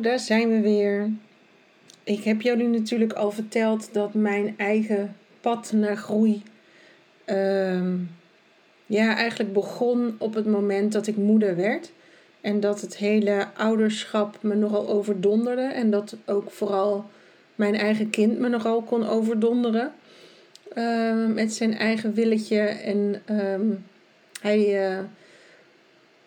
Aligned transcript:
Daar 0.00 0.18
zijn 0.18 0.48
we 0.48 0.60
weer. 0.60 1.10
Ik 2.04 2.24
heb 2.24 2.42
jullie 2.42 2.68
natuurlijk 2.68 3.12
al 3.12 3.30
verteld 3.30 3.88
dat 3.92 4.14
mijn 4.14 4.54
eigen 4.56 5.16
pad 5.40 5.72
naar 5.72 5.96
groei. 5.96 6.42
Ehm, 7.24 7.96
ja, 8.86 9.16
eigenlijk 9.16 9.52
begon 9.52 10.14
op 10.18 10.34
het 10.34 10.46
moment 10.46 10.92
dat 10.92 11.06
ik 11.06 11.16
moeder 11.16 11.56
werd. 11.56 11.92
En 12.40 12.60
dat 12.60 12.80
het 12.80 12.96
hele 12.96 13.46
ouderschap 13.56 14.38
me 14.42 14.54
nogal 14.54 14.88
overdonderde. 14.88 15.62
En 15.62 15.90
dat 15.90 16.16
ook 16.26 16.50
vooral 16.50 17.10
mijn 17.54 17.74
eigen 17.74 18.10
kind 18.10 18.38
me 18.38 18.48
nogal 18.48 18.82
kon 18.82 19.06
overdonderen. 19.06 19.92
Uh, 20.74 21.26
met 21.26 21.54
zijn 21.54 21.74
eigen 21.74 22.14
willetje. 22.14 22.60
En 22.60 23.22
ehm, 23.24 23.70
hij, 24.40 24.90
uh, 24.90 24.98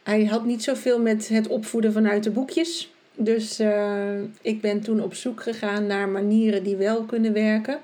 hij 0.04 0.26
had 0.26 0.46
niet 0.46 0.64
zoveel 0.64 1.00
met 1.02 1.28
het 1.28 1.48
opvoeden 1.48 1.94
vanuit 1.94 2.24
de 2.24 2.32
boekjes. 2.32 2.93
Dus 3.16 3.60
uh, 3.60 4.20
ik 4.42 4.62
ben 4.62 4.82
toen 4.82 5.02
op 5.02 5.14
zoek 5.14 5.44
gegaan 5.44 5.88
naar 5.88 6.10
manieren 6.10 6.64
die 6.64 6.76
wel 6.76 7.04
kunnen 7.04 7.34
werken. 7.34 7.80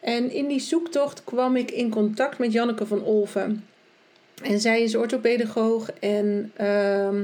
En 0.00 0.30
in 0.30 0.46
die 0.46 0.60
zoektocht 0.60 1.24
kwam 1.24 1.56
ik 1.56 1.70
in 1.70 1.90
contact 1.90 2.38
met 2.38 2.52
Janneke 2.52 2.86
van 2.86 3.02
Olven. 3.02 3.64
En 4.42 4.60
zij 4.60 4.82
is 4.82 4.94
orthopedagoog 4.94 5.90
en 6.00 6.52
uh, 6.60 7.20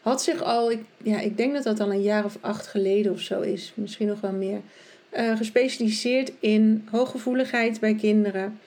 had 0.00 0.22
zich 0.22 0.42
al, 0.42 0.70
ik, 0.70 0.80
ja, 1.02 1.20
ik 1.20 1.36
denk 1.36 1.54
dat 1.54 1.62
dat 1.62 1.80
al 1.80 1.92
een 1.92 2.02
jaar 2.02 2.24
of 2.24 2.38
acht 2.40 2.66
geleden 2.66 3.12
of 3.12 3.20
zo 3.20 3.40
is, 3.40 3.72
misschien 3.74 4.06
nog 4.06 4.20
wel 4.20 4.32
meer, 4.32 4.60
uh, 5.16 5.36
gespecialiseerd 5.36 6.32
in 6.40 6.88
hooggevoeligheid 6.90 7.80
bij 7.80 7.94
kinderen. 7.94 8.58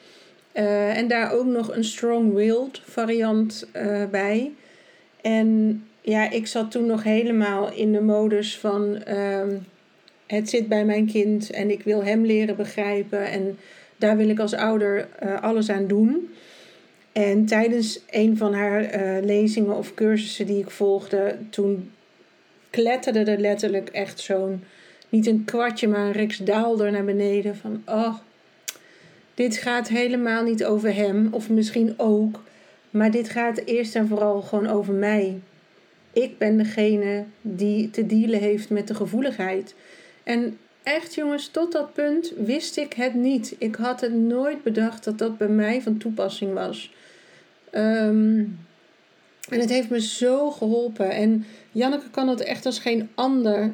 Uh, 0.54 0.98
en 0.98 1.08
daar 1.08 1.32
ook 1.32 1.46
nog 1.46 1.76
een 1.76 1.84
strong-willed 1.84 2.82
variant 2.84 3.68
bij. 4.12 4.52
En 5.22 5.84
ja, 6.10 6.30
ik 6.30 6.48
zat 6.48 6.72
toen 6.72 6.86
nog 6.86 7.04
helemaal 7.04 7.72
in 7.72 7.92
de 7.92 8.02
modus 8.02 8.58
van 8.58 9.02
um, 9.14 9.66
het 10.26 10.50
zit 10.50 10.68
bij 10.68 10.86
mijn 10.86 11.06
kind 11.06 11.50
en 11.50 11.72
ik 11.72 11.84
wil 11.84 12.04
hem 12.04 12.26
leren 12.26 12.56
begrijpen 12.56 13.26
en 13.26 13.58
daar 13.98 14.18
wil 14.18 14.30
ik 14.30 14.40
als 14.40 14.54
ouder 14.54 15.08
uh, 15.24 15.42
alles 15.42 15.70
aan 15.70 15.88
doen. 15.88 16.34
En 17.12 17.46
tijdens 17.46 18.00
een 18.10 18.38
van 18.38 18.54
haar 18.54 18.96
uh, 18.96 19.26
lezingen 19.26 19.76
of 19.76 19.94
cursussen 19.94 20.46
die 20.46 20.60
ik 20.60 20.70
volgde, 20.70 21.38
toen 21.50 21.92
kletterde 22.70 23.32
er 23.32 23.40
letterlijk 23.40 23.90
echt 23.90 24.20
zo'n, 24.20 24.64
niet 25.10 25.28
een 25.28 25.46
kwartje, 25.46 25.88
maar 25.88 26.06
een 26.06 26.12
riksdaalder 26.12 26.92
naar 26.92 27.06
beneden 27.06 27.56
van, 27.56 27.82
oh, 27.86 28.16
dit 29.34 29.58
gaat 29.58 29.88
helemaal 29.88 30.44
niet 30.44 30.66
over 30.66 30.96
hem, 30.96 31.28
of 31.32 31.50
misschien 31.50 31.94
ook, 31.98 32.44
maar 32.90 33.12
dit 33.12 33.30
gaat 33.30 33.58
eerst 33.66 33.96
en 33.96 34.08
vooral 34.08 34.42
gewoon 34.42 34.68
over 34.68 34.94
mij 34.94 35.40
ik 36.18 36.38
ben 36.38 36.58
degene 36.58 37.24
die 37.42 37.90
te 37.90 38.06
dealen 38.06 38.40
heeft 38.40 38.70
met 38.70 38.88
de 38.88 38.96
gevoeligheid. 38.96 39.76
En 40.24 40.58
echt 40.84 41.16
jongens, 41.16 41.48
tot 41.48 41.72
dat 41.72 41.94
punt 41.94 42.34
wist 42.38 42.78
ik 42.78 42.94
het 42.94 43.14
niet. 43.14 43.56
Ik 43.58 43.76
had 43.76 44.02
het 44.02 44.14
nooit 44.14 44.64
bedacht 44.64 45.04
dat 45.04 45.18
dat 45.18 45.38
bij 45.38 45.48
mij 45.48 45.82
van 45.82 45.98
toepassing 45.98 46.54
was. 46.54 46.94
Ehm, 47.70 48.44
en 49.50 49.60
het 49.60 49.70
heeft 49.70 49.90
me 49.90 50.02
zo 50.02 50.52
geholpen. 50.52 51.12
En 51.12 51.46
Janneke 51.72 52.10
kan 52.10 52.28
het 52.28 52.42
echt 52.42 52.66
als 52.66 52.80
geen 52.80 53.10
ander 53.16 53.74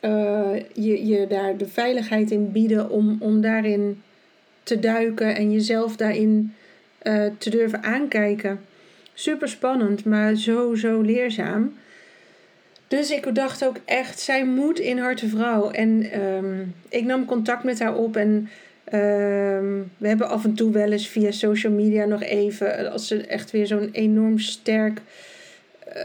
uh, 0.00 0.50
je, 0.72 1.06
je 1.06 1.26
daar 1.26 1.56
de 1.56 1.68
veiligheid 1.68 2.30
in 2.30 2.52
bieden 2.52 2.90
om, 2.90 3.16
om 3.20 3.40
daarin 3.40 4.02
te 4.62 4.78
duiken 4.78 5.36
en 5.36 5.52
jezelf 5.52 5.96
daarin 5.96 6.54
uh, 7.02 7.26
te 7.38 7.50
durven 7.50 7.82
aankijken 7.82 8.60
super 9.14 9.48
spannend, 9.48 10.04
maar 10.04 10.34
zo, 10.34 10.74
zo 10.74 11.00
leerzaam. 11.00 11.74
Dus 12.88 13.10
ik 13.10 13.34
dacht 13.34 13.64
ook 13.64 13.76
echt, 13.84 14.20
zij 14.20 14.44
moet 14.44 14.78
in 14.78 14.98
Harte 14.98 15.28
Vrouw. 15.28 15.70
En 15.70 16.20
um, 16.24 16.74
ik 16.88 17.04
nam 17.04 17.24
contact 17.24 17.64
met 17.64 17.78
haar 17.78 17.94
op 17.94 18.16
en 18.16 18.48
um, 18.92 19.90
we 19.98 20.08
hebben 20.08 20.28
af 20.28 20.44
en 20.44 20.54
toe 20.54 20.72
wel 20.72 20.92
eens 20.92 21.08
via 21.08 21.30
social 21.30 21.72
media 21.72 22.04
nog 22.04 22.22
even, 22.22 22.92
als 22.92 23.06
ze 23.06 23.26
echt 23.26 23.50
weer 23.50 23.66
zo'n 23.66 23.88
enorm 23.92 24.38
sterk, 24.38 25.00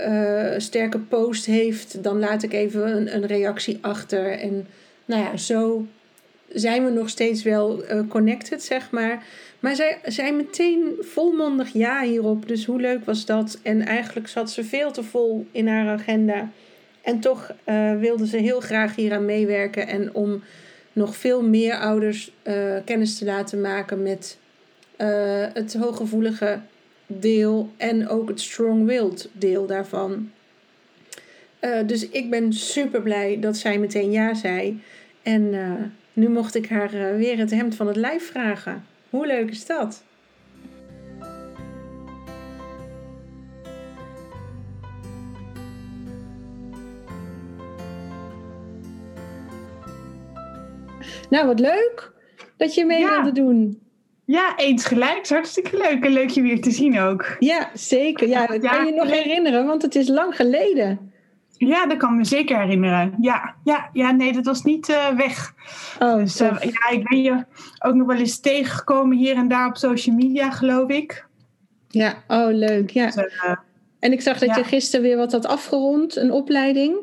uh, 0.08 0.54
sterke 0.58 1.00
post 1.00 1.46
heeft, 1.46 2.04
dan 2.04 2.20
laat 2.20 2.44
ik 2.44 2.54
even 2.54 3.16
een, 3.16 3.26
reactie 3.26 3.78
achter. 3.82 4.32
En 4.32 4.68
nou 5.06 5.24
ja, 5.24 5.38
zo 5.38 5.86
zijn 6.54 6.86
we 6.86 6.92
nog 6.92 7.10
steeds 7.10 7.44
wel 7.44 7.84
uh, 7.84 8.00
connected, 8.08 8.64
zeg 8.64 8.92
maar. 8.92 9.24
Maar 9.60 9.76
zij 9.76 10.00
zei 10.06 10.32
meteen 10.32 10.96
volmondig 11.00 11.74
ja 11.74 12.04
hierop. 12.04 12.48
Dus 12.48 12.66
hoe 12.66 12.82
leuk 12.82 13.06
was 13.06 13.26
dat? 13.26 13.60
En 13.64 13.86
eigenlijk 13.86 14.28
zat 14.28 14.52
ze 14.52 14.64
veel 14.64 14.92
te 14.92 15.04
vol 15.04 15.46
in 15.52 15.68
haar 15.68 15.88
agenda. 15.88 16.50
En 17.02 17.20
toch 17.20 17.52
uh, 17.66 18.00
wilde 18.00 18.28
ze 18.28 18.38
heel 18.38 18.60
graag 18.60 18.96
hieraan 18.96 19.26
meewerken. 19.26 19.88
En 19.88 20.14
om 20.14 20.44
nog 20.94 21.16
veel 21.16 21.44
meer 21.44 21.78
ouders 21.78 22.32
uh, 22.44 22.76
kennis 22.86 23.18
te 23.18 23.26
laten 23.26 23.62
maken 23.62 24.04
met 24.04 24.38
uh, 24.98 25.08
het 25.54 25.74
hooggevoelige 25.74 26.60
deel. 27.08 27.72
En 27.78 28.08
ook 28.08 28.30
het 28.30 28.42
strong-willed 28.42 29.30
deel 29.32 29.66
daarvan. 29.66 30.32
dus 31.86 32.10
ik 32.10 32.30
ben 32.30 32.54
super 32.54 33.02
blij 33.02 33.38
dat 33.40 33.58
zij 33.58 33.80
meteen 33.80 34.12
ja 34.12 34.34
zei. 34.34 34.82
En 35.24 35.54
nu 36.14 36.30
mocht 36.30 36.56
ik 36.56 36.70
haar 36.70 37.18
weer 37.18 37.38
het 37.38 37.52
hemd 37.52 37.76
van 37.76 37.88
het 37.88 37.96
lijf 37.96 38.32
vragen. 38.32 38.84
Hoe 39.10 39.28
leuk 39.28 39.50
is 39.50 39.66
dat? 39.66 40.04
Nou, 51.30 51.48
wat 51.48 51.60
leuk 51.60 52.12
dat 52.58 52.76
je 52.76 52.86
mee 52.86 53.06
wilde 53.06 53.32
doen. 53.32 53.82
Ja, 54.26 54.58
eens 54.58 54.86
gelijk. 54.86 55.28
hartstikke 55.28 55.78
leuk 55.78 56.06
en 56.06 56.12
leuk 56.12 56.30
je 56.30 56.42
weer 56.42 56.62
te 56.62 56.72
zien 56.72 57.00
ook. 57.00 57.36
Ja, 57.40 57.70
zeker. 57.74 58.28
Ja, 58.28 58.46
dat 58.46 58.60
kan 58.60 58.86
je 58.86 58.92
nog 58.92 59.10
herinneren, 59.10 59.66
want 59.66 59.82
het 59.82 59.96
is 59.96 60.08
lang 60.08 60.36
geleden. 60.36 61.14
Ja, 61.68 61.88
dat 61.88 61.98
kan 61.98 62.16
me 62.16 62.26
zeker 62.26 62.60
herinneren. 62.60 63.16
Ja, 63.22 63.56
ja, 63.64 63.90
ja 63.94 64.12
nee, 64.12 64.34
dat 64.34 64.46
was 64.46 64.64
niet 64.64 64.90
uh, 64.90 65.08
weg. 65.08 65.54
Oh, 66.00 66.16
dus, 66.16 66.42
uh, 66.42 66.62
ja, 66.62 66.90
ik 66.90 67.10
ben 67.10 67.22
je 67.22 67.46
ook 67.80 67.94
nog 67.94 68.08
wel 68.08 68.18
eens 68.18 68.40
tegengekomen 68.40 69.18
hier 69.18 69.36
en 69.36 69.48
daar 69.48 69.68
op 69.68 69.78
social 69.78 70.16
media, 70.16 70.52
geloof 70.52 70.90
ik. 70.90 71.28
Ja, 71.88 72.14
oh 72.28 72.52
leuk. 72.52 72.90
Ja. 72.90 73.06
Dus, 73.06 73.16
uh, 73.16 73.56
en 74.00 74.12
ik 74.12 74.22
zag 74.22 74.38
dat 74.40 74.50
ja. 74.50 74.58
je 74.58 74.64
gisteren 74.64 75.06
weer 75.06 75.18
wat 75.18 75.32
had 75.32 75.46
afgerond, 75.46 76.16
een 76.16 76.32
opleiding. 76.32 76.98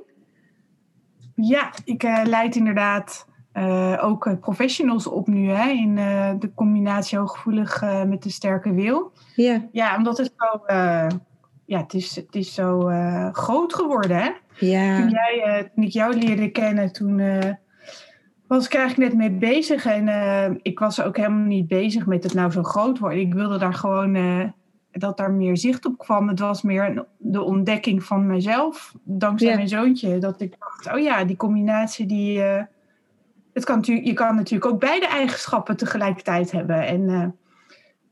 Ja, 1.35 1.73
ik 1.85 2.03
leid 2.25 2.57
inderdaad 2.57 3.27
ook 4.01 4.41
professionals 4.41 5.07
op 5.07 5.27
nu, 5.27 5.49
hè, 5.49 5.71
in 5.71 5.95
de 6.39 6.51
combinatie 6.55 7.19
hooggevoelig 7.19 7.83
met 8.07 8.23
de 8.23 8.31
sterke 8.31 8.73
wil. 8.73 9.13
Ja. 9.35 9.69
Ja, 9.73 9.97
omdat 9.97 10.19
het 10.19 10.33
zo 10.37 10.61
ja, 11.67 11.81
het 11.81 11.95
is, 11.95 12.17
het 12.17 12.35
is 12.35 12.55
zo 12.55 12.89
uh, 12.89 13.33
groot 13.33 13.75
geworden, 13.75 14.17
hè? 14.17 14.31
Ja. 14.59 15.01
Toen, 15.01 15.09
jij, 15.09 15.43
uh, 15.47 15.69
toen 15.75 15.85
ik 15.85 15.91
jou 15.91 16.17
leerde 16.17 16.49
kennen, 16.49 16.93
toen 16.93 17.19
uh, 17.19 17.39
was 18.47 18.67
ik 18.67 18.75
eigenlijk 18.75 19.13
net 19.13 19.21
mee 19.21 19.39
bezig. 19.39 19.87
En 19.87 20.07
uh, 20.07 20.57
ik 20.63 20.79
was 20.79 21.03
ook 21.03 21.17
helemaal 21.17 21.47
niet 21.47 21.69
bezig 21.69 22.07
met 22.07 22.23
het 22.23 22.35
nou 22.35 22.51
zo 22.51 22.63
groot 22.63 22.99
worden. 22.99 23.21
Ik 23.21 23.35
wilde 23.35 23.59
daar 23.59 23.75
gewoon 23.75 24.53
dat 24.91 25.17
daar 25.17 25.31
meer 25.31 25.57
zicht 25.57 25.87
op 25.87 25.99
kwam. 25.99 26.29
Het 26.29 26.39
was 26.39 26.63
meer 26.63 27.05
de 27.19 27.43
ontdekking 27.43 28.05
van 28.05 28.27
mezelf, 28.27 28.95
dankzij 29.03 29.55
mijn 29.55 29.69
zoontje. 29.69 30.19
Dat 30.19 30.41
ik 30.41 30.55
dacht, 30.59 30.97
oh 30.97 31.03
ja, 31.03 31.25
die 31.25 31.37
combinatie 31.37 32.07
die... 32.07 32.41
Het 33.53 33.65
kan 33.65 33.77
natuurlijk, 33.77 34.07
je 34.07 34.13
kan 34.13 34.35
natuurlijk 34.35 34.73
ook 34.73 34.81
beide 34.81 35.07
eigenschappen 35.07 35.77
tegelijkertijd 35.77 36.51
hebben. 36.51 36.87
En, 36.87 37.35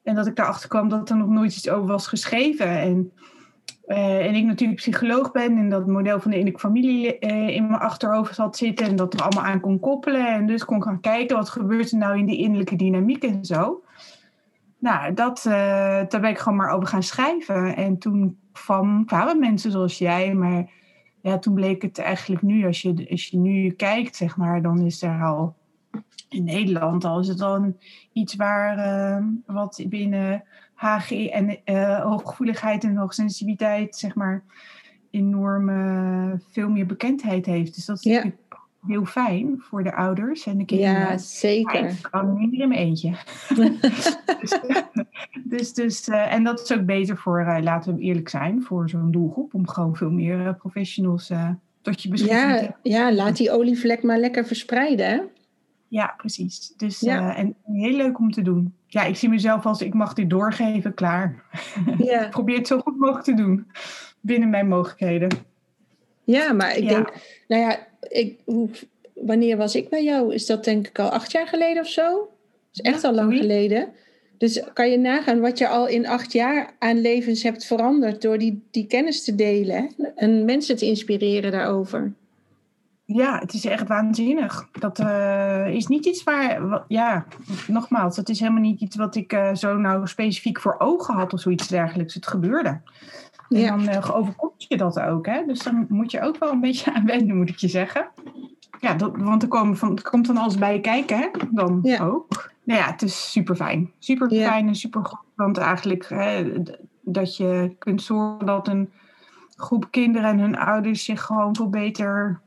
en 0.03 0.15
dat 0.15 0.27
ik 0.27 0.37
daarachter 0.37 0.69
kwam 0.69 0.89
dat 0.89 1.11
er 1.11 1.17
nog 1.17 1.29
nooit 1.29 1.57
iets 1.57 1.69
over 1.69 1.87
was 1.87 2.07
geschreven. 2.07 2.69
En 2.69 3.13
uh, 3.87 4.27
en 4.27 4.35
ik 4.35 4.45
natuurlijk 4.45 4.81
psycholoog 4.81 5.33
ben 5.33 5.57
en 5.57 5.69
dat 5.69 5.87
model 5.87 6.21
van 6.21 6.31
de 6.31 6.37
innerlijke 6.37 6.69
familie 6.69 7.17
uh, 7.21 7.49
in 7.49 7.67
mijn 7.67 7.81
achterhoofd 7.81 8.37
had 8.37 8.57
zitten 8.57 8.87
en 8.87 8.97
dat 8.97 9.15
er 9.15 9.23
allemaal 9.23 9.45
aan 9.45 9.61
kon 9.61 9.81
koppelen. 9.81 10.27
En 10.27 10.47
dus 10.47 10.65
kon 10.65 10.83
gaan 10.83 11.01
kijken 11.01 11.37
wat 11.37 11.49
gebeurt 11.49 11.91
er 11.91 11.99
nou 11.99 12.19
in 12.19 12.27
die 12.27 12.39
innerlijke 12.39 12.77
dynamiek 12.77 13.25
en 13.25 13.45
zo. 13.45 13.83
Nou, 14.79 15.15
dat, 15.15 15.45
uh, 15.47 15.53
daar 16.09 16.21
ben 16.21 16.31
ik 16.31 16.39
gewoon 16.39 16.59
maar 16.59 16.71
over 16.71 16.89
gaan 16.89 17.03
schrijven. 17.03 17.77
En 17.77 17.99
toen 17.99 18.39
kwam, 18.53 19.05
kwamen 19.05 19.39
mensen 19.39 19.71
zoals 19.71 19.99
jij, 19.99 20.35
maar 20.35 20.71
ja, 21.21 21.39
toen 21.39 21.55
bleek 21.55 21.83
het 21.83 21.99
eigenlijk 21.99 22.43
nu, 22.43 22.67
als 22.67 22.83
je, 22.83 23.07
als 23.11 23.27
je 23.27 23.37
nu 23.37 23.71
kijkt, 23.71 24.17
zeg 24.17 24.37
maar, 24.37 24.63
dan 24.63 24.81
is 24.81 25.03
er 25.03 25.23
al 25.23 25.55
in 26.29 26.45
Nederland 26.45 27.05
al 27.05 27.21
is 27.21 27.29
het 27.29 27.39
dan 27.39 27.77
iets 28.13 28.35
waar 28.35 29.23
wat 29.47 29.85
binnen 29.89 30.45
HG 30.85 31.11
en 31.11 31.59
uh, 31.65 32.01
hooggevoeligheid 32.01 32.85
en 32.85 32.97
hoogsensitiviteit, 32.97 33.97
zeg 33.97 34.15
maar, 34.15 34.43
enorm 35.11 35.67
veel 36.51 36.69
meer 36.69 36.87
bekendheid 36.87 37.47
heeft. 37.47 37.75
Dus 37.75 37.85
dat 37.85 37.97
is 37.97 38.03
ja. 38.03 38.25
heel 38.87 39.05
fijn 39.05 39.55
voor 39.59 39.85
de 39.85 39.95
ouders 39.95 40.47
en 40.47 40.59
de 40.59 40.65
kinderen. 40.65 41.01
Ja, 41.01 41.19
zeker. 41.19 41.85
ik 41.85 42.09
kan 42.11 42.39
niet 42.39 42.51
meer 42.51 42.61
in 42.61 42.69
mijn 42.69 42.81
eentje. 42.81 43.15
dus, 44.41 44.59
dus, 45.45 45.73
dus 45.73 46.09
uh, 46.09 46.33
en 46.33 46.45
dat 46.45 46.61
is 46.61 46.73
ook 46.73 46.87
beter 46.87 47.17
voor, 47.17 47.41
uh, 47.41 47.59
laten 47.61 47.95
we 47.95 48.01
eerlijk 48.01 48.29
zijn, 48.29 48.63
voor 48.63 48.89
zo'n 48.89 49.11
doelgroep, 49.11 49.55
om 49.55 49.69
gewoon 49.69 49.97
veel 49.97 50.11
meer 50.11 50.55
professionals 50.55 51.33
tot 51.85 52.03
je 52.03 52.09
beschikking 52.09 52.41
ja, 52.41 52.49
te 52.49 52.61
hebben. 52.61 52.77
Ja, 52.83 53.13
laat 53.13 53.37
die 53.37 53.51
olievlek 53.51 54.03
maar 54.03 54.19
lekker 54.19 54.47
verspreiden, 54.47 55.07
hè? 55.09 55.21
Ja, 55.95 56.15
precies. 56.17 56.73
Dus 56.77 57.01
ja. 57.01 57.37
en 57.37 57.55
heel 57.65 57.97
leuk 57.97 58.19
om 58.19 58.31
te 58.31 58.43
doen 58.43 58.75
ja, 58.95 59.05
ik 59.05 59.17
zie 59.17 59.29
mezelf 59.29 59.67
als 59.67 59.83
ik 59.83 59.95
mag 59.95 60.13
dit 60.13 60.31
doorgeven, 60.31 60.95
klaar. 60.95 61.43
Ja. 61.99 62.29
Probeer 62.29 62.57
het 62.57 62.67
zo 62.67 62.79
goed 62.79 62.99
mogelijk 62.99 63.25
te 63.25 63.35
doen 63.35 63.67
binnen 64.21 64.51
mijn 64.51 64.69
mogelijkheden. 64.69 65.29
Ja, 66.25 66.53
maar 66.53 66.77
ik 66.77 66.89
denk, 66.89 67.13
nou 67.49 67.63
ja, 67.63 67.87
ik, 68.01 68.39
hoe, 68.45 68.69
wanneer 69.15 69.57
was 69.57 69.75
ik 69.75 69.89
bij 69.89 70.05
jou? 70.05 70.35
Is 70.35 70.47
dat 70.47 70.65
denk 70.65 70.87
ik 70.87 70.99
al 70.99 71.09
acht 71.09 71.33
jaar 71.33 71.47
geleden 71.47 71.83
of 71.83 71.89
zo? 71.89 72.11
Dat 72.11 72.29
is 72.73 72.81
echt 72.81 73.05
al 73.05 73.15
lang 73.15 73.37
geleden. 73.37 73.89
Dus 74.39 74.63
kan 74.73 74.91
je 74.91 74.99
nagaan 74.99 75.41
wat 75.41 75.59
je 75.59 75.69
al 75.69 75.89
in 75.89 76.07
acht 76.07 76.33
jaar 76.33 76.75
aan 76.79 77.01
levens 77.01 77.43
hebt 77.43 77.65
veranderd 77.65 78.23
door 78.23 78.39
die, 78.39 78.63
die 78.71 78.87
kennis 78.87 79.25
te 79.25 79.35
delen 79.35 79.91
en 80.17 80.45
mensen 80.45 80.77
te 80.77 80.87
inspireren 80.87 81.53
daarover. 81.53 82.13
Ja, 83.07 83.39
het 83.39 83.53
is 83.53 83.65
echt 83.65 83.89
waanzinnig. 83.89 84.69
Dat 84.73 84.99
uh, 84.99 85.67
is 85.67 85.87
niet 85.87 86.07
iets 86.07 86.23
waar, 86.23 86.85
ja, 86.89 87.27
nogmaals, 87.67 88.17
dat 88.17 88.29
is 88.29 88.41
helemaal 88.41 88.61
niet 88.61 88.81
iets 88.81 88.97
wat 88.97 89.15
ik 89.15 89.33
uh, 89.33 89.55
zo 89.55 89.77
nou 89.77 90.07
specifiek 90.07 90.61
voor 90.61 90.75
ogen 90.79 91.15
had 91.15 91.33
of 91.33 91.41
zoiets 91.41 91.69
dergelijks. 91.69 92.15
Het 92.15 92.27
gebeurde. 92.27 92.81
En 93.49 93.59
ja. 93.59 93.77
dan 93.77 93.89
uh, 93.89 94.17
overkomt 94.17 94.65
je 94.69 94.77
dat 94.77 95.01
ook, 95.01 95.27
hè? 95.27 95.45
Dus 95.47 95.63
dan 95.63 95.87
moet 95.89 96.11
je 96.11 96.21
ook 96.21 96.39
wel 96.39 96.53
een 96.53 96.61
beetje 96.61 96.95
aan 96.95 97.07
wennen, 97.07 97.37
moet 97.37 97.49
ik 97.49 97.57
je 97.57 97.69
zeggen. 97.69 98.09
Ja, 98.81 98.95
dat, 98.95 99.17
want 99.17 99.43
er, 99.43 99.49
komen 99.49 99.77
van, 99.77 99.97
er 99.97 100.11
komt 100.11 100.27
dan 100.27 100.37
alles 100.37 100.59
bij 100.59 100.81
kijken, 100.81 101.19
hè? 101.19 101.29
Dan 101.51 101.79
ja. 101.83 102.05
ook. 102.05 102.53
Nou 102.65 102.81
ja, 102.81 102.87
het 102.91 103.03
is 103.03 103.33
super 103.33 103.57
fijn. 103.57 103.93
Super 103.99 104.31
fijn 104.31 104.69
en 104.69 104.75
super 104.75 105.05
goed. 105.05 105.21
Want 105.35 105.59
eigenlijk 105.59 106.09
hè, 106.09 106.53
dat 107.01 107.37
je 107.37 107.75
kunt 107.79 108.03
zorgen 108.03 108.47
dat 108.47 108.69
een 108.69 108.93
groep 109.57 109.87
kinderen 109.91 110.31
en 110.31 110.39
hun 110.39 110.57
ouders 110.57 111.05
zich 111.05 111.23
gewoon 111.23 111.57
veel 111.57 111.71
beter 111.71 112.41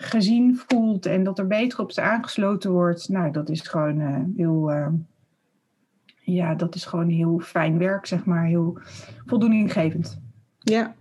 gezien 0.00 0.60
voelt 0.66 1.06
en 1.06 1.24
dat 1.24 1.38
er 1.38 1.46
beter 1.46 1.80
op 1.80 1.92
ze 1.92 2.00
aangesloten 2.00 2.70
wordt. 2.70 3.08
Nou, 3.08 3.32
dat 3.32 3.48
is 3.48 3.60
gewoon 3.60 4.00
uh, 4.00 4.18
heel, 4.36 4.70
uh, 4.70 4.86
ja, 6.20 6.54
dat 6.54 6.74
is 6.74 6.84
gewoon 6.84 7.08
heel 7.08 7.38
fijn 7.38 7.78
werk, 7.78 8.06
zeg 8.06 8.24
maar. 8.24 8.44
Heel 8.44 8.78
voldoeninggevend. 9.26 10.18
Ja. 10.58 10.94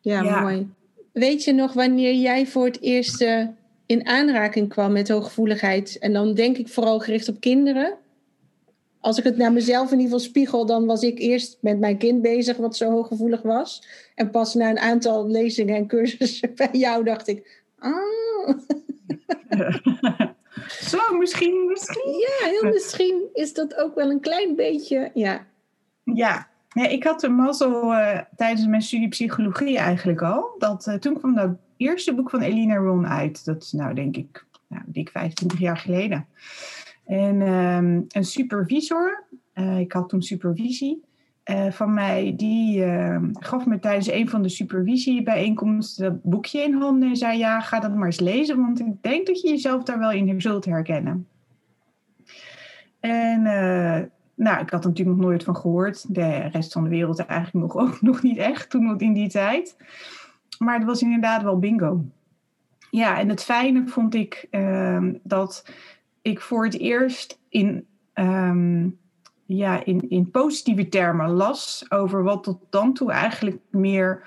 ja, 0.00 0.22
ja, 0.22 0.40
mooi. 0.40 0.68
Weet 1.12 1.44
je 1.44 1.52
nog 1.52 1.72
wanneer 1.72 2.14
jij 2.14 2.46
voor 2.46 2.64
het 2.64 2.80
eerst 2.80 3.22
uh, 3.22 3.46
in 3.86 4.06
aanraking 4.06 4.68
kwam 4.68 4.92
met 4.92 5.08
hooggevoeligheid? 5.08 5.98
En 5.98 6.12
dan 6.12 6.34
denk 6.34 6.56
ik 6.56 6.68
vooral 6.68 7.00
gericht 7.00 7.28
op 7.28 7.40
kinderen. 7.40 7.94
Als 9.00 9.18
ik 9.18 9.24
het 9.24 9.36
naar 9.36 9.52
mezelf 9.52 9.92
in 9.92 9.98
ieder 9.98 10.12
geval 10.12 10.28
spiegel, 10.28 10.66
dan 10.66 10.86
was 10.86 11.02
ik 11.02 11.18
eerst 11.18 11.58
met 11.60 11.78
mijn 11.78 11.98
kind 11.98 12.22
bezig, 12.22 12.56
wat 12.56 12.76
zo 12.76 12.90
hooggevoelig 12.90 13.42
was. 13.42 13.82
En 14.14 14.30
pas 14.30 14.54
na 14.54 14.70
een 14.70 14.78
aantal 14.78 15.28
lezingen 15.28 15.76
en 15.76 15.86
cursussen 15.86 16.54
bij 16.56 16.68
jou 16.72 17.04
dacht 17.04 17.28
ik, 17.28 17.63
Oh. 17.84 18.58
Zo, 20.68 20.98
misschien, 21.18 21.66
misschien. 21.68 22.10
Ja, 22.10 22.48
heel 22.48 22.72
misschien 22.72 23.28
is 23.32 23.52
dat 23.52 23.76
ook 23.76 23.94
wel 23.94 24.10
een 24.10 24.20
klein 24.20 24.56
beetje, 24.56 25.10
ja. 25.14 25.46
Ja, 26.04 26.48
ja 26.68 26.88
ik 26.88 27.04
had 27.04 27.20
de 27.20 27.28
mazzel 27.28 27.92
uh, 27.92 28.18
tijdens 28.36 28.66
mijn 28.66 28.82
studie 28.82 29.08
psychologie 29.08 29.78
eigenlijk 29.78 30.22
al. 30.22 30.54
Dat, 30.58 30.86
uh, 30.86 30.94
toen 30.94 31.18
kwam 31.18 31.34
dat 31.34 31.50
eerste 31.76 32.14
boek 32.14 32.30
van 32.30 32.40
Elina 32.40 32.76
Ron 32.76 33.06
uit. 33.06 33.44
Dat 33.44 33.62
is 33.62 33.72
nou 33.72 33.94
denk 33.94 34.16
ik 34.16 34.46
nou, 34.66 34.82
dik 34.86 35.10
25 35.10 35.58
jaar 35.58 35.76
geleden. 35.76 36.26
En 37.04 37.40
um, 37.40 38.04
een 38.08 38.24
supervisor, 38.24 39.24
uh, 39.54 39.78
ik 39.78 39.92
had 39.92 40.08
toen 40.08 40.22
supervisie. 40.22 41.02
Uh, 41.50 41.70
van 41.70 41.94
mij, 41.94 42.32
die 42.36 42.86
uh, 42.86 43.22
gaf 43.32 43.66
me 43.66 43.78
tijdens 43.78 44.10
een 44.10 44.28
van 44.28 44.42
de 44.42 44.48
supervisiebijeenkomsten 44.48 46.04
dat 46.04 46.22
boekje 46.22 46.60
in 46.60 46.74
handen 46.74 47.08
en 47.08 47.16
zei: 47.16 47.38
Ja, 47.38 47.60
ga 47.60 47.80
dat 47.80 47.94
maar 47.94 48.06
eens 48.06 48.20
lezen, 48.20 48.60
want 48.60 48.80
ik 48.80 49.02
denk 49.02 49.26
dat 49.26 49.40
je 49.40 49.48
jezelf 49.48 49.82
daar 49.82 49.98
wel 49.98 50.12
in 50.12 50.40
zult 50.40 50.64
herkennen. 50.64 51.28
En 53.00 53.40
uh, 53.40 54.00
nou, 54.34 54.62
ik 54.62 54.70
had 54.70 54.84
natuurlijk 54.84 55.16
nog 55.16 55.26
nooit 55.26 55.44
van 55.44 55.56
gehoord. 55.56 56.14
De 56.14 56.36
rest 56.36 56.72
van 56.72 56.84
de 56.84 56.90
wereld 56.90 57.18
eigenlijk 57.18 57.66
nog, 57.66 57.76
ook 57.76 58.00
nog 58.00 58.22
niet 58.22 58.38
echt 58.38 58.70
toen 58.70 58.98
in 59.00 59.12
die 59.12 59.28
tijd. 59.28 59.76
Maar 60.58 60.74
het 60.74 60.84
was 60.84 61.02
inderdaad 61.02 61.42
wel 61.42 61.58
bingo. 61.58 62.04
Ja, 62.90 63.18
en 63.18 63.28
het 63.28 63.42
fijne 63.42 63.86
vond 63.86 64.14
ik 64.14 64.46
ehm, 64.50 65.14
dat 65.22 65.64
ik 66.22 66.40
voor 66.40 66.64
het 66.64 66.78
eerst 66.78 67.40
in. 67.48 67.86
Um, 68.14 68.98
ja, 69.46 69.84
in, 69.84 70.10
in 70.10 70.30
positieve 70.30 70.88
termen 70.88 71.30
las 71.30 71.86
over 71.88 72.22
wat 72.22 72.42
tot 72.42 72.58
dan 72.70 72.94
toe 72.94 73.12
eigenlijk 73.12 73.58
meer 73.70 74.22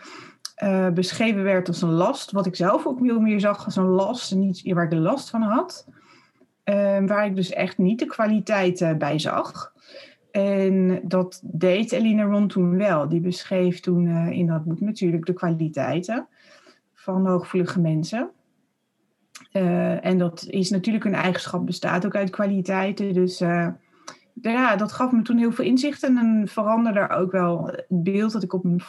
uh, 0.63 0.89
beschreven 0.89 1.43
werd 1.43 1.67
als 1.67 1.81
een 1.81 1.91
last. 1.91 2.31
Wat 2.31 2.45
ik 2.45 2.55
zelf 2.55 2.86
ook 2.86 3.00
veel 3.00 3.19
meer 3.19 3.39
zag 3.39 3.65
als 3.65 3.75
een 3.75 3.88
last 3.88 4.31
en 4.31 4.39
niet 4.39 4.74
waar 4.74 4.83
ik 4.83 4.89
de 4.89 4.95
last 4.95 5.29
van 5.29 5.41
had. 5.41 5.88
Uh, 6.65 6.75
waar 7.05 7.25
ik 7.25 7.36
dus 7.36 7.51
echt 7.51 7.77
niet 7.77 8.00
de 8.00 8.05
kwaliteit 8.05 8.97
bij 8.97 9.19
zag. 9.19 9.74
En 10.31 11.01
dat 11.03 11.41
deed 11.43 11.91
Elina 11.91 12.24
Ron 12.24 12.47
toen 12.47 12.77
wel. 12.77 13.09
Die 13.09 13.19
beschreef 13.19 13.79
toen 13.79 14.07
in 14.31 14.47
dat 14.47 14.63
boek 14.63 14.79
natuurlijk 14.79 15.25
de 15.25 15.33
kwaliteiten 15.33 16.27
van 16.93 17.27
hooggevoelige 17.27 17.79
mensen. 17.79 18.29
en 20.01 20.17
dat 20.17 20.45
is 20.50 20.69
natuurlijk 20.69 21.05
een 21.05 21.13
eigenschap, 21.13 21.65
bestaat 21.65 22.05
ook 22.05 22.15
uit 22.15 22.29
kwaliteiten. 22.29 23.13
Dus 23.13 23.41
ja, 24.41 24.75
dat 24.75 24.91
gaf 24.91 25.12
me 25.12 25.22
toen 25.22 25.38
heel 25.38 25.51
veel 25.51 25.65
inzicht 25.65 26.03
en 26.03 26.44
veranderde 26.46 27.10
ook 27.10 27.32
wel 27.32 27.65
het 27.65 27.86
beeld 27.89 28.32
dat 28.32 28.44
ik 28.44 28.53
op, 28.53 28.65
uh, 28.65 28.82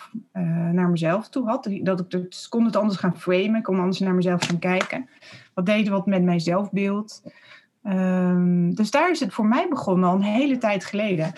naar 0.71 0.89
mezelf 0.89 1.29
toe 1.29 1.47
had. 1.49 1.71
Dat 1.83 2.01
ik 2.01 2.13
het, 2.13 2.47
kon 2.49 2.65
het 2.65 2.77
anders 2.77 2.99
gaan 2.99 3.19
framen, 3.19 3.55
ik 3.55 3.63
kon 3.63 3.79
anders 3.79 3.99
naar 3.99 4.15
mezelf 4.15 4.47
gaan 4.47 4.59
kijken. 4.59 5.09
Wat 5.55 5.67
deed 5.67 5.89
wat 5.89 6.07
met 6.07 6.23
mijn 6.23 6.41
zelfbeeld. 6.41 7.23
Um, 7.83 8.75
dus 8.75 8.91
daar 8.91 9.11
is 9.11 9.21
het 9.21 9.33
voor 9.33 9.47
mij 9.47 9.67
begonnen, 9.69 10.09
al 10.09 10.15
een 10.15 10.23
hele 10.23 10.59
tijd 10.59 10.85
geleden. 10.85 11.33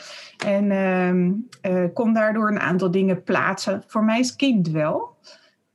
En 0.47 0.71
um, 0.71 1.49
kon 1.95 2.13
daardoor 2.13 2.51
een 2.51 2.61
aantal 2.61 2.91
dingen 2.91 3.23
plaatsen. 3.23 3.85
Voor 3.87 4.05
mij 4.05 4.19
als 4.19 4.37
kind 4.37 4.69
wel. 4.69 5.17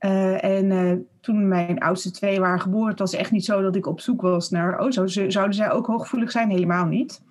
Uh, 0.00 0.44
en 0.44 1.06
toen 1.20 1.48
mijn 1.48 1.78
oudste 1.78 2.10
twee 2.10 2.40
waren 2.40 2.60
geboren, 2.60 2.90
het 2.90 2.98
was 2.98 3.14
echt 3.14 3.30
niet 3.30 3.44
zo 3.44 3.62
dat 3.62 3.76
ik 3.76 3.86
op 3.86 4.00
zoek 4.00 4.20
was 4.20 4.50
naar, 4.50 4.78
oh, 4.78 4.90
zo, 4.90 5.06
zouden 5.06 5.54
zij 5.54 5.70
ook 5.70 5.86
hooggevoelig 5.86 6.30
zijn? 6.30 6.50
Helemaal 6.50 6.86
niet 6.86 7.24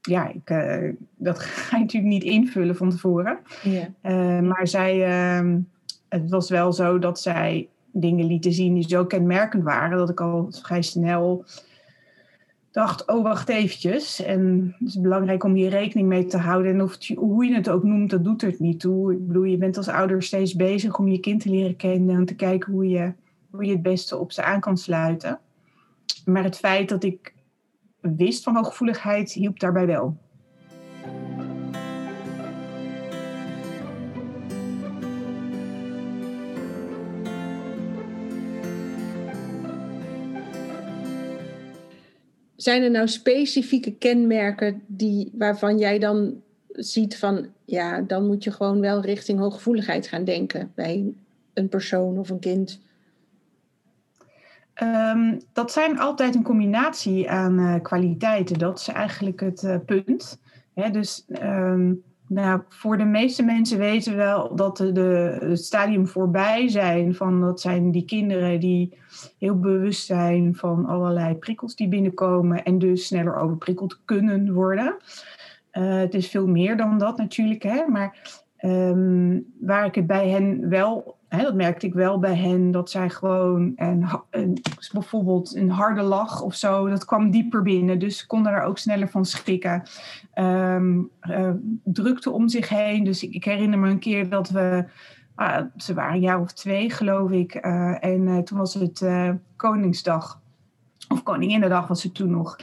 ja, 0.00 0.28
ik, 0.28 0.50
uh, 0.50 0.92
dat 1.16 1.38
ga 1.42 1.76
je 1.76 1.82
natuurlijk 1.82 2.12
niet 2.12 2.24
invullen 2.24 2.76
van 2.76 2.90
tevoren. 2.90 3.38
Uh, 3.64 4.40
maar 4.40 4.68
zij, 4.68 4.96
uh, 5.42 5.56
het 6.08 6.30
was 6.30 6.50
wel 6.50 6.72
zo 6.72 6.98
dat 6.98 7.20
zij 7.20 7.68
dingen 7.92 8.26
lieten 8.26 8.52
zien 8.52 8.74
die 8.74 8.88
zo 8.88 9.04
kenmerkend 9.04 9.62
waren, 9.62 9.98
dat 9.98 10.10
ik 10.10 10.20
al 10.20 10.52
vrij 10.62 10.82
snel 10.82 11.44
dacht, 12.70 13.06
oh 13.06 13.22
wacht 13.22 13.48
eventjes. 13.48 14.22
En 14.22 14.74
het 14.78 14.88
is 14.88 15.00
belangrijk 15.00 15.44
om 15.44 15.54
hier 15.54 15.70
rekening 15.70 16.08
mee 16.08 16.26
te 16.26 16.38
houden. 16.38 16.72
En 16.72 16.82
of 16.82 17.08
hoe 17.14 17.46
je 17.46 17.54
het 17.54 17.68
ook 17.68 17.82
noemt, 17.82 18.10
dat 18.10 18.24
doet 18.24 18.40
het 18.40 18.58
niet 18.58 18.80
toe. 18.80 19.12
Ik 19.12 19.26
bedoel, 19.26 19.42
je 19.42 19.56
bent 19.56 19.76
als 19.76 19.88
ouder 19.88 20.22
steeds 20.22 20.54
bezig 20.54 20.98
om 20.98 21.08
je 21.08 21.20
kind 21.20 21.40
te 21.42 21.50
leren 21.50 21.76
kennen 21.76 22.16
en 22.16 22.24
te 22.24 22.34
kijken 22.34 22.72
hoe 22.72 22.88
je, 22.88 23.12
hoe 23.50 23.64
je 23.64 23.72
het 23.72 23.82
beste 23.82 24.16
op 24.16 24.32
ze 24.32 24.42
aan 24.42 24.60
kan 24.60 24.76
sluiten. 24.76 25.40
maar 26.24 26.44
het 26.44 26.56
feit 26.56 26.88
dat 26.88 27.04
ik 27.04 27.34
wist 28.00 28.42
van 28.42 28.54
hooggevoeligheid 28.54 29.32
hielp 29.32 29.58
daarbij 29.60 29.86
wel. 29.86 30.16
Zijn 42.56 42.82
er 42.82 42.90
nou 42.90 43.08
specifieke 43.08 43.94
kenmerken 43.94 44.82
die, 44.86 45.30
waarvan 45.32 45.78
jij 45.78 45.98
dan 45.98 46.42
ziet 46.72 47.16
van, 47.16 47.46
ja, 47.64 48.00
dan 48.00 48.26
moet 48.26 48.44
je 48.44 48.50
gewoon 48.50 48.80
wel 48.80 49.00
richting 49.00 49.38
hooggevoeligheid 49.38 50.06
gaan 50.06 50.24
denken 50.24 50.72
bij 50.74 51.12
een 51.54 51.68
persoon 51.68 52.18
of 52.18 52.30
een 52.30 52.38
kind? 52.38 52.80
Ehm, 54.80 55.38
dat 55.52 55.72
zijn 55.72 55.98
altijd 55.98 56.34
een 56.34 56.42
combinatie 56.42 57.30
aan 57.30 57.58
uh, 57.58 57.74
kwaliteiten. 57.82 58.58
Dat 58.58 58.78
is 58.78 58.88
eigenlijk 58.88 59.40
het 59.40 59.62
uh, 59.62 59.76
punt. 59.86 60.40
dus 60.92 61.26
um, 61.42 62.02
nou, 62.26 62.60
voor 62.68 62.98
de 62.98 63.04
meeste 63.04 63.42
mensen 63.42 63.78
weten 63.78 64.16
wel 64.16 64.54
dat 64.56 64.76
de, 64.76 64.92
de, 64.92 65.36
het 65.40 65.64
stadium 65.64 66.06
voorbij 66.06 66.68
zijn. 66.68 67.14
Van 67.14 67.40
dat 67.40 67.60
zijn 67.60 67.90
die 67.90 68.04
kinderen 68.04 68.60
die 68.60 68.98
heel 69.38 69.58
bewust 69.58 70.06
zijn 70.06 70.54
van 70.54 70.86
allerlei 70.86 71.34
prikkels 71.34 71.76
die 71.76 71.88
binnenkomen. 71.88 72.64
En 72.64 72.78
dus 72.78 73.06
sneller 73.06 73.36
overprikkeld 73.36 74.00
kunnen 74.04 74.52
worden. 74.52 74.96
Uh, 75.72 75.98
het 75.98 76.14
is 76.14 76.28
veel 76.28 76.46
meer 76.46 76.76
dan 76.76 76.98
dat 76.98 77.16
natuurlijk. 77.16 77.62
Hè, 77.62 77.86
maar 77.88 78.40
um, 78.60 79.46
waar 79.60 79.86
ik 79.86 79.94
het 79.94 80.06
bij 80.06 80.28
hen 80.28 80.68
wel 80.68 81.18
Hè, 81.30 81.42
dat 81.42 81.54
merkte 81.54 81.86
ik 81.86 81.94
wel 81.94 82.18
bij 82.18 82.34
hen, 82.34 82.70
dat 82.70 82.90
zij 82.90 83.10
gewoon 83.10 83.72
een, 83.76 84.62
bijvoorbeeld 84.92 85.56
een 85.56 85.70
harde 85.70 86.02
lach 86.02 86.42
of 86.42 86.54
zo, 86.54 86.88
dat 86.88 87.04
kwam 87.04 87.30
dieper 87.30 87.62
binnen. 87.62 87.98
Dus 87.98 88.26
konden 88.26 88.52
er 88.52 88.62
ook 88.62 88.78
sneller 88.78 89.08
van 89.08 89.24
schrikken. 89.24 89.82
Um, 90.34 91.10
uh, 91.22 91.50
drukte 91.84 92.30
om 92.30 92.48
zich 92.48 92.68
heen. 92.68 93.04
Dus 93.04 93.28
ik, 93.28 93.44
herinner 93.44 93.78
me 93.78 93.88
een 93.88 93.98
keer 93.98 94.28
dat 94.28 94.50
we, 94.50 94.84
uh, 95.36 95.58
ze 95.76 95.94
waren 95.94 96.14
een 96.14 96.20
jaar 96.20 96.40
of 96.40 96.52
twee 96.52 96.90
geloof 96.90 97.30
ik, 97.30 97.54
uh, 97.54 98.04
en 98.04 98.28
eh, 98.28 98.38
toen 98.38 98.58
was 98.58 98.74
het 98.74 99.04
Koningsdag, 99.56 100.40
of 101.08 101.22
Koninginnedag 101.22 101.86
was 101.88 102.02
het 102.02 102.14
toen 102.14 102.30
nog. 102.30 102.56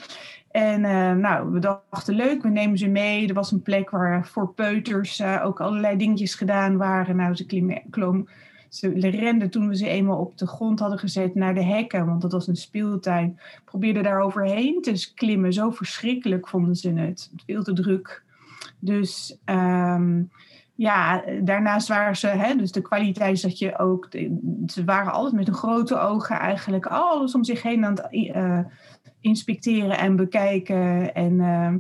En 0.52 0.82
nou, 1.22 1.52
we 1.52 1.60
dachten 1.60 2.16
leuk, 2.16 2.42
we 2.42 2.50
nemen 2.50 2.78
ze 2.78 2.88
mee. 2.88 3.28
Er 3.28 3.34
was 3.34 3.52
een 3.52 3.62
plek 3.62 3.90
waar 3.90 4.28
voor 4.28 4.54
peuters 4.54 5.24
ook 5.24 5.62
allerlei 5.62 5.98
dingetjes 5.98 6.36
gedaan 6.36 6.78
waren. 6.78 7.16
Nou, 7.16 7.36
ze 7.36 7.82
klom, 7.90 8.28
ze 8.70 8.90
renden 9.10 9.50
toen 9.50 9.68
we 9.68 9.78
ze 9.78 9.88
eenmaal 9.88 10.20
op 10.20 10.38
de 10.38 10.48
grond 10.48 10.80
hadden 10.80 11.00
gezet 11.00 11.36
naar 11.36 11.54
de 11.54 11.64
hekken, 11.64 12.06
want 12.06 12.22
dat 12.22 12.32
was 12.32 12.48
een 12.48 12.56
speeltuin. 12.56 13.40
Probeerden 13.66 14.04
daar 14.04 14.22
overheen 14.22 14.82
te 14.82 15.12
klimmen. 15.16 15.54
Zo 15.54 15.72
verschrikkelijk 15.72 16.48
vonden 16.48 16.76
ze 16.76 16.90
het. 16.90 17.32
Veel 17.46 17.64
te 17.64 17.74
druk. 17.74 18.24
Dus 18.80 19.38
um, 19.46 20.30
ja, 20.76 21.24
daarnaast 21.42 21.88
waren 21.88 22.16
ze, 22.16 22.28
hè, 22.28 22.56
dus 22.56 22.72
de 22.72 22.82
kwaliteit 22.82 23.42
dat 23.42 23.60
je 23.60 23.80
ook, 23.80 24.08
ze 24.68 24.84
waren 24.86 25.12
altijd 25.12 25.36
met 25.36 25.48
een 25.48 25.54
grote 25.54 26.00
ogen 26.00 26.40
eigenlijk 26.40 26.86
alles 26.86 27.36
om 27.36 27.44
zich 27.44 27.62
heen 27.62 27.86
aan 27.86 27.96
het 27.96 28.08
uh, 28.12 28.60
inspecteren 29.22 29.98
en 29.98 30.16
bekijken. 30.16 31.14
En 31.16 31.34
uh, 31.34 31.74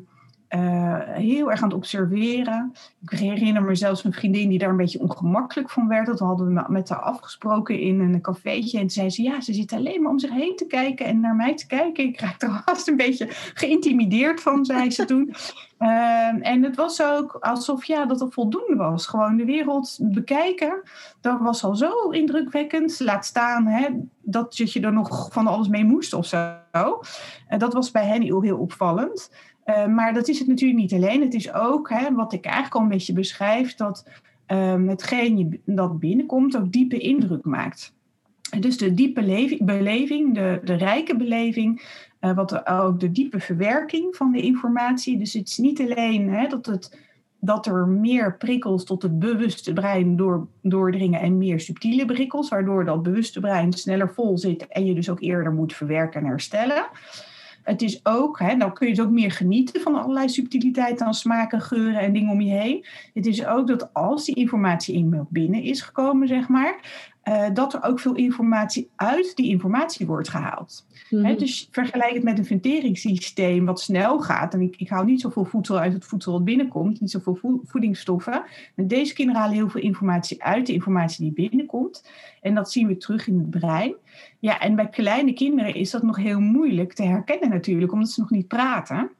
uh, 0.49 0.99
heel 1.03 1.51
erg 1.51 1.61
aan 1.61 1.67
het 1.67 1.77
observeren. 1.77 2.73
Ik 3.01 3.19
herinner 3.19 3.63
me 3.63 3.75
zelfs 3.75 4.03
een 4.03 4.13
vriendin 4.13 4.49
die 4.49 4.59
daar 4.59 4.69
een 4.69 4.77
beetje 4.77 4.99
ongemakkelijk 4.99 5.69
van 5.69 5.87
werd. 5.87 6.05
Dat 6.05 6.19
hadden 6.19 6.53
we 6.53 6.63
met 6.67 6.89
haar 6.89 6.99
afgesproken 6.99 7.79
in 7.79 7.99
een 7.99 8.21
cafeetje. 8.21 8.77
En 8.77 8.83
toen 8.83 8.89
zei 8.89 9.09
ze, 9.09 9.21
ja, 9.21 9.41
ze 9.41 9.53
zit 9.53 9.73
alleen 9.73 10.01
maar 10.01 10.11
om 10.11 10.19
zich 10.19 10.31
heen 10.31 10.55
te 10.55 10.65
kijken 10.65 11.05
en 11.05 11.19
naar 11.19 11.35
mij 11.35 11.55
te 11.55 11.67
kijken. 11.67 12.03
Ik 12.03 12.19
raakte 12.19 12.45
er 12.45 12.61
vast 12.65 12.87
een 12.87 12.95
beetje 12.95 13.27
geïntimideerd 13.53 14.41
van, 14.41 14.65
zei 14.65 14.91
ze 14.91 15.05
toen. 15.05 15.33
Uh, 15.79 16.27
en 16.51 16.63
het 16.63 16.75
was 16.75 17.03
ook 17.03 17.37
alsof 17.39 17.85
ja, 17.85 18.05
dat 18.05 18.21
er 18.21 18.31
voldoende 18.31 18.75
was. 18.75 19.07
Gewoon 19.07 19.37
de 19.37 19.45
wereld 19.45 19.97
bekijken, 20.01 20.81
dat 21.21 21.39
was 21.39 21.63
al 21.63 21.75
zo 21.75 22.09
indrukwekkend. 22.09 22.99
Laat 22.99 23.25
staan 23.25 23.65
hè, 23.65 23.87
dat 24.21 24.57
je 24.57 24.81
er 24.81 24.93
nog 24.93 25.29
van 25.31 25.47
alles 25.47 25.67
mee 25.67 25.85
moest 25.85 26.13
of 26.13 26.25
zo. 26.25 26.55
Uh, 26.71 27.59
dat 27.59 27.73
was 27.73 27.91
bij 27.91 28.05
hen 28.05 28.21
heel, 28.21 28.41
heel 28.41 28.57
opvallend. 28.57 29.29
Uh, 29.69 29.87
maar 29.87 30.13
dat 30.13 30.27
is 30.27 30.39
het 30.39 30.47
natuurlijk 30.47 30.79
niet 30.79 30.93
alleen. 30.93 31.21
Het 31.21 31.33
is 31.33 31.53
ook, 31.53 31.89
hè, 31.89 32.13
wat 32.13 32.33
ik 32.33 32.45
eigenlijk 32.45 32.75
al 32.75 32.81
een 32.81 32.87
beetje 32.87 33.13
beschrijf, 33.13 33.75
dat 33.75 34.05
um, 34.47 34.87
hetgeen 34.87 35.61
dat 35.65 35.99
binnenkomt 35.99 36.57
ook 36.57 36.71
diepe 36.71 36.97
indruk 36.97 37.45
maakt. 37.45 37.93
Dus 38.59 38.77
de 38.77 38.93
diepe 38.93 39.57
beleving, 39.59 40.33
de, 40.33 40.61
de 40.63 40.73
rijke 40.73 41.15
beleving, 41.15 41.81
uh, 42.21 42.35
wat 42.35 42.67
ook 42.67 42.99
de 42.99 43.11
diepe 43.11 43.39
verwerking 43.39 44.15
van 44.15 44.31
de 44.31 44.41
informatie. 44.41 45.17
Dus 45.17 45.33
het 45.33 45.47
is 45.47 45.57
niet 45.57 45.81
alleen 45.81 46.29
hè, 46.29 46.47
dat, 46.47 46.65
het, 46.65 46.99
dat 47.39 47.65
er 47.65 47.87
meer 47.87 48.37
prikkels 48.37 48.83
tot 48.83 49.01
het 49.01 49.19
bewuste 49.19 49.73
brein 49.73 50.15
door, 50.15 50.47
doordringen 50.61 51.19
en 51.19 51.37
meer 51.37 51.59
subtiele 51.59 52.05
prikkels, 52.05 52.49
waardoor 52.49 52.85
dat 52.85 53.03
bewuste 53.03 53.39
brein 53.39 53.73
sneller 53.73 54.13
vol 54.13 54.37
zit 54.37 54.67
en 54.67 54.85
je 54.85 54.93
dus 54.93 55.09
ook 55.09 55.21
eerder 55.21 55.53
moet 55.53 55.73
verwerken 55.73 56.21
en 56.21 56.27
herstellen. 56.27 56.85
Het 57.67 57.81
is 57.81 58.05
ook, 58.05 58.39
hè, 58.39 58.55
dan 58.55 58.73
kun 58.73 58.87
je 58.87 58.93
het 58.93 59.01
ook 59.01 59.11
meer 59.11 59.31
genieten 59.31 59.81
van 59.81 59.95
allerlei 59.95 60.29
subtiliteiten 60.29 61.05
aan 61.05 61.13
smaken, 61.13 61.61
geuren 61.61 61.99
en 61.99 62.13
dingen 62.13 62.31
om 62.31 62.41
je 62.41 62.53
heen. 62.53 62.85
Het 63.13 63.25
is 63.25 63.45
ook 63.45 63.67
dat 63.67 63.93
als 63.93 64.25
die 64.25 64.35
informatie 64.35 64.95
in 64.95 65.27
binnen 65.29 65.63
is 65.63 65.81
gekomen, 65.81 66.27
zeg 66.27 66.47
maar, 66.47 66.79
uh, 67.27 67.45
dat 67.53 67.73
er 67.73 67.83
ook 67.83 67.99
veel 67.99 68.15
informatie 68.15 68.89
uit 68.95 69.35
die 69.35 69.49
informatie 69.49 70.05
wordt 70.05 70.29
gehaald. 70.29 70.85
Mhm. 71.09 71.37
dus 71.37 71.67
vergelijk 71.71 72.13
het 72.13 72.23
met 72.23 72.37
een 72.37 72.45
verteringssysteem 72.45 73.65
wat 73.65 73.81
snel 73.81 74.19
gaat. 74.19 74.53
En 74.53 74.61
ik, 74.61 74.75
ik 74.75 74.89
hou 74.89 75.05
niet 75.05 75.21
zoveel 75.21 75.45
voedsel 75.45 75.79
uit 75.79 75.93
het 75.93 76.05
voedsel 76.05 76.31
wat 76.31 76.43
binnenkomt, 76.43 77.01
niet 77.01 77.11
zoveel 77.11 77.61
voedingsstoffen. 77.65 78.43
En 78.75 78.87
deze 78.87 79.13
kinderen 79.13 79.41
halen 79.41 79.55
heel 79.55 79.69
veel 79.69 79.81
informatie 79.81 80.43
uit 80.43 80.65
de 80.65 80.73
informatie 80.73 81.23
die 81.23 81.49
binnenkomt. 81.49 82.09
En 82.41 82.55
dat 82.55 82.71
zien 82.71 82.87
we 82.87 82.97
terug 82.97 83.27
in 83.27 83.37
het 83.37 83.49
brein. 83.49 83.95
Ja, 84.39 84.59
en 84.59 84.75
bij 84.75 84.89
kleine 84.89 85.33
kinderen 85.33 85.73
is 85.73 85.91
dat 85.91 86.03
nog 86.03 86.17
heel 86.17 86.39
moeilijk 86.39 86.93
te 86.93 87.03
herkennen 87.03 87.49
natuurlijk, 87.49 87.91
omdat 87.91 88.09
ze 88.09 88.21
nog 88.21 88.29
niet 88.29 88.47
praten. 88.47 89.11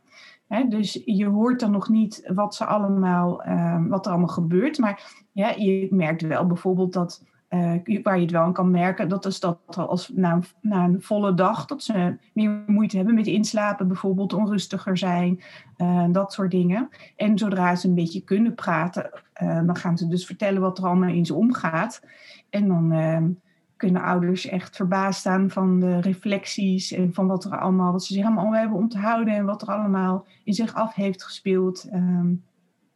dus 0.70 1.02
je 1.06 1.26
hoort 1.26 1.60
dan 1.60 1.72
nog 1.72 1.90
niet 1.90 2.32
wat, 2.34 2.56
ze 2.56 2.66
allemaal, 2.66 3.48
uh, 3.48 3.86
wat 3.88 4.06
er 4.06 4.12
allemaal 4.12 4.28
gebeurt. 4.28 4.78
Maar 4.78 5.26
ja, 5.32 5.50
je 5.50 5.88
merkt 5.92 6.22
wel 6.22 6.48
bijvoorbeeld 6.48 6.94
dat 6.94 7.24
uh, 7.50 8.04
waar 8.04 8.16
je 8.16 8.22
het 8.22 8.32
wel 8.32 8.42
aan 8.42 8.54
kan 8.54 8.72
merken, 8.72 9.10
dat 9.10 9.26
is 9.26 9.40
dat 9.40 9.60
als 9.76 10.12
na, 10.14 10.40
een 10.62 11.02
volle 11.02 11.34
dag 11.34 11.66
dat 11.66 11.84
ze 11.84 12.18
meer 12.34 12.64
moeite 12.68 12.98
hebben 12.98 13.16
met 13.16 13.28
inslapen, 13.28 13.88
bijvoorbeeld 13.88 14.34
onrustiger 14.34 14.98
zijn, 14.98 15.42
uh, 15.78 16.06
dat 16.12 16.34
soort 16.34 16.52
dingen. 16.52 16.90
En 17.16 17.38
zodra 17.38 17.76
ze 17.76 17.88
een 17.88 17.96
beetje 17.96 18.24
kunnen 18.24 18.56
praten, 18.56 19.10
uh, 19.42 19.62
dan 19.66 19.76
gaan 19.76 19.98
ze 19.98 20.08
dus 20.08 20.26
vertellen 20.26 20.62
wat 20.62 20.78
er 20.78 20.86
allemaal 20.86 21.10
in 21.10 21.26
ze 21.26 21.34
omgaat. 21.34 22.02
En 22.50 22.68
dan 22.68 22.92
ehm, 22.92 23.30
kunnen 23.78 24.02
ouders 24.02 24.48
echt 24.48 24.76
verbaasd 24.76 25.20
staan 25.20 25.50
van 25.50 25.80
de 25.80 26.02
reflecties 26.02 26.92
en 26.92 27.14
van 27.14 27.28
wat 27.28 27.44
er 27.44 27.60
allemaal, 27.60 27.92
wat 27.92 28.04
ze 28.04 28.14
zich 28.14 28.26
allemaal 28.26 28.56
hebben 28.56 28.78
onthouden 28.78 29.34
en 29.34 29.46
wat 29.46 29.62
er 29.62 29.68
allemaal 29.68 30.26
in 30.44 30.54
zich 30.54 30.74
af 30.74 30.94
heeft 30.94 31.24
gespeeld. 31.24 31.88
Um, 31.94 32.44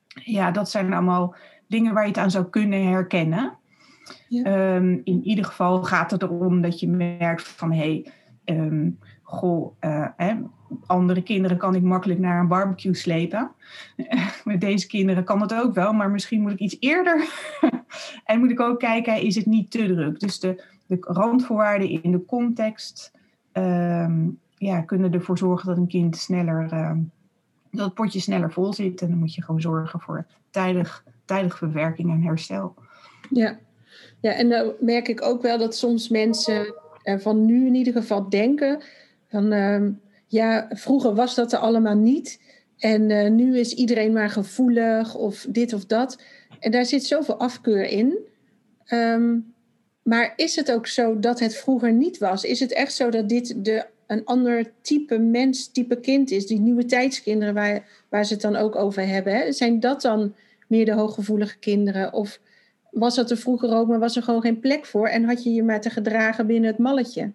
ja, 0.08 0.52
dat 0.52 0.70
zijn 0.70 0.94
allemaal 0.94 1.36
dingen 1.68 1.94
waar 1.94 2.04
je 2.04 2.10
het 2.10 2.18
aan 2.18 2.32
zou 2.32 2.46
kunnen 2.46 2.88
herkennen. 2.88 3.60
Ehm, 4.32 5.00
in 5.04 5.24
ieder 5.24 5.46
geval 5.46 5.84
gaat 5.84 6.12
het 6.12 6.22
erom 6.22 6.62
dat 6.62 6.80
je 6.80 6.88
merkt 6.88 7.48
van 7.48 7.72
hé, 7.72 8.04
hey, 8.46 8.58
um, 8.58 9.00
goh, 9.24 9.74
uh, 9.82 10.08
hè, 10.18 10.36
andere 10.86 11.22
kinderen 11.22 11.58
kan 11.58 11.76
ik 11.76 11.82
makkelijk 11.82 12.20
naar 12.20 12.40
een 12.40 12.48
barbecue 12.48 12.94
slepen. 12.94 13.52
Met 14.44 14.62
deze 14.62 14.88
kinderen 14.88 15.24
kan 15.24 15.42
het 15.42 15.54
ook 15.54 15.74
wel, 15.74 15.94
maar 15.94 16.10
misschien 16.12 16.42
moet 16.42 16.52
ik 16.52 16.60
iets 16.60 16.78
eerder. 16.80 17.30
en 18.26 18.40
moet 18.40 18.52
ik 18.52 18.60
ook 18.60 18.80
kijken, 18.80 19.22
is 19.22 19.36
het 19.36 19.46
niet 19.46 19.72
te 19.72 19.86
druk? 19.86 20.20
Dus 20.20 20.40
de, 20.40 20.64
de 20.86 20.98
randvoorwaarden 21.00 22.04
in 22.04 22.12
de 22.12 22.26
context 22.26 23.12
um, 23.54 24.40
ja, 24.58 24.82
kunnen 24.82 25.14
ervoor 25.14 25.38
zorgen 25.38 25.68
dat 25.68 25.78
een 25.78 25.88
kind 25.88 26.18
sneller, 26.18 26.70
dat 27.72 27.86
het 27.86 27.94
potje 27.94 28.20
sneller 28.20 28.52
vol 28.52 28.74
zit. 28.74 29.02
En 29.02 29.10
dan 29.10 29.18
moet 29.18 29.36
je 29.36 29.44
gewoon 29.44 29.62
zorgen 29.62 30.00
voor 30.00 30.26
tijdig, 30.50 31.04
tijdig 31.26 31.58
verwerking 31.58 32.12
en 32.12 32.22
herstel. 32.22 32.76
Ja, 33.30 33.58
ja, 34.22 34.32
en 34.32 34.50
dan 34.50 34.74
merk 34.80 35.08
ik 35.08 35.22
ook 35.22 35.42
wel 35.42 35.58
dat 35.58 35.76
soms 35.76 36.10
mensen 36.10 36.74
van 37.04 37.46
nu 37.46 37.66
in 37.66 37.76
ieder 37.76 37.94
geval 37.94 38.30
denken 38.30 38.82
van 39.28 39.52
ehm, 39.52 39.92
ja, 40.28 40.68
vroeger 40.70 41.16
was 41.16 41.36
dat 41.36 41.54
er 41.54 41.60
allemaal 41.60 41.96
niet. 41.96 42.40
En 42.78 43.10
uh, 43.10 43.30
nu 43.30 43.58
is 43.58 43.74
iedereen 43.74 44.14
maar 44.14 44.30
gevoelig 44.30 45.16
of 45.16 45.46
dit 45.50 45.74
of 45.74 45.86
dat. 45.86 46.22
En 46.60 46.72
daar 46.72 46.86
zit 46.86 47.06
zoveel 47.06 47.38
afkeur 47.38 47.84
in. 47.84 48.18
Um, 48.94 49.54
maar 50.04 50.34
is 50.36 50.56
het 50.56 50.72
ook 50.72 50.88
zo 50.88 51.20
dat 51.20 51.40
het 51.40 51.56
vroeger 51.56 51.94
niet 51.94 52.18
was? 52.18 52.44
Is 52.44 52.60
het 52.60 52.74
echt 52.74 52.94
zo 52.94 53.10
dat 53.10 53.30
dit 53.30 53.66
de, 53.66 53.86
een 54.08 54.26
ander 54.26 54.72
type 54.82 55.18
mens, 55.18 55.72
type 55.72 56.00
kind 56.00 56.32
is? 56.32 56.48
Die 56.48 56.60
nieuwe 56.60 56.86
tijdskinderen 56.86 57.54
waar, 57.54 58.06
waar 58.10 58.26
ze 58.26 58.34
het 58.34 58.42
dan 58.42 58.56
ook 58.56 58.76
over 58.76 59.08
hebben. 59.08 59.36
Hè? 59.36 59.52
Zijn 59.52 59.80
dat 59.80 60.02
dan 60.02 60.36
meer 60.68 60.86
de 60.86 60.94
hooggevoelige 60.94 61.58
kinderen? 61.58 62.14
Of 62.14 62.40
was 62.92 63.16
dat 63.16 63.32
er 63.32 63.38
vroeger 63.38 63.74
ook, 63.74 63.88
maar 63.88 64.00
was 64.00 64.16
er 64.16 64.24
gewoon 64.24 64.42
geen 64.42 64.60
plek 64.60 64.86
voor 64.86 65.08
en 65.08 65.24
had 65.24 65.44
je 65.44 65.54
je 65.54 65.64
maar 65.64 65.82
te 65.82 65.90
gedragen 65.90 66.48
binnen 66.48 66.70
het 66.70 66.80
malletje? 66.80 67.32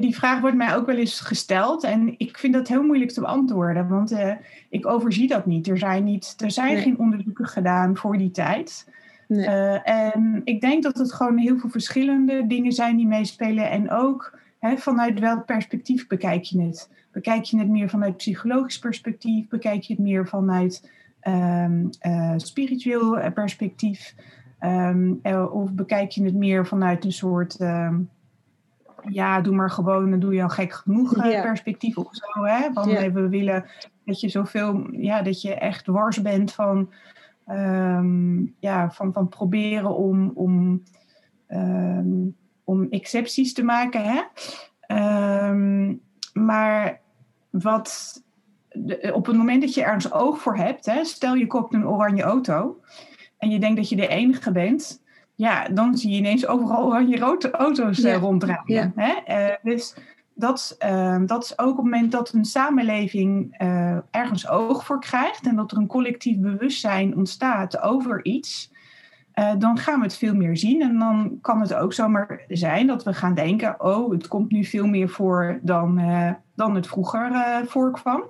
die 0.00 0.14
vraag 0.14 0.40
wordt 0.40 0.56
mij 0.56 0.74
ook 0.74 0.86
wel 0.86 0.96
eens 0.96 1.20
gesteld. 1.20 1.84
En 1.84 2.14
ik 2.18 2.38
vind 2.38 2.54
dat 2.54 2.68
heel 2.68 2.82
moeilijk 2.82 3.10
te 3.10 3.20
beantwoorden. 3.20 3.88
Want 3.88 4.12
uh, 4.12 4.32
ik 4.68 4.86
overzie 4.86 5.28
dat 5.28 5.46
niet. 5.46 5.68
Er 5.68 5.78
zijn, 5.78 6.04
niet, 6.04 6.34
er 6.38 6.50
zijn 6.50 6.78
geen 6.78 6.98
onderzoeken 6.98 7.46
gedaan 7.46 7.96
voor 7.96 8.18
die 8.18 8.30
tijd. 8.30 8.88
Nee. 9.28 9.46
Uh, 9.46 9.88
en 9.88 10.40
ik 10.44 10.60
denk 10.60 10.82
dat 10.82 10.98
het 10.98 11.12
gewoon 11.12 11.38
heel 11.38 11.58
veel 11.58 11.70
verschillende 11.70 12.46
dingen 12.46 12.72
zijn 12.72 12.96
die 12.96 13.06
meespelen. 13.06 13.70
En 13.70 13.90
ook 13.90 14.38
hè, 14.58 14.76
vanuit 14.76 15.18
welk 15.18 15.44
perspectief 15.44 16.06
bekijk 16.06 16.44
je 16.44 16.62
het? 16.62 16.90
Bekijk 17.12 17.44
je 17.44 17.58
het 17.58 17.68
meer 17.68 17.88
vanuit 17.88 18.16
psychologisch 18.16 18.78
perspectief? 18.78 19.48
Bekijk 19.48 19.82
je 19.82 19.94
het 19.94 20.02
meer 20.02 20.28
vanuit 20.28 20.90
um, 21.26 21.90
uh, 22.06 22.34
spiritueel 22.36 23.30
perspectief? 23.32 24.14
Um, 24.60 25.20
of 25.52 25.72
bekijk 25.72 26.10
je 26.10 26.24
het 26.24 26.34
meer 26.34 26.66
vanuit 26.66 27.04
een 27.04 27.12
soort 27.12 27.60
um, 27.60 28.10
ja, 29.08 29.40
doe 29.40 29.54
maar 29.54 29.70
gewoon, 29.70 30.10
dan 30.10 30.20
doe 30.20 30.34
je 30.34 30.42
al 30.42 30.48
gek 30.48 30.72
genoeg 30.72 31.24
ja. 31.24 31.42
perspectief 31.42 31.98
of 31.98 32.08
zo. 32.10 32.44
Hè? 32.44 32.72
Want 32.72 32.92
we 33.12 33.28
willen 33.28 33.64
dat 34.04 34.20
je 34.20 34.28
zoveel, 34.28 34.86
ja, 34.90 35.22
dat 35.22 35.42
je 35.42 35.54
echt 35.54 35.86
wars 35.86 36.22
bent 36.22 36.52
van, 36.52 36.92
ja, 38.60 38.90
van, 38.90 39.12
van 39.12 39.28
proberen 39.28 39.96
om, 39.96 40.30
om, 40.34 40.82
om 42.64 42.86
excepties 42.90 43.52
te 43.52 43.62
maken. 43.62 44.02
Hè? 44.04 44.22
Maar 46.32 47.00
wat 47.50 48.22
de, 48.76 49.10
op 49.14 49.26
het 49.26 49.36
moment 49.36 49.60
dat 49.60 49.74
je 49.74 49.82
ergens 49.82 50.12
oog 50.12 50.38
voor 50.38 50.56
hebt, 50.56 50.86
hè, 50.86 51.04
stel 51.04 51.34
je 51.34 51.46
koopt 51.46 51.74
een 51.74 51.88
oranje 51.88 52.22
auto 52.22 52.80
en 53.38 53.50
je 53.50 53.58
denkt 53.58 53.76
dat 53.76 53.88
je 53.88 53.96
de 53.96 54.08
enige 54.08 54.52
bent, 54.52 55.02
ja, 55.34 55.68
dan 55.68 55.96
zie 55.96 56.10
je 56.10 56.16
ineens 56.16 56.46
overal 56.46 56.84
oranje 56.84 57.18
rode 57.18 57.50
auto's 57.50 57.98
ja. 57.98 58.14
ronddraaien. 58.14 58.92
Hè? 58.96 59.14
Uh, 59.28 59.54
dus 59.62 59.96
dat, 60.34 60.76
uh, 60.84 61.18
dat 61.26 61.44
is 61.44 61.58
ook 61.58 61.70
op 61.70 61.76
het 61.76 61.84
moment 61.84 62.12
dat 62.12 62.32
een 62.32 62.44
samenleving 62.44 63.62
uh, 63.62 63.96
ergens 64.10 64.48
oog 64.48 64.84
voor 64.84 65.00
krijgt 65.00 65.46
en 65.46 65.56
dat 65.56 65.70
er 65.70 65.78
een 65.78 65.86
collectief 65.86 66.38
bewustzijn 66.38 67.16
ontstaat 67.16 67.80
over 67.80 68.24
iets, 68.24 68.72
uh, 69.34 69.52
dan 69.58 69.78
gaan 69.78 69.98
we 69.98 70.04
het 70.04 70.16
veel 70.16 70.34
meer 70.34 70.56
zien. 70.56 70.82
En 70.82 70.98
dan 70.98 71.38
kan 71.40 71.60
het 71.60 71.74
ook 71.74 71.92
zomaar 71.92 72.44
zijn 72.48 72.86
dat 72.86 73.04
we 73.04 73.12
gaan 73.12 73.34
denken: 73.34 73.80
oh, 73.80 74.10
het 74.10 74.28
komt 74.28 74.50
nu 74.50 74.64
veel 74.64 74.86
meer 74.86 75.08
voor 75.08 75.58
dan, 75.62 76.00
dan 76.54 76.74
het 76.74 76.86
vroeger 76.86 77.30
voorkwam. 77.66 78.22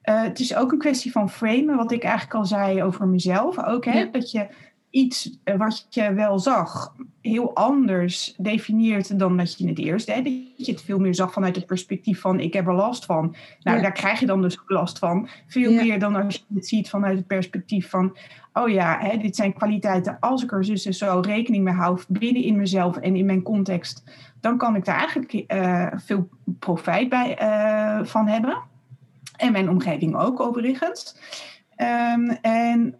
Het 0.00 0.40
is 0.40 0.54
ook 0.54 0.72
een 0.72 0.78
kwestie 0.78 1.12
van 1.12 1.30
framen, 1.30 1.76
wat 1.76 1.92
ik 1.92 2.02
eigenlijk 2.02 2.34
al 2.34 2.46
zei 2.46 2.82
over 2.82 3.08
mezelf. 3.08 3.64
Ook 3.64 3.84
hè, 3.84 3.98
ja. 3.98 4.08
dat 4.12 4.30
je 4.30 4.46
iets 4.90 5.38
eh, 5.44 5.56
wat 5.56 5.86
je 5.90 6.12
wel 6.12 6.38
zag 6.38 6.94
heel 7.20 7.54
anders 7.54 8.34
definieert 8.36 9.18
dan 9.18 9.36
dat 9.36 9.58
je 9.58 9.68
het 9.68 9.78
eerst 9.78 10.06
deed. 10.06 10.24
Dat 10.24 10.66
je 10.66 10.72
het 10.72 10.82
veel 10.82 10.98
meer 10.98 11.14
zag 11.14 11.32
vanuit 11.32 11.56
het 11.56 11.66
perspectief 11.66 12.20
van 12.20 12.40
ik 12.40 12.52
heb 12.52 12.66
er 12.66 12.74
last 12.74 13.04
van. 13.04 13.34
Nou, 13.60 13.76
ja. 13.76 13.82
daar 13.82 13.92
krijg 13.92 14.20
je 14.20 14.26
dan 14.26 14.42
dus 14.42 14.58
last 14.66 14.98
van. 14.98 15.28
Veel 15.46 15.70
ja. 15.70 15.82
meer 15.82 15.98
dan 15.98 16.16
als 16.16 16.34
je 16.34 16.54
het 16.54 16.66
ziet 16.66 16.88
vanuit 16.88 17.16
het 17.16 17.26
perspectief 17.26 17.90
van 17.90 18.16
oh 18.52 18.68
ja, 18.68 18.98
hè, 19.00 19.16
dit 19.16 19.36
zijn 19.36 19.52
kwaliteiten. 19.52 20.16
Als 20.20 20.42
ik 20.42 20.52
er 20.52 20.62
dus 20.62 20.82
zo 20.82 21.20
rekening 21.20 21.64
mee 21.64 21.74
hou 21.74 22.00
binnen 22.08 22.42
in 22.42 22.56
mezelf 22.56 22.96
en 22.96 23.16
in 23.16 23.26
mijn 23.26 23.42
context, 23.42 24.04
dan 24.40 24.58
kan 24.58 24.76
ik 24.76 24.84
daar 24.84 24.98
eigenlijk 24.98 25.44
uh, 25.52 25.86
veel 25.96 26.28
profijt 26.58 27.08
bij 27.08 27.42
uh, 27.42 28.04
van 28.04 28.26
hebben. 28.26 28.69
En 29.40 29.52
mijn 29.52 29.68
omgeving 29.68 30.16
ook 30.16 30.40
overigens. 30.40 31.16
Um, 32.14 32.28
en 32.30 32.94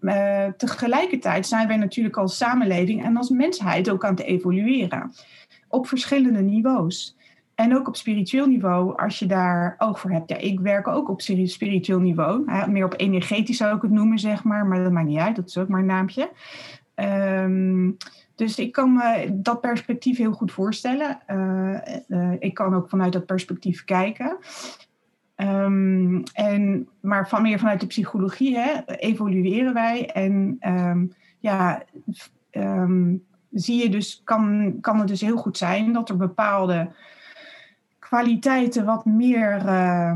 uh, 0.00 0.46
tegelijkertijd 0.56 1.46
zijn 1.46 1.68
wij 1.68 1.76
natuurlijk 1.76 2.16
als 2.16 2.36
samenleving 2.36 3.04
en 3.04 3.16
als 3.16 3.28
mensheid 3.28 3.90
ook 3.90 4.04
aan 4.04 4.14
het 4.14 4.24
evolueren. 4.24 5.12
Op 5.68 5.86
verschillende 5.86 6.40
niveaus. 6.42 7.16
En 7.54 7.76
ook 7.76 7.88
op 7.88 7.96
spiritueel 7.96 8.46
niveau, 8.46 8.96
als 8.96 9.18
je 9.18 9.26
daar 9.26 9.74
oog 9.78 10.00
voor 10.00 10.10
hebt. 10.10 10.30
Ja, 10.30 10.36
ik 10.36 10.60
werk 10.60 10.88
ook 10.88 11.08
op 11.08 11.20
spiritueel 11.20 12.00
niveau. 12.00 12.44
Meer 12.70 12.84
op 12.84 12.94
energetisch 12.96 13.56
zou 13.56 13.76
ik 13.76 13.82
het 13.82 13.90
noemen, 13.90 14.18
zeg 14.18 14.44
maar. 14.44 14.66
Maar 14.66 14.82
dat 14.82 14.92
maakt 14.92 15.06
niet 15.06 15.18
uit, 15.18 15.36
dat 15.36 15.48
is 15.48 15.58
ook 15.58 15.68
maar 15.68 15.80
een 15.80 15.86
naampje. 15.86 16.30
Um, 16.94 17.96
dus 18.34 18.58
ik 18.58 18.72
kan 18.72 18.92
me 18.92 19.28
dat 19.32 19.60
perspectief 19.60 20.18
heel 20.18 20.32
goed 20.32 20.52
voorstellen. 20.52 21.18
Uh, 21.30 21.76
uh, 22.08 22.32
ik 22.38 22.54
kan 22.54 22.74
ook 22.74 22.88
vanuit 22.88 23.12
dat 23.12 23.26
perspectief 23.26 23.84
kijken. 23.84 24.36
Um, 25.36 26.22
en, 26.32 26.88
maar 27.00 27.28
van 27.28 27.42
meer 27.42 27.58
vanuit 27.58 27.80
de 27.80 27.86
psychologie 27.86 28.58
hè, 28.58 28.80
evolueren 28.86 29.74
wij. 29.74 30.10
En 30.10 30.56
um, 30.60 31.12
ja, 31.38 31.82
um, 32.50 33.24
zie 33.50 33.82
je 33.82 33.88
dus, 33.88 34.20
kan, 34.24 34.74
kan 34.80 34.98
het 34.98 35.08
dus 35.08 35.20
heel 35.20 35.36
goed 35.36 35.58
zijn 35.58 35.92
dat 35.92 36.08
er 36.08 36.16
bepaalde 36.16 36.90
kwaliteiten 37.98 38.84
wat 38.84 39.04
meer, 39.04 39.64
uh, 39.66 40.14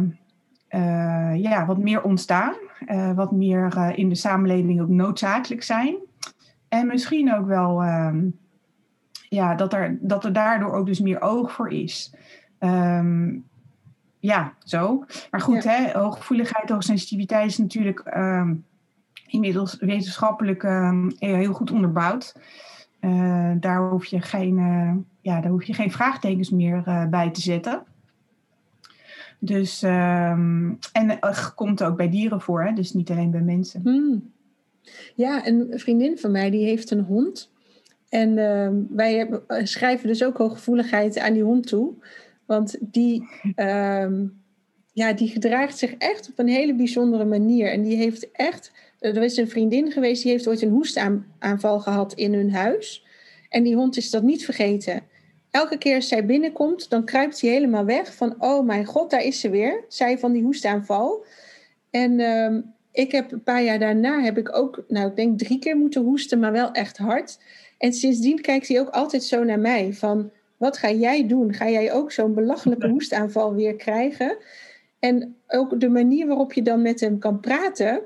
uh, 0.70 1.34
ja, 1.42 1.66
wat 1.66 1.78
meer 1.78 2.02
ontstaan. 2.02 2.54
Uh, 2.86 3.12
wat 3.12 3.32
meer 3.32 3.92
in 3.94 4.08
de 4.08 4.14
samenleving 4.14 4.80
ook 4.80 4.88
noodzakelijk 4.88 5.62
zijn. 5.62 5.96
En 6.68 6.86
misschien 6.86 7.34
ook 7.34 7.46
wel 7.46 7.82
ja, 9.28 9.54
dat, 9.54 9.72
er, 9.72 9.98
dat 10.00 10.24
er 10.24 10.32
daardoor 10.32 10.72
ook 10.72 10.86
dus 10.86 11.00
meer 11.00 11.20
oog 11.20 11.52
voor 11.52 11.70
is. 11.70 12.14
Ja, 14.20 14.54
zo. 14.64 15.04
Maar 15.30 15.40
goed, 15.40 15.62
ja. 15.62 15.70
hè, 15.70 15.98
hooggevoeligheid, 15.98 16.68
hoogsensitiviteit 16.68 17.50
is 17.50 17.58
natuurlijk 17.58 18.02
um, 18.16 18.64
inmiddels 19.26 19.76
wetenschappelijk 19.80 20.62
um, 20.62 21.12
heel 21.18 21.52
goed 21.52 21.70
onderbouwd. 21.70 22.34
Uh, 23.00 23.52
daar, 23.60 23.90
hoef 23.90 24.04
je 24.04 24.20
geen, 24.20 24.58
uh, 24.58 24.94
ja, 25.20 25.40
daar 25.40 25.50
hoef 25.50 25.64
je 25.64 25.74
geen 25.74 25.92
vraagtekens 25.92 26.50
meer 26.50 26.82
uh, 26.86 27.06
bij 27.06 27.30
te 27.30 27.40
zetten. 27.40 27.82
Dus, 29.38 29.82
um, 29.82 30.78
en 30.92 31.10
het 31.20 31.54
komt 31.54 31.82
ook 31.82 31.96
bij 31.96 32.10
dieren 32.10 32.40
voor, 32.40 32.64
hè? 32.64 32.72
dus 32.72 32.92
niet 32.92 33.10
alleen 33.10 33.30
bij 33.30 33.40
mensen. 33.40 33.80
Hmm. 33.80 34.32
Ja, 35.14 35.46
een 35.46 35.72
vriendin 35.74 36.18
van 36.18 36.30
mij 36.30 36.50
die 36.50 36.64
heeft 36.64 36.90
een 36.90 37.04
hond. 37.04 37.50
En 38.08 38.34
wij 38.90 39.14
hebben, 39.14 39.42
schrijven 39.66 40.08
dus 40.08 40.24
ook 40.24 40.36
hooggevoeligheid 40.36 41.18
aan 41.18 41.32
die 41.32 41.42
hond 41.42 41.66
toe. 41.66 41.94
Want 42.48 42.76
die, 42.80 43.28
um, 43.56 44.42
ja, 44.92 45.12
die 45.12 45.28
gedraagt 45.28 45.78
zich 45.78 45.94
echt 45.98 46.30
op 46.30 46.38
een 46.38 46.48
hele 46.48 46.74
bijzondere 46.74 47.24
manier. 47.24 47.70
En 47.70 47.82
die 47.82 47.96
heeft 47.96 48.30
echt. 48.30 48.72
Er 48.98 49.22
is 49.22 49.36
een 49.36 49.48
vriendin 49.48 49.92
geweest 49.92 50.22
die 50.22 50.30
heeft 50.30 50.48
ooit 50.48 50.62
een 50.62 50.70
hoestaanval 50.70 51.80
gehad 51.80 52.12
in 52.14 52.34
hun 52.34 52.52
huis. 52.52 53.06
En 53.48 53.62
die 53.62 53.74
hond 53.74 53.96
is 53.96 54.10
dat 54.10 54.22
niet 54.22 54.44
vergeten. 54.44 55.02
Elke 55.50 55.78
keer 55.78 55.94
als 55.94 56.08
zij 56.08 56.26
binnenkomt, 56.26 56.90
dan 56.90 57.04
kruipt 57.04 57.40
hij 57.40 57.50
helemaal 57.50 57.84
weg. 57.84 58.14
Van, 58.14 58.34
oh 58.38 58.66
mijn 58.66 58.84
god, 58.84 59.10
daar 59.10 59.24
is 59.24 59.40
ze 59.40 59.50
weer. 59.50 59.84
Zij 59.88 60.18
van 60.18 60.32
die 60.32 60.42
hoestaanval. 60.42 61.24
En 61.90 62.20
um, 62.20 62.74
ik 62.92 63.12
heb 63.12 63.32
een 63.32 63.42
paar 63.42 63.62
jaar 63.62 63.78
daarna, 63.78 64.20
heb 64.20 64.38
ik 64.38 64.56
ook, 64.56 64.84
nou 64.88 65.08
ik 65.08 65.16
denk 65.16 65.38
drie 65.38 65.58
keer 65.58 65.76
moeten 65.76 66.02
hoesten, 66.02 66.38
maar 66.38 66.52
wel 66.52 66.72
echt 66.72 66.96
hard. 66.96 67.38
En 67.78 67.92
sindsdien 67.92 68.40
kijkt 68.40 68.68
hij 68.68 68.80
ook 68.80 68.90
altijd 68.90 69.22
zo 69.22 69.44
naar 69.44 69.60
mij. 69.60 69.92
Van, 69.92 70.30
wat 70.58 70.78
ga 70.78 70.90
jij 70.90 71.26
doen? 71.26 71.54
Ga 71.54 71.68
jij 71.68 71.92
ook 71.92 72.12
zo'n 72.12 72.34
belachelijke 72.34 72.88
hoestaanval 72.88 73.54
weer 73.54 73.76
krijgen? 73.76 74.36
En 74.98 75.36
ook 75.46 75.80
de 75.80 75.88
manier 75.88 76.26
waarop 76.26 76.52
je 76.52 76.62
dan 76.62 76.82
met 76.82 77.00
hem 77.00 77.18
kan 77.18 77.40
praten, 77.40 78.02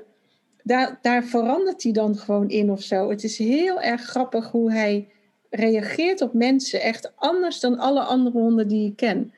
daar, 0.63 0.99
daar 1.01 1.23
verandert 1.23 1.83
hij 1.83 1.91
dan 1.91 2.15
gewoon 2.15 2.49
in 2.49 2.71
of 2.71 2.81
zo. 2.81 3.09
Het 3.09 3.23
is 3.23 3.37
heel 3.37 3.81
erg 3.81 4.01
grappig 4.01 4.51
hoe 4.51 4.71
hij 4.71 5.07
reageert 5.49 6.21
op 6.21 6.33
mensen. 6.33 6.81
Echt 6.81 7.11
anders 7.15 7.59
dan 7.59 7.77
alle 7.77 8.01
andere 8.01 8.37
honden 8.37 8.67
die 8.67 8.87
ik 8.89 8.95
ken. 8.95 9.33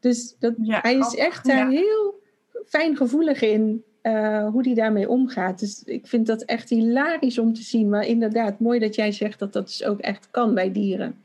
Dus 0.00 0.36
dat, 0.38 0.54
ja, 0.62 0.80
hij 0.82 0.96
is 0.96 1.14
echt 1.14 1.44
daar 1.44 1.72
ja. 1.72 1.80
heel 1.80 2.20
fijngevoelig 2.66 3.42
in 3.42 3.84
uh, 4.02 4.48
hoe 4.48 4.62
hij 4.62 4.74
daarmee 4.74 5.08
omgaat. 5.08 5.58
Dus 5.58 5.82
ik 5.84 6.06
vind 6.06 6.26
dat 6.26 6.42
echt 6.42 6.68
hilarisch 6.68 7.38
om 7.38 7.52
te 7.52 7.62
zien. 7.62 7.88
Maar 7.88 8.06
inderdaad, 8.06 8.60
mooi 8.60 8.78
dat 8.78 8.94
jij 8.94 9.12
zegt 9.12 9.38
dat 9.38 9.52
dat 9.52 9.66
dus 9.66 9.84
ook 9.84 10.00
echt 10.00 10.30
kan 10.30 10.54
bij 10.54 10.72
dieren. 10.72 11.24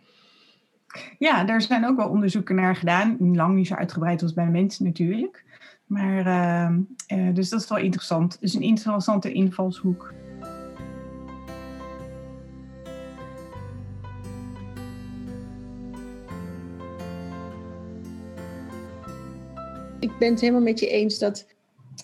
Ja, 1.17 1.43
daar 1.43 1.61
zijn 1.61 1.85
ook 1.85 1.97
wel 1.97 2.09
onderzoeken 2.09 2.55
naar 2.55 2.75
gedaan. 2.75 3.17
Lang 3.19 3.55
niet 3.55 3.67
zo 3.67 3.73
uitgebreid 3.73 4.21
als 4.21 4.33
bij 4.33 4.47
mensen 4.47 4.85
natuurlijk. 4.85 5.43
Maar, 5.85 6.27
uh, 6.27 6.77
uh, 7.17 7.33
dus 7.33 7.49
dat 7.49 7.61
is 7.61 7.69
wel 7.69 7.77
interessant. 7.77 8.37
Dus 8.39 8.53
een 8.53 8.61
interessante 8.61 9.31
invalshoek. 9.31 10.13
Ik 19.99 20.17
ben 20.19 20.29
het 20.29 20.41
helemaal 20.41 20.61
met 20.61 20.79
je 20.79 20.87
eens 20.87 21.19
dat 21.19 21.47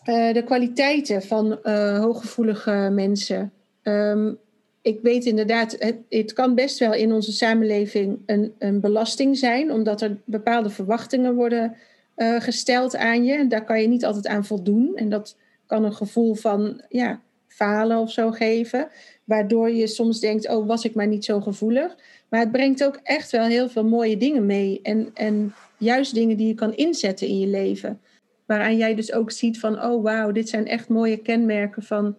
uh, 0.06 0.34
de 0.34 0.44
kwaliteiten 0.46 1.22
van 1.22 1.60
hooggevoelige 2.00 2.90
mensen 2.94 3.52
um, 3.84 4.38
ik 4.82 5.00
weet 5.02 5.26
inderdaad, 5.26 5.76
het, 5.80 5.98
het, 6.10 6.34
kan 6.34 6.56
best 6.56 6.80
wel 6.80 6.94
in 6.94 7.12
onze 7.14 7.32
samenleving 7.32 8.20
een, 8.26 8.54
een 8.58 8.80
belasting 8.80 9.38
zijn, 9.38 9.72
omdat 9.72 10.02
er 10.02 10.18
bepaalde 10.26 10.70
verwachtingen 10.70 11.36
worden 11.36 11.76
uh, 12.18 12.42
gesteld 12.42 12.96
aan 12.96 13.26
je. 13.26 13.34
En 13.34 13.50
daar 13.50 13.64
kan 13.64 13.82
je 13.82 13.88
niet 13.88 14.06
altijd 14.06 14.28
aan 14.28 14.46
voldoen. 14.46 14.96
En 14.96 15.10
dat 15.10 15.38
kan 15.66 15.84
een 15.84 15.94
gevoel 15.94 16.36
van 16.36 16.82
ja, 16.90 17.22
falen 17.48 17.98
of 17.98 18.12
zo 18.12 18.32
geven. 18.32 18.88
Waardoor 19.24 19.72
je 19.72 19.88
soms 19.88 20.20
denkt, 20.20 20.50
oh, 20.50 20.68
was 20.68 20.86
ik 20.86 20.96
maar 20.96 21.08
niet 21.08 21.26
zo 21.26 21.42
gevoelig. 21.42 21.96
Maar 22.30 22.40
het 22.40 22.52
brengt 22.52 22.84
ook 22.84 23.00
echt 23.04 23.32
wel 23.32 23.46
heel 23.46 23.70
veel 23.70 23.86
mooie 23.86 24.18
dingen 24.18 24.46
mee. 24.46 24.80
En, 24.84 25.10
en 25.14 25.54
juist 25.78 26.14
dingen 26.14 26.38
die 26.38 26.48
je 26.48 26.54
kan 26.54 26.76
inzetten 26.76 27.28
in 27.28 27.40
je 27.40 27.48
leven. 27.48 28.00
Waaraan 28.46 28.78
jij 28.78 28.96
dus 28.96 29.14
ook 29.14 29.32
ziet 29.32 29.60
van, 29.60 29.84
oh 29.84 30.04
wauw, 30.04 30.32
dit 30.32 30.50
zijn 30.50 30.68
echt 30.68 30.90
mooie 30.90 31.18
kenmerken 31.18 31.84
van 31.84 32.18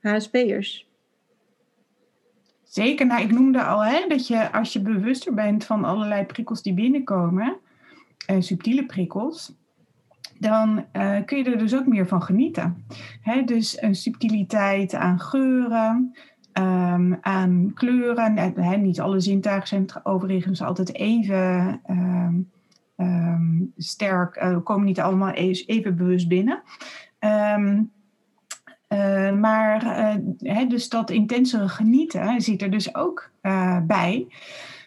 HSP'ers. 0.00 0.88
Zeker, 2.74 3.06
nou 3.06 3.22
ik 3.22 3.30
noemde 3.30 3.62
al 3.62 3.84
hè, 3.84 4.06
dat 4.08 4.26
je 4.26 4.52
als 4.52 4.72
je 4.72 4.80
bewuster 4.80 5.34
bent 5.34 5.64
van 5.64 5.84
allerlei 5.84 6.24
prikkels 6.24 6.62
die 6.62 6.74
binnenkomen, 6.74 7.56
uh, 8.30 8.40
subtiele 8.40 8.86
prikkels, 8.86 9.54
dan 10.38 10.84
uh, 10.92 11.16
kun 11.24 11.38
je 11.38 11.44
er 11.44 11.58
dus 11.58 11.76
ook 11.76 11.86
meer 11.86 12.06
van 12.06 12.22
genieten. 12.22 12.84
Hè, 13.20 13.42
dus 13.44 13.82
een 13.82 13.94
subtiliteit 13.94 14.94
aan 14.94 15.20
geuren, 15.20 16.14
um, 16.52 17.18
aan 17.20 17.70
kleuren. 17.74 18.38
Hè, 18.54 18.76
niet 18.76 19.00
alle 19.00 19.20
zintuigen 19.20 19.68
zijn 19.68 19.86
overigens 20.02 20.62
altijd 20.62 20.94
even 20.94 21.80
um, 21.90 22.50
um, 22.96 23.72
sterk, 23.76 24.36
uh, 24.36 24.58
komen 24.62 24.84
niet 24.84 25.00
allemaal 25.00 25.32
even 25.32 25.96
bewust 25.96 26.28
binnen. 26.28 26.62
Uh, 28.94 29.32
maar 29.32 29.84
uh, 29.84 30.14
hè, 30.38 30.66
dus 30.66 30.88
dat 30.88 31.10
intensere 31.10 31.68
genieten 31.68 32.40
zit 32.40 32.62
er 32.62 32.70
dus 32.70 32.94
ook 32.94 33.30
uh, 33.42 33.78
bij. 33.86 34.26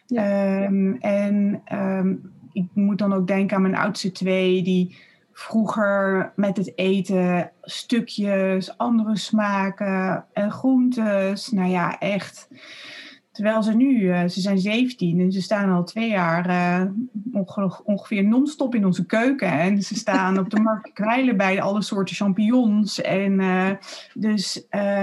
Ja. 0.05 0.63
Um, 0.63 0.97
en 0.99 1.61
um, 1.73 2.31
ik 2.53 2.67
moet 2.73 2.97
dan 2.97 3.13
ook 3.13 3.27
denken 3.27 3.55
aan 3.55 3.61
mijn 3.61 3.75
oudste 3.75 4.11
twee, 4.11 4.61
die 4.63 4.97
vroeger 5.33 6.31
met 6.35 6.57
het 6.57 6.71
eten 6.75 7.51
stukjes, 7.61 8.77
andere 8.77 9.17
smaken 9.17 10.25
en 10.33 10.51
groentes. 10.51 11.49
Nou 11.49 11.69
ja, 11.69 11.99
echt 11.99 12.47
Terwijl 13.37 13.63
ze 13.63 13.73
nu, 13.73 13.99
uh, 13.99 14.27
ze 14.27 14.41
zijn 14.41 14.59
17 14.59 15.19
en 15.19 15.31
ze 15.31 15.41
staan 15.41 15.69
al 15.69 15.83
twee 15.83 16.09
jaar 16.09 16.49
uh, 16.49 16.81
ongeveer 17.83 18.23
non-stop 18.23 18.75
in 18.75 18.85
onze 18.85 19.05
keuken. 19.05 19.51
En 19.51 19.81
ze 19.81 19.95
staan 19.95 20.39
op 20.39 20.49
de 20.49 20.59
markt 20.59 20.93
kwijlen 20.93 21.37
bij 21.37 21.61
alle 21.61 21.81
soorten 21.81 22.15
champignons. 22.15 23.01
En 23.01 23.39
uh, 23.39 23.69
dus 24.13 24.51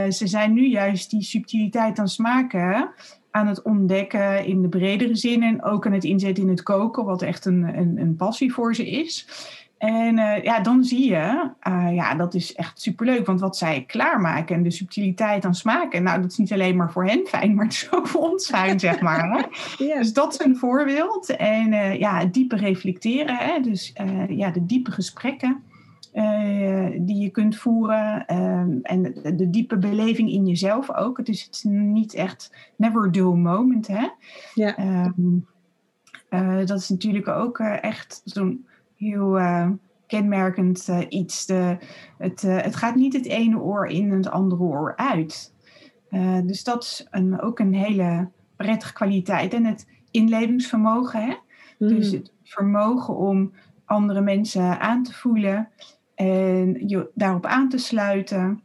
ze 0.09 0.27
zijn 0.27 0.53
nu 0.53 0.67
juist 0.67 1.11
die 1.11 1.23
subtiliteit 1.23 1.99
aan 1.99 2.09
smaken 2.09 2.91
aan 3.31 3.47
het 3.47 3.63
ontdekken 3.63 4.47
in 4.47 4.63
de 4.63 4.69
bredere 4.69 5.17
zin. 5.17 5.43
En 5.43 5.63
ook 5.65 5.87
aan 5.87 5.93
het 5.93 6.05
inzetten 6.05 6.45
in 6.45 6.51
het 6.51 6.63
koken, 6.63 7.05
wat 7.05 7.23
echt 7.23 7.45
een, 7.45 7.79
een, 7.79 7.99
een 7.99 8.17
passie 8.17 8.53
voor 8.53 8.75
ze 8.75 8.91
is. 8.91 9.29
En 9.85 10.19
uh, 10.19 10.43
ja, 10.43 10.61
dan 10.61 10.85
zie 10.85 11.11
je, 11.11 11.51
uh, 11.69 11.95
ja, 11.95 12.15
dat 12.15 12.35
is 12.35 12.55
echt 12.55 12.81
superleuk. 12.81 13.27
Want 13.27 13.41
wat 13.41 13.57
zij 13.57 13.85
klaarmaken 13.87 14.57
en 14.57 14.63
de 14.63 14.71
subtiliteit 14.71 15.45
aan 15.45 15.55
smaken, 15.55 16.03
nou, 16.03 16.21
dat 16.21 16.31
is 16.31 16.37
niet 16.37 16.53
alleen 16.53 16.77
maar 16.77 16.93
voor 16.93 17.07
hen 17.07 17.27
fijn, 17.27 17.55
maar 17.55 17.65
het 17.65 17.75
is 17.75 17.93
ook 17.93 18.09
voor 18.09 18.21
ons 18.31 18.47
fijn, 18.47 18.81
zeg 18.81 19.01
maar. 19.01 19.31
Hè? 19.31 19.43
Dus 19.99 20.13
dat 20.13 20.33
is 20.33 20.47
een 20.47 20.57
voorbeeld. 20.57 21.37
En 21.37 21.73
uh, 21.73 21.99
ja, 21.99 22.19
het 22.19 22.35
diepe 22.35 22.57
reflecteren, 22.57 23.37
hè? 23.37 23.61
dus 23.61 23.93
ja, 24.29 24.51
de 24.51 24.67
diepe 24.67 24.91
gesprekken 24.91 25.63
die 26.99 27.17
je 27.17 27.29
kunt 27.33 27.57
voeren. 27.57 28.27
Ehm, 28.27 28.79
en 28.83 29.03
de, 29.03 29.35
de, 29.35 29.51
diepe 29.51 29.79
beleving 29.79 30.31
in 30.31 30.47
jezelf 30.47 30.95
ook. 30.95 31.17
Het 31.17 31.29
is, 31.29 31.43
het 31.43 31.55
is 31.55 31.63
niet 31.69 32.15
echt 32.15 32.73
never 32.77 33.13
do 33.13 33.35
moment, 33.35 33.87
hè. 33.87 34.09
Ja. 34.55 34.79
Um, 35.09 35.47
dat 36.67 36.79
is 36.81 36.89
natuurlijk 36.89 37.29
ook 37.29 37.59
echt 37.59 38.21
zo'n 38.25 38.67
heel 39.05 39.39
uh, 39.39 39.71
kenmerkend 40.07 40.89
uh, 40.89 41.01
iets. 41.09 41.47
De, 41.47 41.77
het, 42.19 42.43
uh, 42.43 42.61
het 42.61 42.77
gaat 42.77 42.95
niet 42.95 43.13
het 43.13 43.27
ene 43.27 43.59
oor 43.59 43.87
in 43.87 44.11
en 44.11 44.17
het 44.17 44.31
andere 44.31 44.63
oor 44.63 44.97
uit. 44.97 45.53
dus 46.45 46.65
dat 46.65 46.83
is 46.83 47.07
een, 47.11 47.41
ook 47.41 47.59
een 47.59 47.75
hele 47.75 48.29
prettige 48.57 48.93
kwaliteit. 48.93 49.55
En 49.55 49.65
het 49.65 49.87
inlevingsvermogen. 50.11 51.21
Hè? 51.21 51.35
Mm. 51.79 51.89
Dus 51.89 52.11
het 52.11 52.33
vermogen 52.43 53.17
om 53.17 53.53
andere 53.85 54.21
mensen 54.21 54.81
aan 54.81 55.03
te 55.03 55.13
voelen 55.13 55.69
en 56.15 56.89
je 56.89 57.11
daarop 57.15 57.47
aan 57.47 57.69
te 57.69 57.79
sluiten. 57.79 58.63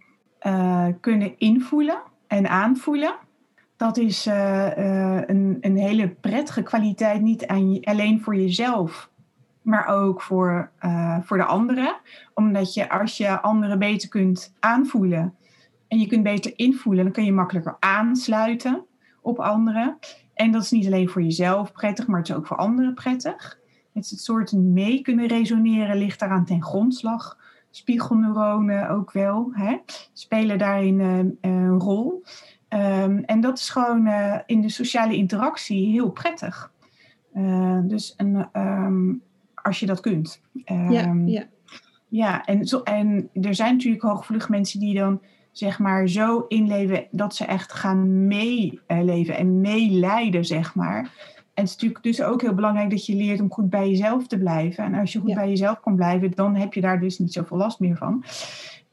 kunnen 0.99 1.37
invoelen 1.37 2.01
en 2.27 2.49
aanvoelen. 2.49 3.15
Dat 3.77 3.97
is 3.97 4.25
een, 4.25 5.57
een 5.61 5.77
hele 5.77 6.09
prettige 6.09 6.63
kwaliteit, 6.63 7.21
niet 7.21 7.47
aan, 7.47 7.79
alleen 7.83 8.21
voor 8.21 8.35
jezelf, 8.35 9.09
maar 9.69 9.87
ook 9.87 10.21
voor, 10.21 10.71
uh, 10.81 11.17
voor 11.21 11.37
de 11.37 11.43
anderen. 11.43 11.95
Omdat 12.33 12.73
je 12.73 12.89
als 12.89 13.17
je 13.17 13.41
anderen 13.41 13.79
beter 13.79 14.09
kunt 14.09 14.55
aanvoelen 14.59 15.35
en 15.87 15.99
je 15.99 16.07
kunt 16.07 16.23
beter 16.23 16.53
invoelen, 16.55 17.03
dan 17.03 17.13
kun 17.13 17.25
je 17.25 17.31
makkelijker 17.31 17.77
aansluiten 17.79 18.85
op 19.21 19.39
anderen. 19.39 19.97
En 20.33 20.51
dat 20.51 20.61
is 20.61 20.71
niet 20.71 20.85
alleen 20.85 21.09
voor 21.09 21.21
jezelf 21.21 21.71
prettig, 21.71 22.07
maar 22.07 22.19
het 22.19 22.29
is 22.29 22.35
ook 22.35 22.47
voor 22.47 22.57
anderen 22.57 22.93
prettig. 22.93 23.59
Het, 23.93 24.03
is 24.03 24.11
het 24.11 24.19
soort 24.19 24.51
mee 24.51 25.01
kunnen 25.01 25.27
resoneren 25.27 25.97
ligt 25.97 26.19
daaraan 26.19 26.45
ten 26.45 26.63
grondslag. 26.63 27.37
Spiegelneuronen 27.69 28.89
ook 28.89 29.11
wel, 29.11 29.49
hè, 29.51 29.77
spelen 30.13 30.57
daarin 30.57 30.99
uh, 30.99 31.17
een 31.41 31.79
rol. 31.79 32.23
Um, 32.69 33.23
en 33.23 33.41
dat 33.41 33.57
is 33.57 33.69
gewoon 33.69 34.07
in 34.45 34.61
de 34.61 34.69
sociale 34.69 35.15
interactie 35.15 35.91
heel 35.91 36.11
prettig. 36.11 36.71
Dus 37.83 38.13
een, 38.17 38.47
um, 38.53 39.21
als 39.69 39.79
je 39.79 39.85
dat 39.85 39.99
kunt. 39.99 40.41
Um, 40.65 40.91
ja, 40.91 41.01
ehm, 41.01 41.27
ja. 41.27 41.43
ja 42.07 42.45
en, 42.45 42.65
zo, 42.65 42.81
en 42.81 43.29
er 43.33 43.55
zijn 43.55 43.73
natuurlijk 43.73 44.03
hooggevoelige 44.03 44.51
mensen 44.51 44.79
die 44.79 44.99
dan 44.99 45.21
zeg 45.51 45.79
maar 45.79 46.09
zo 46.09 46.45
inleven 46.47 47.07
dat 47.11 47.35
ze 47.35 47.45
echt 47.45 47.73
gaan 47.73 48.27
meeleven 48.27 49.37
en 49.37 49.61
meeleiden, 49.61 50.45
zeg 50.45 50.75
maar. 50.75 50.99
En 51.53 51.65
het 51.65 51.73
is 51.73 51.73
natuurlijk 51.73 52.03
dus 52.03 52.21
ook 52.21 52.41
heel 52.41 52.53
belangrijk 52.53 52.89
dat 52.89 53.05
je 53.05 53.15
leert 53.15 53.41
om 53.41 53.51
goed 53.51 53.69
bij 53.69 53.89
jezelf 53.89 54.27
te 54.27 54.37
blijven. 54.37 54.83
En 54.83 54.93
als 54.93 55.13
je 55.13 55.19
goed 55.19 55.33
bij 55.33 55.49
jezelf 55.49 55.79
kan 55.79 55.95
blijven, 55.95 56.31
dan 56.31 56.55
heb 56.55 56.73
je 56.73 56.81
daar 56.81 56.99
dus 56.99 57.19
niet 57.19 57.33
zoveel 57.33 57.57
last 57.57 57.79
meer 57.79 57.97
van. 57.97 58.23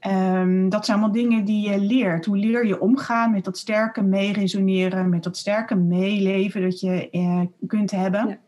Um, 0.07 0.69
dat 0.69 0.85
zijn 0.85 0.99
allemaal 0.99 1.17
dingen 1.17 1.45
die 1.45 1.71
je 1.71 1.79
leert. 1.79 2.25
Hoe 2.25 2.37
leer 2.37 2.67
je 2.67 2.81
omgaan 2.81 3.31
met 3.31 3.45
dat 3.45 3.59
sterke 3.59 4.03
meeresoneren, 4.03 5.09
met 5.09 5.23
dat 5.23 5.37
sterke 5.37 5.75
meeleven 5.75 6.63
dat 6.63 6.81
je 6.81 7.11
eh, 7.11 7.41
kunt 7.67 7.91
hebben. 7.91 8.29
Ja. 8.29 8.39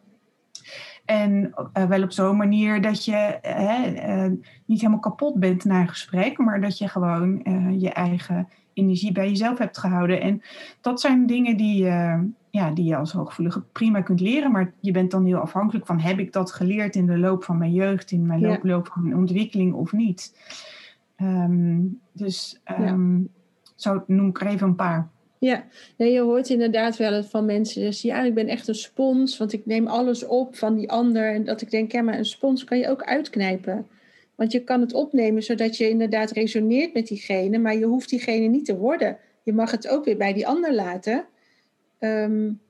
En 1.08 1.54
uh, 1.74 1.84
wel 1.84 2.02
op 2.02 2.12
zo'n 2.12 2.36
manier 2.36 2.82
dat 2.82 3.04
je 3.04 3.38
uh, 3.46 4.38
niet 4.64 4.80
helemaal 4.80 5.00
kapot 5.00 5.40
bent 5.40 5.64
na 5.64 5.80
een 5.80 5.88
gesprek, 5.88 6.38
maar 6.38 6.60
dat 6.60 6.78
je 6.78 6.88
gewoon 6.88 7.42
je 7.78 7.90
eigen 7.90 8.48
energie 8.72 9.12
bij 9.12 9.28
jezelf 9.28 9.58
hebt 9.58 9.78
gehouden. 9.78 10.20
En 10.20 10.42
dat 10.80 11.00
zijn 11.00 11.26
dingen 11.26 11.56
die, 11.56 11.84
ja, 12.50 12.70
die 12.74 12.84
je 12.84 12.96
als 12.96 13.12
hooggevoelige 13.12 13.60
prima 13.60 14.00
kunt 14.00 14.20
leren, 14.20 14.52
maar 14.52 14.72
je 14.80 14.92
bent 14.92 15.10
dan 15.10 15.24
heel 15.24 15.38
afhankelijk 15.38 15.86
van 15.86 16.00
heb 16.00 16.18
ik 16.18 16.32
dat 16.32 16.52
geleerd 16.52 16.96
in 16.96 17.06
de 17.06 17.18
loop 17.18 17.44
van 17.44 17.58
mijn 17.58 17.72
jeugd, 17.72 18.10
in 18.10 18.26
mijn 18.26 18.40
loop, 18.40 18.64
loop 18.64 18.88
van 18.92 19.02
mijn 19.02 19.16
ontwikkeling 19.16 19.72
of 19.72 19.92
niet. 19.92 20.36
Um, 21.16 22.00
dus 22.12 22.60
um, 22.80 23.18
ja. 23.18 23.28
zo 23.74 24.04
noem 24.06 24.28
ik 24.28 24.40
er 24.40 24.46
even 24.46 24.68
een 24.68 24.74
paar. 24.74 25.08
Ja, 25.38 25.64
nee, 25.96 26.12
je 26.12 26.20
hoort 26.20 26.48
inderdaad 26.48 26.96
wel 26.96 27.24
van 27.24 27.44
mensen 27.44 27.82
dus 27.82 28.02
ja, 28.02 28.22
ik 28.22 28.34
ben 28.34 28.48
echt 28.48 28.68
een 28.68 28.74
spons, 28.74 29.38
want 29.38 29.52
ik 29.52 29.66
neem 29.66 29.86
alles 29.86 30.26
op 30.26 30.56
van 30.56 30.74
die 30.74 30.90
ander. 30.90 31.34
En 31.34 31.44
dat 31.44 31.60
ik 31.60 31.70
denk, 31.70 31.92
ja, 31.92 32.02
maar 32.02 32.18
een 32.18 32.24
spons 32.24 32.64
kan 32.64 32.78
je 32.78 32.88
ook 32.88 33.02
uitknijpen. 33.02 33.86
Want 34.34 34.52
je 34.52 34.64
kan 34.64 34.80
het 34.80 34.92
opnemen 34.92 35.42
zodat 35.42 35.76
je 35.76 35.88
inderdaad 35.88 36.30
resoneert 36.30 36.94
met 36.94 37.06
diegene, 37.06 37.58
maar 37.58 37.76
je 37.76 37.84
hoeft 37.84 38.08
diegene 38.08 38.46
niet 38.46 38.64
te 38.64 38.76
worden. 38.76 39.18
Je 39.42 39.52
mag 39.52 39.70
het 39.70 39.88
ook 39.88 40.04
weer 40.04 40.16
bij 40.16 40.32
die 40.32 40.46
ander 40.46 40.74
laten. 40.74 41.24
Um, 42.00 42.60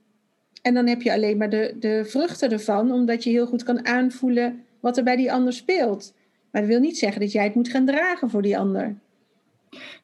en 0.62 0.74
dan 0.74 0.86
heb 0.86 1.02
je 1.02 1.12
alleen 1.12 1.36
maar 1.36 1.50
de, 1.50 1.76
de 1.78 2.04
vruchten 2.04 2.50
ervan, 2.50 2.92
omdat 2.92 3.24
je 3.24 3.30
heel 3.30 3.46
goed 3.46 3.62
kan 3.62 3.86
aanvoelen 3.86 4.64
wat 4.80 4.96
er 4.96 5.04
bij 5.04 5.16
die 5.16 5.32
ander 5.32 5.52
speelt. 5.52 6.14
Maar 6.50 6.62
dat 6.62 6.70
wil 6.70 6.80
niet 6.80 6.98
zeggen 6.98 7.20
dat 7.20 7.32
jij 7.32 7.44
het 7.44 7.54
moet 7.54 7.68
gaan 7.68 7.86
dragen 7.86 8.30
voor 8.30 8.42
die 8.42 8.58
ander. 8.58 8.96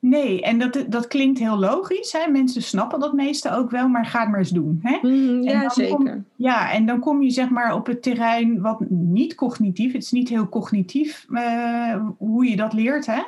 Nee, 0.00 0.42
en 0.42 0.58
dat, 0.58 0.84
dat 0.88 1.06
klinkt 1.06 1.38
heel 1.38 1.58
logisch. 1.58 2.12
Hè? 2.12 2.30
Mensen 2.30 2.62
snappen 2.62 3.00
dat 3.00 3.12
meeste 3.12 3.50
ook 3.50 3.70
wel, 3.70 3.88
maar 3.88 4.06
ga 4.06 4.20
het 4.20 4.28
maar 4.28 4.38
eens 4.38 4.50
doen. 4.50 4.78
Hè? 4.82 4.98
Mm, 5.02 5.42
ja, 5.42 5.68
zeker. 5.68 5.96
Kom, 5.96 6.24
ja, 6.36 6.72
en 6.72 6.86
dan 6.86 7.00
kom 7.00 7.22
je 7.22 7.30
zeg 7.30 7.50
maar 7.50 7.74
op 7.74 7.86
het 7.86 8.02
terrein 8.02 8.60
wat 8.60 8.80
niet 8.88 9.34
cognitief, 9.34 9.92
het 9.92 10.02
is 10.02 10.12
niet 10.12 10.28
heel 10.28 10.48
cognitief 10.48 11.26
uh, 11.28 12.06
hoe 12.18 12.48
je 12.48 12.56
dat 12.56 12.72
leert. 12.72 13.06
Hè? 13.06 13.22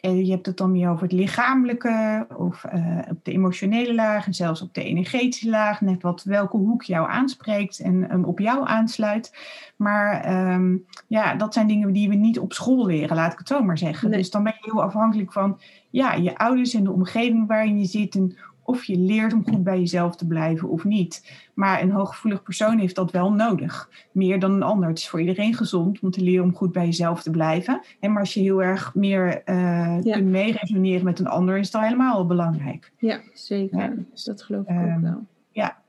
En 0.00 0.24
je 0.24 0.30
hebt 0.30 0.46
het 0.46 0.56
dan 0.56 0.72
meer 0.72 0.90
over 0.90 1.02
het 1.02 1.12
lichamelijke 1.12 2.26
of 2.36 2.64
uh, 2.74 2.98
op 3.10 3.24
de 3.24 3.32
emotionele 3.32 3.94
laag 3.94 4.26
en 4.26 4.34
zelfs 4.34 4.62
op 4.62 4.74
de 4.74 4.84
energetische 4.84 5.48
laag. 5.48 5.80
Net 5.80 6.02
wat 6.02 6.22
welke 6.22 6.56
hoek 6.56 6.82
jou 6.82 7.10
aanspreekt 7.10 7.78
en 7.80 8.12
um, 8.12 8.24
op 8.24 8.38
jou 8.38 8.68
aansluit. 8.68 9.36
Maar 9.76 10.32
um, 10.54 10.84
ja, 11.06 11.34
dat 11.34 11.54
zijn 11.54 11.66
dingen 11.66 11.92
die 11.92 12.08
we 12.08 12.14
niet 12.14 12.38
op 12.38 12.52
school 12.52 12.86
leren, 12.86 13.16
laat 13.16 13.32
ik 13.32 13.38
het 13.38 13.48
zo 13.48 13.62
maar 13.62 13.78
zeggen. 13.78 14.10
Nee. 14.10 14.18
Dus 14.18 14.30
dan 14.30 14.42
ben 14.42 14.54
je 14.60 14.70
heel 14.70 14.82
afhankelijk 14.82 15.32
van 15.32 15.58
ja, 15.90 16.14
je 16.14 16.38
ouders 16.38 16.74
en 16.74 16.84
de 16.84 16.92
omgeving 16.92 17.46
waarin 17.46 17.78
je 17.78 17.86
zit. 17.86 18.14
En 18.14 18.36
of 18.68 18.84
je 18.84 18.98
leert 18.98 19.32
om 19.32 19.44
goed 19.48 19.64
bij 19.64 19.78
jezelf 19.78 20.16
te 20.16 20.26
blijven 20.26 20.68
of 20.68 20.84
niet. 20.84 21.32
Maar 21.54 21.82
een 21.82 21.90
hooggevoelig 21.90 22.42
persoon 22.42 22.78
heeft 22.78 22.94
dat 22.94 23.10
wel 23.10 23.32
nodig. 23.32 23.90
Meer 24.12 24.40
dan 24.40 24.52
een 24.52 24.62
ander. 24.62 24.88
Het 24.88 24.98
is 24.98 25.08
voor 25.08 25.20
iedereen 25.20 25.54
gezond 25.54 26.00
om 26.00 26.10
te 26.10 26.22
leren 26.22 26.44
om 26.44 26.54
goed 26.54 26.72
bij 26.72 26.84
jezelf 26.84 27.22
te 27.22 27.30
blijven. 27.30 27.80
En 28.00 28.12
maar 28.12 28.20
als 28.20 28.34
je 28.34 28.40
heel 28.40 28.62
erg 28.62 28.94
meer 28.94 29.42
uh, 29.46 29.98
ja. 30.02 30.14
kunt 30.14 30.28
meeresoneren 30.28 31.04
met 31.04 31.18
een 31.18 31.26
ander, 31.26 31.58
is 31.58 31.70
dat 31.70 31.82
helemaal 31.82 32.26
belangrijk. 32.26 32.92
Ja, 32.98 33.20
zeker. 33.32 34.06
Dus 34.12 34.24
dat 34.24 34.42
geloof 34.42 34.62
ik 34.62 34.70
ook 34.70 34.76
Ehm, 34.76 35.00
wel. 35.00 35.26
Ja, 35.52 35.82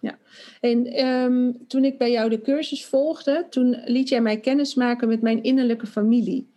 Ja, 0.00 0.18
en 0.60 0.86
ehm, 0.86 1.52
toen 1.66 1.84
ik 1.84 1.98
bij 1.98 2.10
jou 2.10 2.30
de 2.30 2.40
cursus 2.40 2.86
volgde, 2.86 3.46
toen 3.50 3.82
liet 3.84 4.08
jij 4.08 4.20
mij 4.20 4.40
kennismaken 4.40 5.08
met 5.08 5.22
mijn 5.22 5.42
innerlijke 5.42 5.86
familie. 5.86 6.50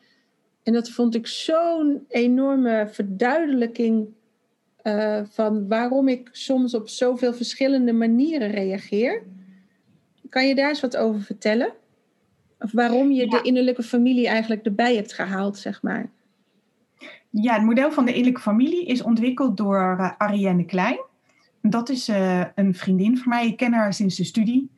En 0.63 0.73
dat 0.73 0.89
vond 0.89 1.15
ik 1.15 1.27
zo'n 1.27 2.05
enorme 2.07 2.87
verduidelijking 2.91 4.07
eh, 4.85 5.21
van 5.29 5.67
waarom 5.67 6.07
ik 6.07 6.29
soms 6.31 6.73
op 6.75 6.89
zoveel 6.89 7.33
verschillende 7.33 7.93
manieren 7.93 8.51
reageer. 8.51 9.23
Kan 10.29 10.47
je 10.47 10.55
daar 10.55 10.69
eens 10.69 10.81
wat 10.81 10.97
over 10.97 11.21
vertellen? 11.21 11.73
Of 12.59 12.71
waarom 12.71 13.11
je 13.11 13.27
de 13.27 13.39
innerlijke 13.41 13.83
familie 13.83 14.27
eigenlijk 14.27 14.65
erbij 14.65 14.95
hebt 14.95 15.13
gehaald, 15.13 15.57
zeg 15.57 15.81
maar. 15.81 16.09
Ja, 17.29 17.53
het 17.53 17.63
model 17.63 17.91
van 17.91 18.05
de 18.05 18.11
innerlijke 18.11 18.41
familie 18.41 18.85
is 18.85 19.01
ontwikkeld 19.01 19.57
door 19.57 19.95
uh, 19.99 20.11
Ariane 20.17 20.65
Klein. 20.65 20.99
Dat 21.61 21.89
is 21.89 22.09
uh, 22.09 22.45
een 22.55 22.73
vriendin 22.73 23.17
van 23.17 23.29
mij. 23.29 23.47
Ik 23.47 23.57
ken 23.57 23.73
haar 23.73 23.93
sinds 23.93 24.15
de 24.15 24.23
studie. 24.23 24.69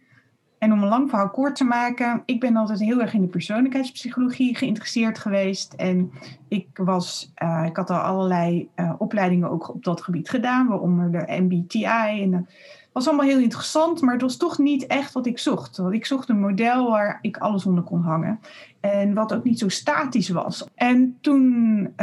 En 0.58 0.72
om 0.72 0.82
een 0.82 0.90
lang 0.90 1.10
verhaal 1.10 1.30
kort 1.30 1.56
te 1.56 1.64
maken, 1.64 2.22
ik 2.26 2.40
ben 2.40 2.56
altijd 2.56 2.80
heel 2.80 3.02
erg 3.02 3.14
in 3.14 3.22
de 3.22 3.28
persoonlijkheidspsychologie 3.28 4.56
geïnteresseerd 4.56 5.20
geweest. 5.20 5.74
En 5.74 6.12
ik, 6.48 6.68
was, 6.74 7.32
uh, 7.44 7.64
ik 7.66 7.76
had 7.76 7.90
al 7.90 7.98
allerlei 7.98 8.70
uh, 8.76 8.94
opleidingen 8.98 9.50
ook 9.50 9.70
op 9.70 9.84
dat 9.84 10.02
gebied 10.02 10.30
gedaan, 10.30 10.68
waaronder 10.68 11.12
de 11.12 11.42
MBTI. 11.42 12.22
En 12.22 12.32
dat 12.32 12.46
was 12.92 13.08
allemaal 13.08 13.26
heel 13.26 13.40
interessant, 13.40 14.02
maar 14.02 14.14
het 14.14 14.22
was 14.22 14.38
toch 14.38 14.58
niet 14.58 14.86
echt 14.86 15.14
wat 15.14 15.26
ik 15.26 15.40
zocht. 15.40 15.78
Want 15.78 15.94
ik 15.94 16.06
zocht 16.06 16.30
een 16.30 16.40
model 16.40 16.90
waar 16.90 17.20
ik 17.22 17.38
alles 17.38 17.66
onder 17.66 17.84
kon 17.84 18.02
hangen. 18.02 18.40
En 18.80 19.14
wat 19.14 19.34
ook 19.34 19.44
niet 19.44 19.60
zo 19.60 19.70
statisch 19.70 20.30
was. 20.30 20.68
En 20.76 21.18
toen 21.22 21.94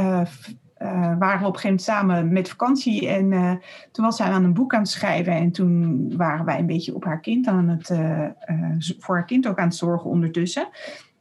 waren 1.18 1.40
we 1.40 1.46
op 1.46 1.54
een 1.54 1.60
gegeven 1.60 1.68
moment 1.68 1.82
samen 1.82 2.32
met 2.32 2.48
vakantie. 2.48 3.08
En 3.08 3.32
uh, 3.32 3.52
toen 3.92 4.04
was 4.04 4.16
zij 4.16 4.26
aan 4.26 4.44
een 4.44 4.54
boek 4.54 4.74
aan 4.74 4.80
het 4.80 4.90
schrijven. 4.90 5.32
En 5.32 5.50
toen 5.50 6.12
waren 6.16 6.44
wij 6.44 6.58
een 6.58 6.66
beetje 6.66 6.94
op 6.94 7.04
haar 7.04 7.20
kind 7.20 7.46
aan 7.46 7.68
het, 7.68 7.90
uh, 7.90 8.28
voor 8.98 9.14
haar 9.14 9.24
kind 9.24 9.46
ook 9.46 9.58
aan 9.58 9.68
het 9.68 9.76
zorgen 9.76 10.10
ondertussen. 10.10 10.68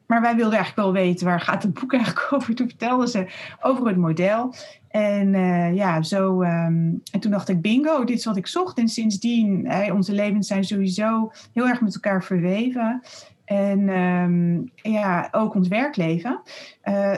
Maar 0.05 0.21
wij 0.21 0.35
wilden 0.35 0.57
eigenlijk 0.57 0.87
wel 0.87 1.03
weten 1.03 1.25
waar 1.25 1.39
gaat 1.39 1.63
het 1.63 1.73
boek 1.73 1.93
eigenlijk 1.93 2.27
over. 2.33 2.55
Toen 2.55 2.67
vertelde 2.67 3.07
ze 3.07 3.27
over 3.61 3.87
het 3.87 3.97
model. 3.97 4.53
En 4.87 5.31
ja, 5.75 6.01
zo. 6.01 6.41
Um, 6.41 7.01
en 7.11 7.19
toen 7.19 7.31
dacht 7.31 7.49
ik, 7.49 7.61
bingo, 7.61 8.03
dit 8.03 8.17
is 8.17 8.25
wat 8.25 8.37
ik 8.37 8.47
zocht. 8.47 8.77
En 8.77 8.87
sindsdien, 8.87 9.67
hey, 9.67 9.91
onze 9.91 10.13
levens 10.13 10.47
zijn 10.47 10.63
sowieso 10.63 11.31
heel 11.53 11.67
erg 11.67 11.81
met 11.81 11.93
elkaar 11.93 12.23
verweven. 12.23 13.01
En 13.45 13.89
um, 13.89 14.71
ja, 14.75 15.27
ook 15.31 15.55
ons 15.55 15.67
werkleven. 15.67 16.41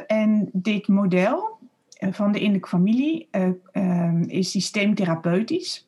en 0.07 0.49
dit 0.53 0.87
model, 0.87 1.55
van 1.99 2.31
de 2.31 2.37
innerlijke 2.37 2.69
familie 2.69 3.27
uh, 3.31 3.47
uh, 3.73 4.21
is 4.27 4.51
systeemtherapeutisch. 4.51 5.87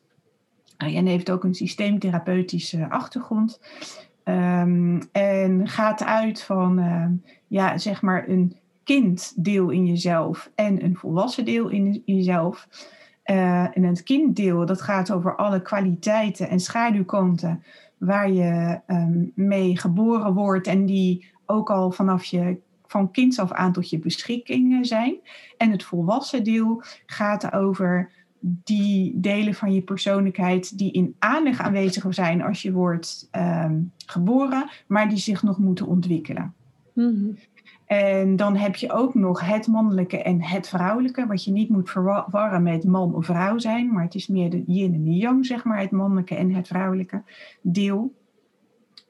En 0.76 1.06
heeft 1.06 1.30
ook 1.30 1.44
een 1.44 1.54
systeemtherapeutische 1.54 2.90
achtergrond. 2.90 3.60
Um, 4.24 5.00
en 5.12 5.68
gaat 5.68 6.04
uit 6.04 6.42
van 6.42 6.78
uh, 6.78 7.06
ja, 7.46 7.78
zeg 7.78 8.02
maar 8.02 8.28
een 8.28 8.56
kinddeel 8.84 9.70
in 9.70 9.86
jezelf 9.86 10.50
en 10.54 10.84
een 10.84 10.96
volwassen 10.96 11.44
deel 11.44 11.68
in, 11.68 12.02
jezelf. 12.04 12.68
Uh, 13.24 13.76
en 13.76 13.82
het 13.82 14.02
kinddeel 14.02 14.66
dat 14.66 14.82
gaat 14.82 15.12
over 15.12 15.36
alle 15.36 15.62
kwaliteiten 15.62 16.48
en 16.48 16.60
schaduwkanten 16.60 17.62
waar 17.98 18.30
je 18.30 18.80
mee 19.34 19.78
geboren 19.78 20.34
wordt 20.34 20.66
en 20.66 20.86
die 20.86 21.26
ook 21.46 21.70
al 21.70 21.90
vanaf 21.90 22.24
je 22.24 22.58
van 22.88 23.10
kinds 23.10 23.38
af 23.38 23.52
aan 23.52 23.72
tot 23.72 23.90
je 23.90 23.98
beschikking 23.98 24.86
zijn. 24.86 25.16
En 25.56 25.70
het 25.70 25.82
volwassen 25.82 26.44
deel 26.44 26.82
gaat 27.06 27.52
over 27.52 28.10
die 28.40 29.20
delen 29.20 29.54
van 29.54 29.72
je 29.72 29.82
persoonlijkheid 29.82 30.78
die 30.78 30.92
in 30.92 31.14
aanleg 31.18 31.60
aanwezig 31.60 32.14
zijn 32.14 32.42
als 32.42 32.62
je 32.62 32.72
wordt 32.72 33.28
um, 33.32 33.92
geboren, 34.06 34.70
maar 34.86 35.08
die 35.08 35.18
zich 35.18 35.42
nog 35.42 35.58
moeten 35.58 35.86
ontwikkelen. 35.86 36.54
Mm-hmm. 36.94 37.36
En 37.86 38.36
dan 38.36 38.56
heb 38.56 38.76
je 38.76 38.92
ook 38.92 39.14
nog 39.14 39.40
het 39.40 39.66
mannelijke 39.66 40.22
en 40.22 40.42
het 40.42 40.68
vrouwelijke, 40.68 41.26
wat 41.26 41.44
je 41.44 41.50
niet 41.50 41.68
moet 41.68 41.90
verwarren 41.90 42.62
met 42.62 42.84
man 42.84 43.14
of 43.14 43.24
vrouw 43.24 43.58
zijn, 43.58 43.92
maar 43.92 44.02
het 44.02 44.14
is 44.14 44.26
meer 44.26 44.50
de 44.50 44.62
yin 44.66 44.94
en 44.94 45.04
de 45.04 45.16
yang, 45.16 45.46
zeg 45.46 45.64
maar, 45.64 45.80
het 45.80 45.90
mannelijke 45.90 46.34
en 46.34 46.54
het 46.54 46.66
vrouwelijke 46.66 47.22
deel. 47.60 48.14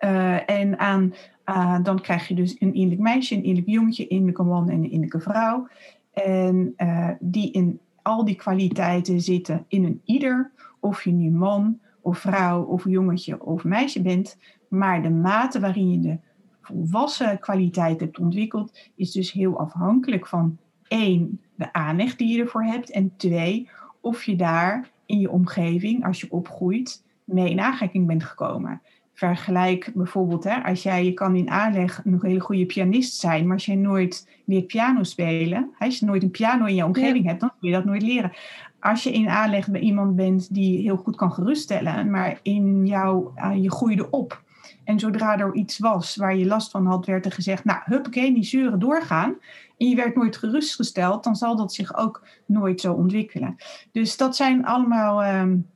Uh, 0.01 0.51
en 0.51 0.79
aan 0.79 1.13
uh, 1.49 1.79
dan 1.83 2.01
krijg 2.01 2.29
je 2.29 2.35
dus 2.35 2.61
een 2.61 2.75
innerlijk 2.75 3.01
meisje, 3.01 3.35
een 3.35 3.43
innerlijk 3.43 3.69
jongetje, 3.69 4.03
een 4.03 4.09
innerlijke 4.09 4.43
man 4.43 4.69
en 4.69 4.77
een 4.77 4.91
innerlijke 4.91 5.21
vrouw. 5.21 5.69
En 6.13 6.75
uh, 6.77 7.11
die 7.21 7.51
in 7.51 7.81
al 8.03 8.25
die 8.25 8.35
kwaliteiten 8.35 9.21
zitten 9.21 9.65
in 9.69 9.85
een 9.85 10.01
ieder, 10.05 10.51
of 10.81 11.05
je 11.05 11.13
nu 11.13 11.31
man 11.31 11.79
of 12.01 12.19
vrouw 12.19 12.63
of 12.63 12.85
jongetje 12.85 13.45
of 13.45 13.65
meisje 13.65 14.03
bent. 14.03 14.39
Maar 14.69 15.03
de 15.03 15.11
mate 15.11 15.61
waarin 15.61 15.91
je 15.91 16.01
de 16.01 16.19
volwassen 16.61 17.39
kwaliteit 17.39 18.01
hebt 18.01 18.19
ontwikkeld, 18.19 18.79
is 18.95 19.13
dus 19.13 19.33
heel 19.33 19.59
afhankelijk 19.59 20.27
van 20.27 20.59
één, 20.89 21.41
de 21.55 21.73
aanleg 21.73 22.17
die 22.17 22.37
je 22.37 22.43
ervoor 22.43 22.65
hebt. 22.65 22.91
En 22.91 23.13
twee, 23.17 23.69
of 24.01 24.25
je 24.25 24.37
daar 24.37 24.91
in 25.07 25.21
je 25.21 25.31
omgeving, 25.31 26.05
als 26.05 26.21
je 26.21 26.31
opgroeit, 26.31 27.05
mee 27.25 27.51
in 27.51 27.61
aanraking 27.61 28.07
bent 28.07 28.25
gekomen 28.25 28.81
vergelijk 29.19 29.91
bijvoorbeeld, 29.95 30.45
hè, 30.45 30.63
als 30.63 30.83
jij, 30.83 31.05
je 31.05 31.13
kan 31.13 31.37
in 31.37 31.51
aanleg 31.51 32.01
een 32.05 32.19
hele 32.23 32.41
goede 32.41 32.67
pianist 32.67 33.15
zijn, 33.15 33.45
maar 33.45 33.55
als 33.55 33.67
jij 33.67 33.75
nooit 33.75 34.29
leert 34.45 34.67
piano 34.67 35.03
spelen, 35.03 35.71
als 35.79 35.99
je 35.99 36.07
nooit 36.07 36.23
een 36.23 36.31
piano 36.31 36.65
in 36.65 36.75
je 36.75 36.85
omgeving 36.85 37.25
ja. 37.25 37.29
hebt, 37.29 37.41
dan 37.41 37.53
kun 37.61 37.69
je 37.69 37.75
dat 37.75 37.85
nooit 37.85 38.03
leren. 38.03 38.33
Als 38.81 39.03
je 39.03 39.13
in 39.13 39.29
aanleg 39.29 39.69
bij 39.71 39.81
iemand 39.81 40.17
bent 40.17 40.55
die 40.55 40.79
heel 40.79 40.97
goed 40.97 41.17
kan 41.17 41.33
geruststellen, 41.33 42.11
maar 42.11 42.39
in 42.43 42.87
jou, 42.87 43.31
uh, 43.37 43.63
je 43.63 43.71
groeide 43.71 44.11
op. 44.11 44.43
En 44.85 44.99
zodra 44.99 45.39
er 45.39 45.55
iets 45.55 45.79
was 45.79 46.17
waar 46.17 46.37
je 46.37 46.47
last 46.47 46.71
van 46.71 46.87
had, 46.87 47.07
werd 47.07 47.25
er 47.25 47.33
gezegd, 47.33 47.65
nou, 47.65 47.81
huppakee, 47.85 48.35
die 48.35 48.45
zeuren 48.45 48.79
doorgaan. 48.79 49.37
En 49.79 49.89
je 49.89 49.97
werd 49.97 50.17
nooit 50.17 50.37
gerustgesteld, 50.37 51.25
dan 51.25 51.37
zal 51.37 51.57
dat 51.57 51.73
zich 51.73 51.97
ook 51.97 52.23
nooit 52.47 52.81
zo 52.81 52.93
ontwikkelen. 52.93 53.57
Dus 53.93 54.17
dat 54.17 54.37
zijn 54.37 54.67
allemaal... 54.67 55.41
Um, 55.41 55.67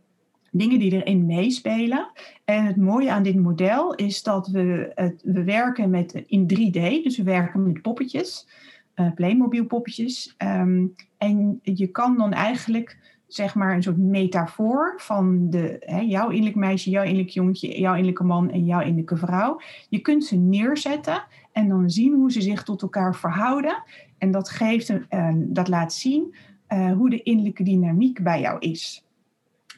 dingen 0.53 0.79
die 0.79 0.93
erin 0.93 1.27
meespelen. 1.27 2.11
En 2.45 2.67
het 2.67 2.77
mooie 2.77 3.11
aan 3.11 3.23
dit 3.23 3.37
model 3.37 3.95
is 3.95 4.23
dat 4.23 4.49
we, 4.49 4.93
het, 4.95 5.23
we 5.25 5.45
werken 5.45 5.91
met, 5.91 6.23
in 6.27 6.43
3D, 6.43 7.03
dus 7.03 7.17
we 7.17 7.23
werken 7.23 7.63
met 7.63 7.83
poppetjes, 7.83 8.49
uh, 8.97 9.13
Playmobil 9.15 9.65
poppetjes. 9.65 10.35
Um, 10.39 10.95
en 11.19 11.61
je 11.63 11.87
kan 11.87 12.17
dan 12.17 12.33
eigenlijk 12.33 12.99
zeg 13.27 13.55
maar 13.55 13.75
een 13.75 13.83
soort 13.83 13.97
metafoor 13.99 14.95
van 14.97 15.51
de, 15.51 15.77
hè, 15.81 16.01
jouw 16.01 16.29
innerlijk 16.29 16.57
meisje, 16.57 16.91
jouw 16.91 17.03
innerlijk 17.03 17.31
jongetje, 17.31 17.81
jouw 17.81 17.93
innerlijke 17.93 18.25
man 18.25 18.51
en 18.51 18.65
jouw 18.65 18.81
innerlijke 18.81 19.17
vrouw. 19.17 19.61
Je 19.89 19.99
kunt 19.99 20.25
ze 20.25 20.37
neerzetten 20.37 21.25
en 21.53 21.69
dan 21.69 21.91
zien 21.91 22.15
hoe 22.15 22.33
ze 22.33 22.41
zich 22.41 22.63
tot 22.63 22.83
elkaar 22.83 23.17
verhouden. 23.17 23.83
En 24.19 24.31
dat, 24.31 24.49
geeft 24.49 24.89
een, 24.89 25.07
uh, 25.11 25.33
dat 25.37 25.69
laat 25.69 25.93
zien 25.93 26.35
uh, 26.69 26.93
hoe 26.93 27.11
de 27.11 27.23
innerlijke 27.23 27.63
dynamiek 27.63 28.23
bij 28.23 28.41
jou 28.41 28.59
is. 28.59 29.05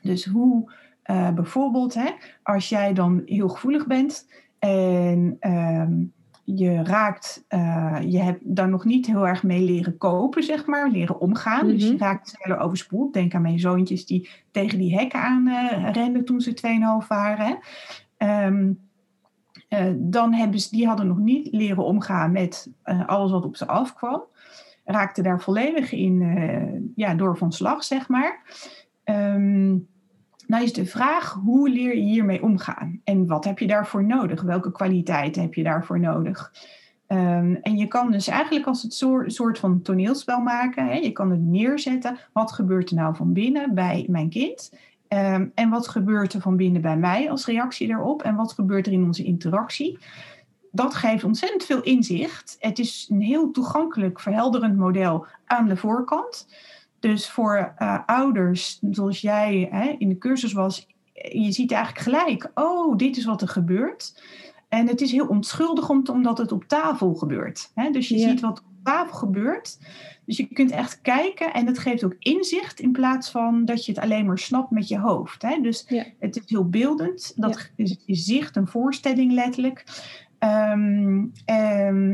Dus 0.05 0.25
hoe 0.25 0.73
uh, 1.11 1.31
bijvoorbeeld, 1.31 1.95
hè, 1.95 2.11
als 2.43 2.69
jij 2.69 2.93
dan 2.93 3.23
heel 3.25 3.49
gevoelig 3.49 3.87
bent 3.87 4.29
en 4.59 5.37
um, 5.41 6.13
je 6.45 6.83
raakt, 6.83 7.45
uh, 7.49 7.99
je 8.07 8.19
hebt 8.19 8.57
daar 8.57 8.69
nog 8.69 8.85
niet 8.85 9.07
heel 9.07 9.27
erg 9.27 9.43
mee 9.43 9.63
leren 9.63 9.97
kopen, 9.97 10.43
zeg 10.43 10.67
maar, 10.67 10.91
leren 10.91 11.21
omgaan. 11.21 11.67
Dus 11.67 11.89
je 11.89 11.97
raakt 11.97 12.29
sneller 12.29 12.63
overspoeld. 12.63 13.13
Denk 13.13 13.35
aan 13.35 13.43
mijn 13.43 13.59
zoontjes 13.59 14.07
die 14.07 14.29
tegen 14.51 14.79
die 14.79 14.97
hekken 14.97 15.21
aan 15.21 15.49
uh, 15.49 15.91
renden 15.93 16.25
toen 16.25 16.41
ze 16.41 17.01
2,5 17.03 17.09
waren. 17.09 17.59
Um, 18.19 18.83
dan 19.97 20.33
hebben 20.33 20.61
ze, 20.61 20.71
die 20.71 20.87
hadden 20.87 21.07
nog 21.07 21.19
niet 21.19 21.49
leren 21.53 21.85
omgaan 21.85 22.33
met 22.33 22.73
alles 23.07 23.31
wat 23.31 23.45
op 23.45 23.57
ze 23.57 23.67
afkwam. 23.67 24.23
Raakten 24.85 25.25
daar 25.25 25.41
volledig 25.41 25.93
in, 25.93 26.93
ja, 26.97 27.15
door 27.15 27.37
van 27.37 27.53
slag, 27.53 27.85
zeg 27.85 28.09
maar. 28.09 28.43
Um, 29.05 29.89
nou 30.47 30.63
is 30.63 30.73
de 30.73 30.87
vraag, 30.87 31.33
hoe 31.33 31.69
leer 31.69 31.97
je 31.97 32.03
hiermee 32.03 32.43
omgaan? 32.43 33.01
En 33.05 33.27
wat 33.27 33.45
heb 33.45 33.59
je 33.59 33.67
daarvoor 33.67 34.05
nodig? 34.05 34.43
Welke 34.43 34.73
kwaliteiten 34.73 35.43
heb 35.43 35.55
je 35.55 35.63
daarvoor 35.63 36.01
nodig? 36.01 36.53
Um, 37.09 37.59
en 37.63 37.77
je 37.77 37.87
kan 37.87 38.11
dus 38.11 38.29
eigenlijk 38.29 38.67
als 38.67 38.83
het 38.83 38.95
soort, 39.27 39.59
van 39.59 39.83
toneelspel 39.83 40.41
maken. 40.41 40.87
Hè? 40.87 40.95
Je 40.95 41.13
kan 41.13 41.31
het 41.31 41.41
neerzetten. 41.41 42.19
Wat 42.33 42.53
gebeurt 42.53 42.91
er 42.91 42.97
nou 42.97 43.17
van 43.17 43.33
binnen 43.33 43.75
bij 43.75 44.07
mijn 44.09 44.29
kind? 44.29 44.73
Um, 45.09 45.53
en 45.55 45.71
wat 45.71 45.89
gebeurt 45.89 46.33
er 46.33 46.41
van 46.41 46.57
binnen 46.57 46.83
bij 46.83 46.97
mij 46.97 47.31
als 47.31 47.47
reactie 47.47 47.89
daarop? 47.89 48.23
En 48.23 48.35
wat 48.35 48.53
gebeurt 48.53 48.87
er 48.87 48.93
in 48.93 49.05
onze 49.05 49.25
interactie? 49.25 49.99
Dat 50.71 50.95
geeft 50.95 51.25
ontzettend 51.25 51.65
veel 51.65 51.83
inzicht. 51.83 52.57
Het 52.59 52.79
is 52.79 53.09
een 53.11 53.21
heel 53.21 53.51
toegankelijk, 53.51 54.21
verhelderend 54.21 54.77
model 54.77 55.27
aan 55.45 55.69
de 55.69 55.77
voorkant 55.77 56.47
Dus 57.05 57.31
voor 57.31 57.75
uh, 57.79 57.99
ouders, 58.07 58.79
zoals 58.91 59.21
jij 59.21 59.69
hè, 59.71 59.95
in 59.99 60.09
de 60.09 60.19
cursus 60.19 60.53
was, 60.53 60.87
je 61.13 61.53
ziet 61.53 61.73
eigenlijk 61.73 62.05
gelijk, 62.05 62.51
oh, 62.55 62.97
dit 62.97 63.17
is 63.17 63.25
wat 63.25 63.43
er 63.43 63.49
gebeurt. 63.49 64.23
En 64.69 64.89
het 64.89 65.01
is 65.01 65.13
heel 65.13 65.27
onschuldigend 65.27 66.09
omdat 66.09 66.39
het 66.39 66.53
op 66.53 66.65
tafel 66.65 67.15
gebeurt. 67.15 67.71
Hè? 67.75 67.91
Dus 67.91 68.09
je 68.09 68.19
ziet 68.19 68.41
wat 68.41 68.59
op 68.59 68.65
tafel 68.83 69.17
gebeurt. 69.17 69.79
Dus 70.27 70.37
je 70.37 70.47
kunt 70.47 70.71
echt 70.71 71.01
kijken 71.01 71.53
en 71.53 71.67
dat 71.67 71.79
geeft 71.79 72.05
ook 72.05 72.17
inzicht 72.19 72.81
in 72.81 72.93
plaats 72.93 73.31
van 73.31 73.65
dat 73.65 73.85
je 73.85 73.93
het 73.93 74.01
alleen 74.01 74.27
maar 74.27 74.39
snapt 74.39 74.71
met 74.71 74.89
je 74.89 74.99
hoofd. 74.99 75.43
Hè? 75.43 75.61
Dus 75.61 75.87
het 76.19 76.37
is 76.37 76.43
heel 76.47 76.69
beeldend. 76.69 77.33
Dat 77.37 77.71
is 77.77 77.97
je 78.07 78.15
zicht, 78.15 78.57
een 78.57 78.69
voorstelling 78.69 79.33
letterlijk. 79.33 79.85
Um, 80.39 81.33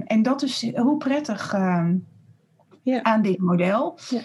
en 0.05 0.22
dat 0.22 0.42
is 0.42 0.61
heel 0.61 0.96
prettig 0.96 1.53
ehm, 1.53 1.96
ja. 2.83 3.03
aan 3.03 3.22
dit 3.22 3.38
model. 3.38 3.98
Ja. 4.09 4.20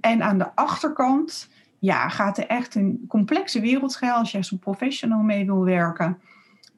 En 0.00 0.22
aan 0.22 0.38
de 0.38 0.54
achterkant 0.54 1.48
ja, 1.78 2.08
gaat 2.08 2.38
er 2.38 2.46
echt 2.46 2.74
een 2.74 3.04
complexe 3.08 3.60
wereld 3.60 3.92
schuil 3.92 4.14
als 4.14 4.30
je 4.30 4.36
als 4.36 4.50
een 4.50 4.58
professional 4.58 5.22
mee 5.22 5.46
wil 5.46 5.64
werken 5.64 6.18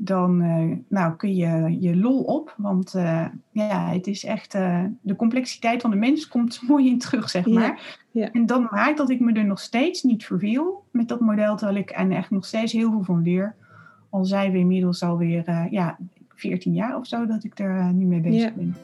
dan 0.05 0.43
uh, 0.43 0.77
nou, 0.89 1.17
kun 1.17 1.35
je 1.35 1.77
je 1.81 1.97
lol 1.97 2.23
op. 2.23 2.55
Want 2.57 2.95
uh, 2.95 3.27
ja, 3.51 3.89
het 3.89 4.07
is 4.07 4.25
echt, 4.25 4.55
uh, 4.55 4.85
de 5.01 5.17
complexiteit 5.17 5.81
van 5.81 5.91
de 5.91 5.97
mens 5.97 6.29
komt 6.29 6.61
mooi 6.69 6.89
in 6.89 6.99
terug, 6.99 7.31
zeg 7.31 7.47
maar. 7.47 8.01
Ja, 8.11 8.33
En 8.33 8.47
dan 8.47 8.69
maakt 8.71 8.97
dat 8.97 9.11
ik 9.11 9.21
me 9.21 9.33
er 9.33 9.45
nog 9.45 9.61
steeds 9.61 10.03
niet 10.03 10.25
verveel 10.25 10.85
met 10.91 11.09
dat 11.09 11.21
model, 11.21 11.57
terwijl 11.57 11.79
ik 11.79 11.91
er 11.91 12.11
echt 12.11 12.31
nog 12.31 12.45
steeds 12.45 12.73
heel 12.73 12.91
veel 12.91 13.05
van 13.05 13.23
leer. 13.23 13.55
Al 14.11 14.25
zijn 14.25 14.53
we 14.53 14.59
inmiddels 14.59 15.03
alweer 15.03 15.67
ja, 15.71 15.99
14 16.35 16.73
jaar 16.73 16.97
of 16.97 17.07
zo 17.07 17.27
dat 17.27 17.45
ik 17.45 17.59
er 17.59 17.93
nu 17.93 18.05
mee 18.05 18.21
bezig 18.21 18.49
ja. 18.49 18.53
ben. 18.57 18.77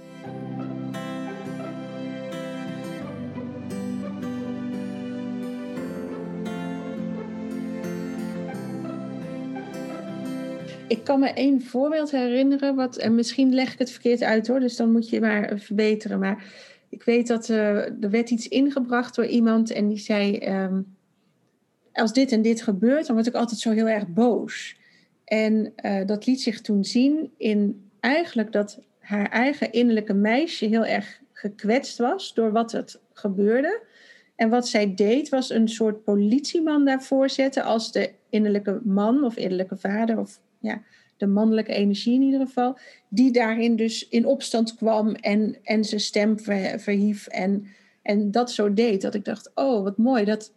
Ik 10.89 11.05
kan 11.05 11.21
me 11.21 11.29
één 11.29 11.63
voorbeeld 11.63 12.11
herinneren, 12.11 12.75
wat, 12.75 12.97
en 12.97 13.15
misschien 13.15 13.55
leg 13.55 13.73
ik 13.73 13.79
het 13.79 13.91
verkeerd 13.91 14.23
uit 14.23 14.47
hoor, 14.47 14.61
dus 14.61 14.77
dan 14.77 14.93
moet 14.93 15.09
je 15.09 15.21
maar 15.21 15.59
verbeteren. 15.59 16.19
Maar 16.19 16.45
ik 16.89 17.03
weet 17.03 17.27
dat 17.27 17.49
uh, 17.49 18.03
er 18.03 18.11
werd 18.11 18.31
iets 18.31 18.49
ingebracht 18.49 19.15
door 19.15 19.27
iemand 19.27 19.71
en 19.71 19.89
die 19.89 19.99
zei: 19.99 20.39
um, 20.49 20.97
Als 21.93 22.13
dit 22.13 22.33
en 22.33 22.43
dit 22.43 22.63
gebeurt, 22.63 23.07
dan 23.07 23.15
word 23.15 23.27
ik 23.27 23.35
altijd 23.35 23.61
zo 23.61 23.71
heel 23.71 23.89
erg 23.89 24.09
boos. 24.09 24.77
En 25.25 25.73
uh, 25.85 26.07
dat 26.07 26.27
liet 26.27 26.41
zich 26.41 26.61
toen 26.61 26.85
zien 26.85 27.33
in 27.37 27.91
eigenlijk 28.01 28.53
dat 28.53 28.81
haar 28.99 29.31
eigen 29.31 29.73
innerlijke 29.73 30.15
meisje 30.15 30.67
heel 30.67 30.87
erg 30.87 31.21
gekwetst 31.33 31.99
was 31.99 32.35
door 32.35 32.53
wat 32.53 32.73
het 32.73 33.01
gebeurde. 33.13 33.83
En 34.37 34.49
wat 34.49 34.69
zij 34.69 34.95
deed 34.95 35.29
was 35.29 35.51
een 35.51 35.69
soort 35.69 36.05
politieman 36.05 36.85
daarvoor 36.85 37.31
zetten 37.31 37.65
als 37.65 37.93
de 37.93 38.11
innerlijke 38.31 38.81
man 38.85 39.25
of 39.25 39.37
innerlijke 39.37 39.77
vader 39.77 40.19
of 40.19 40.41
ja, 40.59 40.83
de 41.17 41.27
mannelijke 41.27 41.73
energie 41.73 42.15
in 42.15 42.23
ieder 42.23 42.41
geval, 42.41 42.79
die 43.09 43.33
daarin 43.33 43.77
dus 43.77 44.09
in 44.09 44.27
opstand 44.27 44.75
kwam 44.75 45.15
en, 45.15 45.57
en 45.63 45.85
zijn 45.85 46.01
stem 46.01 46.39
verhief 46.79 47.27
en, 47.27 47.67
en 48.03 48.31
dat 48.31 48.51
zo 48.51 48.75
deed. 48.75 49.03
Dat 49.03 49.15
ik 49.15 49.25
dacht, 49.25 49.51
oh 49.55 49.83
wat 49.83 49.97
mooi, 49.97 50.25
dat, 50.25 50.53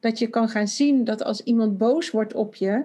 dat 0.00 0.18
je 0.18 0.26
kan 0.26 0.48
gaan 0.48 0.68
zien 0.68 1.04
dat 1.04 1.22
als 1.22 1.40
iemand 1.40 1.78
boos 1.78 2.10
wordt 2.10 2.34
op 2.34 2.54
je, 2.54 2.84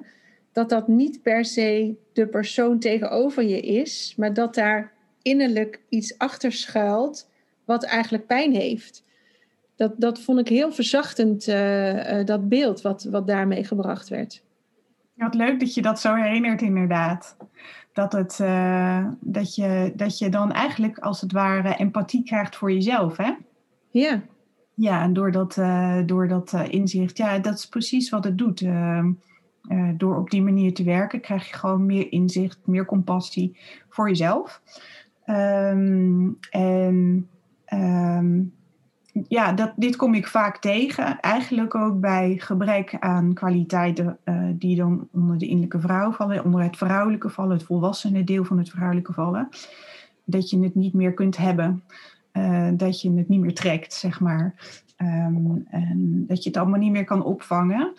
dat 0.52 0.70
dat 0.70 0.88
niet 0.88 1.22
per 1.22 1.46
se 1.46 1.96
de 2.14 2.28
persoon 2.28 2.80
tegenover 2.80 3.44
je 3.44 3.62
is, 3.62 4.14
maar 4.18 4.34
dat 4.34 4.56
daar 4.56 4.94
innerlijk 5.22 5.82
iets 5.90 6.18
achter 6.18 6.52
schuilt 6.52 7.30
wat 7.66 7.84
eigenlijk 7.84 8.26
pijn 8.28 8.54
heeft. 8.54 9.04
Dat, 9.76 9.94
dat 9.98 10.20
vond 10.20 10.40
ik 10.40 10.48
heel 10.48 10.72
verzachtend, 10.72 11.48
uh, 11.48 12.20
uh, 12.20 12.26
dat 12.26 12.50
beeld 12.50 12.82
wat, 12.82 13.04
wat 13.04 13.28
daarmee 13.28 13.64
gebracht 13.64 14.10
werd. 14.10 14.44
Wat 15.18 15.34
leuk 15.34 15.60
dat 15.60 15.74
je 15.74 15.82
dat 15.82 16.00
zo 16.00 16.16
herinnert, 16.16 16.62
inderdaad. 16.62 17.38
Dat, 17.94 18.12
het, 18.12 18.40
uh, 18.42 19.06
dat, 19.20 19.56
je, 19.56 19.94
dat 19.96 20.18
je 20.18 20.30
dan 20.30 20.52
eigenlijk 20.52 21.00
als 21.00 21.22
het 21.22 21.32
ware 21.32 21.76
empathie 21.76 22.24
krijgt 22.24 22.56
voor 22.56 22.72
jezelf, 22.72 23.18
hè? 23.18 23.32
Ja. 23.90 24.22
Ja, 24.74 25.02
en 25.02 25.14
door 25.14 25.32
dat, 25.32 25.58
uh, 25.58 25.98
door 26.06 26.28
dat 26.28 26.54
uh, 26.54 26.62
inzicht, 26.70 27.18
ja, 27.18 27.40
dat 27.40 27.58
is 27.58 27.68
precies 27.68 28.10
wat 28.10 28.24
het 28.24 28.38
doet. 28.38 28.66
door 29.98 30.18
op 30.18 30.30
die 30.30 30.42
manier 30.42 30.74
te 30.74 30.84
werken, 30.84 31.22
krijg 31.22 31.50
je 31.50 31.56
gewoon 31.56 31.86
meer 31.86 32.12
inzicht, 32.12 32.60
meer 32.66 32.86
compassie 32.86 33.58
voor 33.90 34.08
jezelf. 34.08 34.62
Um, 35.26 36.38
en 36.50 37.30
um, 37.74 38.54
ja, 39.28 39.54
dat, 39.54 39.74
dit 39.76 39.96
kom 39.96 40.14
ik 40.14 40.28
vaak 40.28 40.58
tegen. 40.58 41.20
Eigenlijk 41.20 41.76
ook 41.76 42.00
bij 42.00 42.36
gebrek 42.38 42.96
aan 43.00 43.34
kwaliteiten 43.34 44.18
uh, 44.26 44.37
die 44.60 44.76
dan 44.76 45.08
onder 45.12 45.38
de 45.38 45.46
innerlijke 45.46 45.80
vrouw 45.80 46.12
vallen, 46.12 46.44
onder 46.46 46.62
het 46.62 46.78
vrouwelijke 46.78 47.30
vallen, 47.30 47.58
het 47.58 47.66
volwassene 47.66 48.24
deel 48.24 48.44
van 48.44 48.58
het 48.58 48.70
vrouwelijke 48.70 49.14
vallen. 49.14 49.50
Dat 50.24 50.50
je 50.50 50.60
het 50.60 50.76
niet 50.76 50.94
meer 50.94 51.14
kunt 51.14 51.38
hebben. 51.38 51.84
Uh, 52.34 52.70
dat 52.74 53.02
je 53.02 53.12
het 53.12 53.28
niet 53.28 53.40
meer 53.40 53.54
trekt, 53.54 53.94
zeg 53.94 54.20
maar. 54.20 54.56
Um, 55.02 55.66
en 55.70 56.24
dat 56.28 56.44
je 56.44 56.50
het 56.50 56.58
allemaal 56.58 56.80
niet 56.80 56.92
meer 56.92 57.04
kan 57.04 57.24
opvangen. 57.24 57.94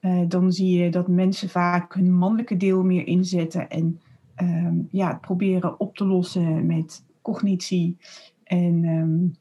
Uh, 0.00 0.20
dan 0.28 0.52
zie 0.52 0.78
je 0.78 0.90
dat 0.90 1.08
mensen 1.08 1.48
vaak 1.48 1.94
hun 1.94 2.12
mannelijke 2.12 2.56
deel 2.56 2.84
meer 2.84 3.06
inzetten 3.06 3.68
en 3.68 4.00
um, 4.36 4.88
ja, 4.90 5.14
proberen 5.14 5.80
op 5.80 5.96
te 5.96 6.04
lossen 6.04 6.66
met 6.66 7.04
cognitie 7.22 7.96
en 8.44 8.84
um, 8.84 9.36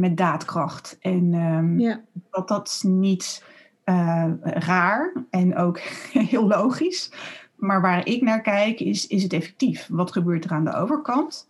met 0.00 0.16
daadkracht. 0.16 0.98
En 1.00 1.30
ja. 1.78 2.00
dat, 2.30 2.48
dat 2.48 2.82
niet 2.86 3.44
uh, 3.88 4.32
raar 4.42 5.12
en 5.30 5.56
ook 5.56 5.78
heel 6.30 6.46
logisch. 6.46 7.12
Maar 7.56 7.80
waar 7.80 8.06
ik 8.06 8.22
naar 8.22 8.40
kijk, 8.40 8.80
is, 8.80 9.06
is 9.06 9.22
het 9.22 9.32
effectief? 9.32 9.88
Wat 9.90 10.12
gebeurt 10.12 10.44
er 10.44 10.50
aan 10.50 10.64
de 10.64 10.74
overkant? 10.74 11.48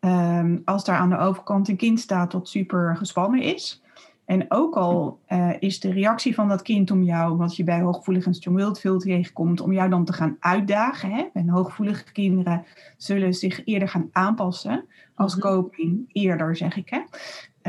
Um, 0.00 0.62
als 0.64 0.84
daar 0.84 0.98
aan 0.98 1.10
de 1.10 1.18
overkant 1.18 1.68
een 1.68 1.76
kind 1.76 2.00
staat 2.00 2.30
dat 2.30 2.48
super 2.48 2.96
gespannen 2.96 3.42
is. 3.42 3.82
En 4.24 4.44
ook 4.48 4.76
al 4.76 5.20
uh, 5.28 5.50
is 5.58 5.80
de 5.80 5.92
reactie 5.92 6.34
van 6.34 6.48
dat 6.48 6.62
kind 6.62 6.90
om 6.90 7.02
jou, 7.02 7.36
wat 7.36 7.56
je 7.56 7.64
bij 7.64 7.80
hooggevoelig 7.80 8.26
en 8.26 8.34
strong 8.34 8.78
veel 8.78 8.98
tegenkomt, 8.98 9.60
om 9.60 9.72
jou 9.72 9.90
dan 9.90 10.04
te 10.04 10.12
gaan 10.12 10.36
uitdagen. 10.40 11.10
Hè? 11.10 11.24
En 11.32 11.48
hooggevoelige 11.48 12.12
kinderen 12.12 12.64
zullen 12.96 13.34
zich 13.34 13.64
eerder 13.64 13.88
gaan 13.88 14.08
aanpassen 14.12 14.84
als 15.14 15.34
mm 15.34 15.40
coping, 15.40 16.10
eerder 16.12 16.56
zeg 16.56 16.76
ik. 16.76 16.90
Hè? 16.90 17.00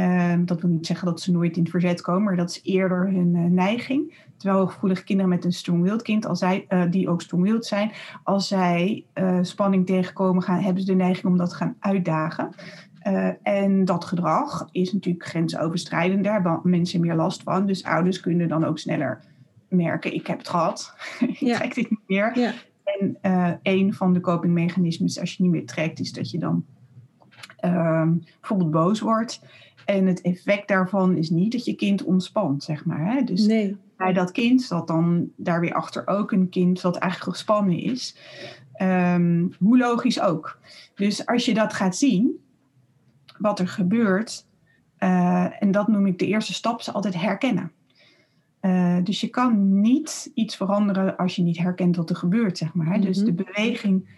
Ehm, 0.02 0.46
dat 0.46 0.62
wil 0.62 0.70
niet 0.70 0.86
zeggen 0.86 1.08
dat 1.08 1.22
ze 1.22 1.32
nooit 1.32 1.56
in 1.56 1.62
het 1.62 1.72
verzet 1.72 2.02
komen, 2.02 2.24
maar 2.24 2.36
dat 2.36 2.50
is 2.50 2.60
eerder 2.64 3.08
hun 3.08 3.36
uh, 3.36 3.46
neiging. 3.46 4.30
Terwijl 4.38 4.68
gevoelige 4.68 5.04
kinderen 5.04 5.32
met 5.32 5.46
een 5.46 5.54
strong 5.54 6.02
kind, 6.02 6.26
als 6.26 6.40
zij, 6.40 6.66
uh, 6.70 6.84
die 6.90 7.10
ook 7.10 7.22
strong 7.22 7.66
zijn, 7.66 7.92
als 8.24 8.48
zij 8.48 9.06
uh, 9.14 9.40
spanning 9.42 9.86
tegenkomen, 9.86 10.44
gaan, 10.44 10.60
hebben 10.60 10.84
ze 10.84 10.92
de 10.92 10.98
neiging 10.98 11.26
om 11.26 11.38
dat 11.38 11.50
te 11.50 11.56
gaan 11.56 11.76
uitdagen. 11.80 12.50
en 13.44 13.86
dat 13.86 14.06
gedrag 14.06 14.68
is 14.72 14.94
natuurlijk 14.94 15.26
grensoverschrijdend. 15.26 16.24
Daar 16.24 16.34
hebben 16.34 16.60
mensen 16.64 17.02
meer 17.02 17.16
last 17.16 17.44
van. 17.44 17.66
Dus 17.66 17.84
ouders 17.84 18.20
kunnen 18.20 18.48
dan 18.48 18.66
ook 18.66 18.80
sneller 18.80 19.22
merken: 19.70 20.14
ik 20.14 20.28
heb 20.28 20.38
het 20.38 20.50
gehad, 20.50 20.96
ik 21.20 21.38
ja. 21.38 21.58
trek 21.58 21.76
dit 21.76 21.90
niet 21.90 22.08
meer. 22.08 22.40
Ja. 22.40 22.54
En 22.84 23.18
een 23.64 23.94
van 23.94 24.14
de 24.14 24.20
copingmechanismes, 24.20 25.20
als 25.20 25.34
je 25.34 25.44
niet 25.44 25.52
meer 25.52 25.66
trekt, 25.66 26.00
is 26.00 26.12
dat 26.12 26.32
je 26.32 26.40
dan 26.40 26.66
ehm, 27.58 28.14
bijvoorbeeld 28.40 28.72
boos 28.72 29.00
wordt. 29.00 29.42
En 29.86 30.06
het 30.06 30.22
effect 30.22 30.68
daarvan 30.68 31.18
is 31.18 31.30
niet 31.30 31.52
dat 31.52 31.66
je 31.66 31.74
kind 31.74 32.04
ontspant, 32.04 32.64
zeg 32.64 32.86
maar. 32.86 33.14
Hè? 33.14 33.24
Dus 33.24 33.46
nee. 33.46 33.78
bij 33.98 34.14
dat 34.14 34.32
kind 34.32 34.62
zat 34.62 34.88
dan 34.88 35.30
daar 35.36 35.60
weer 35.60 35.74
achter 35.74 36.08
ook 36.08 36.32
een 36.32 36.50
kind 36.50 36.82
wat 36.82 36.96
eigenlijk 36.96 37.32
gespannen 37.32 37.78
is. 37.78 38.18
Um, 38.82 39.54
hoe 39.60 39.78
logisch 39.78 40.22
ook. 40.22 40.60
Dus 40.96 41.26
als 41.26 41.46
je 41.46 41.54
dat 41.54 41.74
gaat 41.74 41.96
zien, 41.96 42.40
wat 43.38 43.60
er 43.60 43.68
gebeurt, 43.68 44.46
uh, 45.00 45.64
en 45.64 45.72
dat 45.72 45.88
noem 45.88 46.06
ik 46.06 46.20
de 46.20 46.28
eerste 46.28 46.54
stap, 46.54 46.80
is 46.80 46.94
altijd 46.94 47.22
herkennen. 47.22 47.72
Uh, 48.62 48.98
dus 49.04 49.22
je 49.22 49.28
kan 49.28 49.82
niet 49.82 50.32
iets 50.34 50.56
veranderen 50.56 51.18
als 51.18 51.36
je 51.36 51.42
niet 51.42 51.58
herkent 51.58 51.96
wat 51.96 52.10
er 52.10 52.16
gebeurt, 52.16 52.58
zeg 52.58 52.74
maar. 52.74 52.94
Hè? 52.94 53.00
Dus 53.00 53.18
mhm. 53.18 53.26
de 53.26 53.34
beweging 53.34 54.10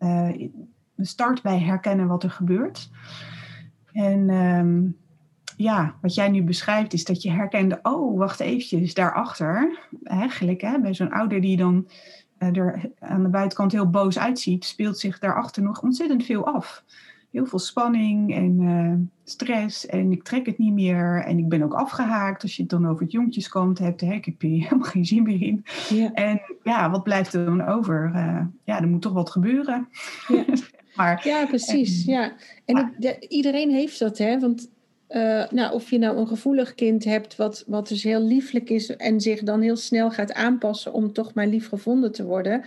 uh, 0.00 0.48
start 0.96 1.42
bij 1.42 1.58
herkennen 1.58 2.06
wat 2.06 2.22
er 2.22 2.30
gebeurt. 2.30 2.90
En 3.92 4.30
um, 4.30 4.96
ja, 5.56 5.94
wat 6.00 6.14
jij 6.14 6.28
nu 6.28 6.42
beschrijft 6.42 6.92
is 6.92 7.04
dat 7.04 7.22
je 7.22 7.30
herkende, 7.30 7.78
oh, 7.82 8.18
wacht 8.18 8.40
eventjes, 8.40 8.94
daarachter, 8.94 9.78
eigenlijk 10.02 10.60
hè, 10.60 10.80
bij 10.80 10.94
zo'n 10.94 11.12
ouder 11.12 11.40
die 11.40 11.56
dan 11.56 11.86
uh, 12.38 12.56
er 12.56 12.90
aan 12.98 13.22
de 13.22 13.28
buitenkant 13.28 13.72
heel 13.72 13.90
boos 13.90 14.18
uitziet, 14.18 14.64
speelt 14.64 14.98
zich 14.98 15.18
daarachter 15.18 15.62
nog 15.62 15.82
ontzettend 15.82 16.24
veel 16.24 16.46
af. 16.46 16.84
Heel 17.30 17.46
veel 17.46 17.58
spanning 17.58 18.34
en 18.34 18.60
uh, 18.60 18.94
stress 19.24 19.86
en 19.86 20.12
ik 20.12 20.22
trek 20.22 20.46
het 20.46 20.58
niet 20.58 20.72
meer 20.72 21.22
en 21.24 21.38
ik 21.38 21.48
ben 21.48 21.62
ook 21.62 21.74
afgehaakt 21.74 22.42
als 22.42 22.56
je 22.56 22.62
het 22.62 22.70
dan 22.70 22.88
over 22.88 23.02
het 23.02 23.12
jongtjeskant 23.12 23.78
hebt. 23.78 24.00
Hè, 24.00 24.12
ik 24.12 24.24
heb 24.24 24.40
hier 24.40 24.62
helemaal 24.62 24.88
geen 24.88 25.04
zin 25.04 25.22
meer 25.22 25.42
in. 25.42 25.64
Ja. 25.88 26.12
En 26.12 26.40
ja, 26.62 26.90
wat 26.90 27.02
blijft 27.02 27.34
er 27.34 27.44
dan 27.44 27.66
over? 27.66 28.12
Uh, 28.14 28.44
ja, 28.64 28.80
er 28.80 28.88
moet 28.88 29.02
toch 29.02 29.12
wat 29.12 29.30
gebeuren. 29.30 29.88
Ja, 30.28 30.44
maar, 30.94 31.20
ja 31.24 31.46
precies. 31.46 32.06
En, 32.06 32.12
ja. 32.12 32.36
en 32.64 32.94
iedereen 33.28 33.70
heeft 33.70 33.98
dat, 33.98 34.18
hè? 34.18 34.38
Want 34.38 34.68
uh, 35.10 35.48
nou, 35.50 35.74
of 35.74 35.90
je 35.90 35.98
nou 35.98 36.16
een 36.16 36.26
gevoelig 36.26 36.74
kind 36.74 37.04
hebt, 37.04 37.36
wat, 37.36 37.64
wat 37.66 37.88
dus 37.88 38.02
heel 38.02 38.22
lieflijk 38.22 38.70
is 38.70 38.96
en 38.96 39.20
zich 39.20 39.42
dan 39.42 39.60
heel 39.60 39.76
snel 39.76 40.10
gaat 40.10 40.32
aanpassen 40.32 40.92
om 40.92 41.12
toch 41.12 41.34
maar 41.34 41.46
lief 41.46 41.68
gevonden 41.68 42.12
te 42.12 42.24
worden. 42.24 42.64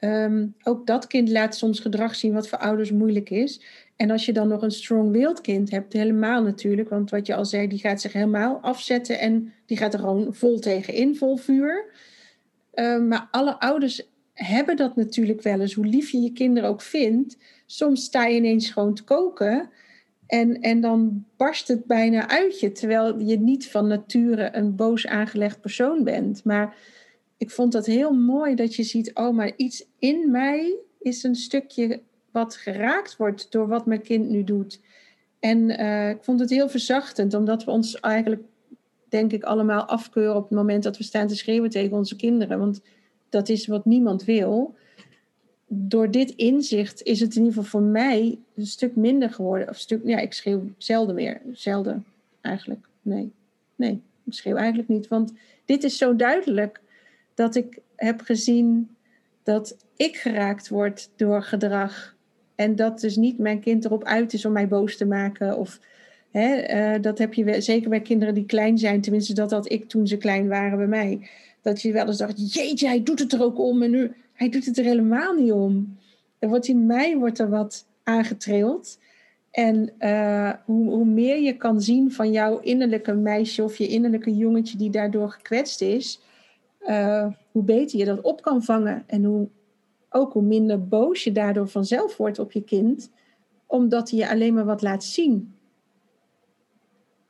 Um, 0.00 0.54
ook 0.62 0.86
dat 0.86 1.06
kind 1.06 1.28
laat 1.28 1.56
soms 1.56 1.80
gedrag 1.80 2.14
zien 2.14 2.32
wat 2.32 2.48
voor 2.48 2.58
ouders 2.58 2.90
moeilijk 2.90 3.30
is. 3.30 3.60
En 3.96 4.10
als 4.10 4.26
je 4.26 4.32
dan 4.32 4.48
nog 4.48 4.62
een 4.62 4.70
strong-willed 4.70 5.40
kind 5.40 5.70
hebt, 5.70 5.92
helemaal 5.92 6.42
natuurlijk, 6.42 6.88
want 6.88 7.10
wat 7.10 7.26
je 7.26 7.34
al 7.34 7.44
zei, 7.44 7.68
die 7.68 7.78
gaat 7.78 8.00
zich 8.00 8.12
helemaal 8.12 8.58
afzetten 8.60 9.18
en 9.18 9.52
die 9.66 9.76
gaat 9.76 9.94
er 9.94 10.00
gewoon 10.00 10.34
vol 10.34 10.58
tegenin, 10.58 11.16
vol 11.16 11.36
vuur. 11.36 11.84
Um, 12.74 13.08
maar 13.08 13.28
alle 13.30 13.60
ouders 13.60 14.08
hebben 14.32 14.76
dat 14.76 14.96
natuurlijk 14.96 15.42
wel 15.42 15.60
eens, 15.60 15.74
hoe 15.74 15.86
lief 15.86 16.10
je 16.10 16.20
je 16.20 16.32
kinderen 16.32 16.68
ook 16.68 16.82
vindt. 16.82 17.36
Soms 17.66 18.04
sta 18.04 18.26
je 18.26 18.36
ineens 18.36 18.70
gewoon 18.70 18.94
te 18.94 19.04
koken 19.04 19.70
en, 20.26 20.60
en 20.60 20.80
dan 20.80 21.24
barst 21.36 21.68
het 21.68 21.84
bijna 21.84 22.28
uit 22.28 22.60
je, 22.60 22.72
terwijl 22.72 23.18
je 23.18 23.38
niet 23.38 23.70
van 23.70 23.86
nature 23.86 24.48
een 24.52 24.76
boos 24.76 25.06
aangelegd 25.06 25.60
persoon 25.60 26.04
bent. 26.04 26.44
Maar 26.44 26.76
ik 27.36 27.50
vond 27.50 27.72
dat 27.72 27.86
heel 27.86 28.12
mooi 28.12 28.54
dat 28.54 28.74
je 28.74 28.82
ziet, 28.82 29.14
oh, 29.14 29.34
maar 29.34 29.52
iets 29.56 29.86
in 29.98 30.30
mij 30.30 30.76
is 30.98 31.22
een 31.22 31.34
stukje 31.34 32.02
wat 32.30 32.56
geraakt 32.56 33.16
wordt 33.16 33.52
door 33.52 33.68
wat 33.68 33.86
mijn 33.86 34.02
kind 34.02 34.28
nu 34.28 34.44
doet. 34.44 34.80
En 35.40 35.70
uh, 35.70 36.10
ik 36.10 36.24
vond 36.24 36.40
het 36.40 36.50
heel 36.50 36.68
verzachtend, 36.68 37.34
omdat 37.34 37.64
we 37.64 37.70
ons 37.70 38.00
eigenlijk, 38.00 38.42
denk 39.08 39.32
ik, 39.32 39.44
allemaal 39.44 39.84
afkeuren 39.84 40.36
op 40.36 40.42
het 40.42 40.58
moment 40.58 40.82
dat 40.82 40.96
we 40.96 41.04
staan 41.04 41.26
te 41.26 41.36
schreeuwen 41.36 41.70
tegen 41.70 41.96
onze 41.96 42.16
kinderen. 42.16 42.58
Want 42.58 42.80
dat 43.28 43.48
is 43.48 43.66
wat 43.66 43.84
niemand 43.84 44.24
wil 44.24 44.74
door 45.66 46.10
dit 46.10 46.30
inzicht 46.30 47.02
is 47.02 47.20
het 47.20 47.34
in 47.34 47.42
ieder 47.42 47.54
geval 47.54 47.80
voor 47.80 47.88
mij 47.88 48.38
een 48.54 48.66
stuk 48.66 48.96
minder 48.96 49.30
geworden. 49.30 49.68
Of 49.68 49.76
stuk, 49.76 50.00
ja, 50.04 50.18
ik 50.18 50.32
schreeuw 50.32 50.62
zelden 50.76 51.14
meer. 51.14 51.40
Zelden 51.52 52.04
eigenlijk. 52.40 52.86
Nee. 53.02 53.30
Nee, 53.76 54.00
ik 54.24 54.32
schreeuw 54.32 54.56
eigenlijk 54.56 54.88
niet. 54.88 55.08
Want 55.08 55.32
dit 55.64 55.84
is 55.84 55.96
zo 55.96 56.16
duidelijk 56.16 56.80
dat 57.34 57.54
ik 57.54 57.78
heb 57.96 58.20
gezien 58.20 58.88
dat 59.42 59.76
ik 59.96 60.16
geraakt 60.16 60.68
word 60.68 61.10
door 61.16 61.42
gedrag. 61.42 62.14
En 62.54 62.76
dat 62.76 63.00
dus 63.00 63.16
niet 63.16 63.38
mijn 63.38 63.60
kind 63.60 63.84
erop 63.84 64.04
uit 64.04 64.32
is 64.32 64.44
om 64.44 64.52
mij 64.52 64.68
boos 64.68 64.96
te 64.96 65.06
maken. 65.06 65.58
Of 65.58 65.80
hè, 66.30 66.74
uh, 66.94 67.02
dat 67.02 67.18
heb 67.18 67.34
je 67.34 67.60
zeker 67.60 67.88
bij 67.88 68.00
kinderen 68.00 68.34
die 68.34 68.46
klein 68.46 68.78
zijn. 68.78 69.00
Tenminste, 69.00 69.34
dat 69.34 69.50
had 69.50 69.70
ik 69.70 69.88
toen 69.88 70.06
ze 70.06 70.16
klein 70.16 70.48
waren 70.48 70.78
bij 70.78 70.86
mij. 70.86 71.28
Dat 71.62 71.82
je 71.82 71.92
wel 71.92 72.06
eens 72.06 72.16
dacht, 72.16 72.54
jeetje, 72.54 72.86
hij 72.86 73.02
doet 73.02 73.18
het 73.18 73.32
er 73.32 73.42
ook 73.42 73.58
om. 73.58 73.82
En 73.82 73.90
nu, 73.90 74.12
hij 74.36 74.48
doet 74.48 74.66
het 74.66 74.78
er 74.78 74.84
helemaal 74.84 75.34
niet 75.34 75.52
om. 75.52 75.98
Er 76.38 76.48
wordt 76.48 76.68
in 76.68 76.86
mij 76.86 77.16
wordt 77.16 77.38
er 77.38 77.50
wat 77.50 77.86
aangetrild. 78.02 78.98
En 79.50 79.92
uh, 79.98 80.52
hoe, 80.64 80.90
hoe, 80.90 81.04
meer 81.04 81.40
je 81.40 81.56
kan 81.56 81.80
zien 81.80 82.12
van 82.12 82.32
jouw 82.32 82.58
innerlijke 82.58 83.14
meisje 83.14 83.62
of 83.62 83.76
je 83.76 83.88
innerlijke 83.88 84.36
jongetje 84.36 84.78
die 84.78 84.90
daardoor 84.90 85.30
gekwetst 85.30 85.80
is, 85.80 86.20
uh, 86.88 87.26
hoe 87.50 87.62
beter 87.62 87.98
je 87.98 88.04
dat 88.04 88.20
op 88.20 88.42
kan 88.42 88.62
vangen. 88.62 89.04
En 89.06 89.24
hoe, 89.24 89.48
ook 90.10 90.32
hoe 90.32 90.42
minder 90.42 90.88
boos 90.88 91.24
je 91.24 91.32
daardoor 91.32 91.68
vanzelf 91.68 92.16
wordt 92.16 92.38
op 92.38 92.52
je 92.52 92.62
kind, 92.62 93.10
omdat 93.66 94.10
hij 94.10 94.18
je 94.18 94.28
alleen 94.28 94.54
maar 94.54 94.64
wat 94.64 94.82
laat 94.82 95.04
zien. 95.04 95.54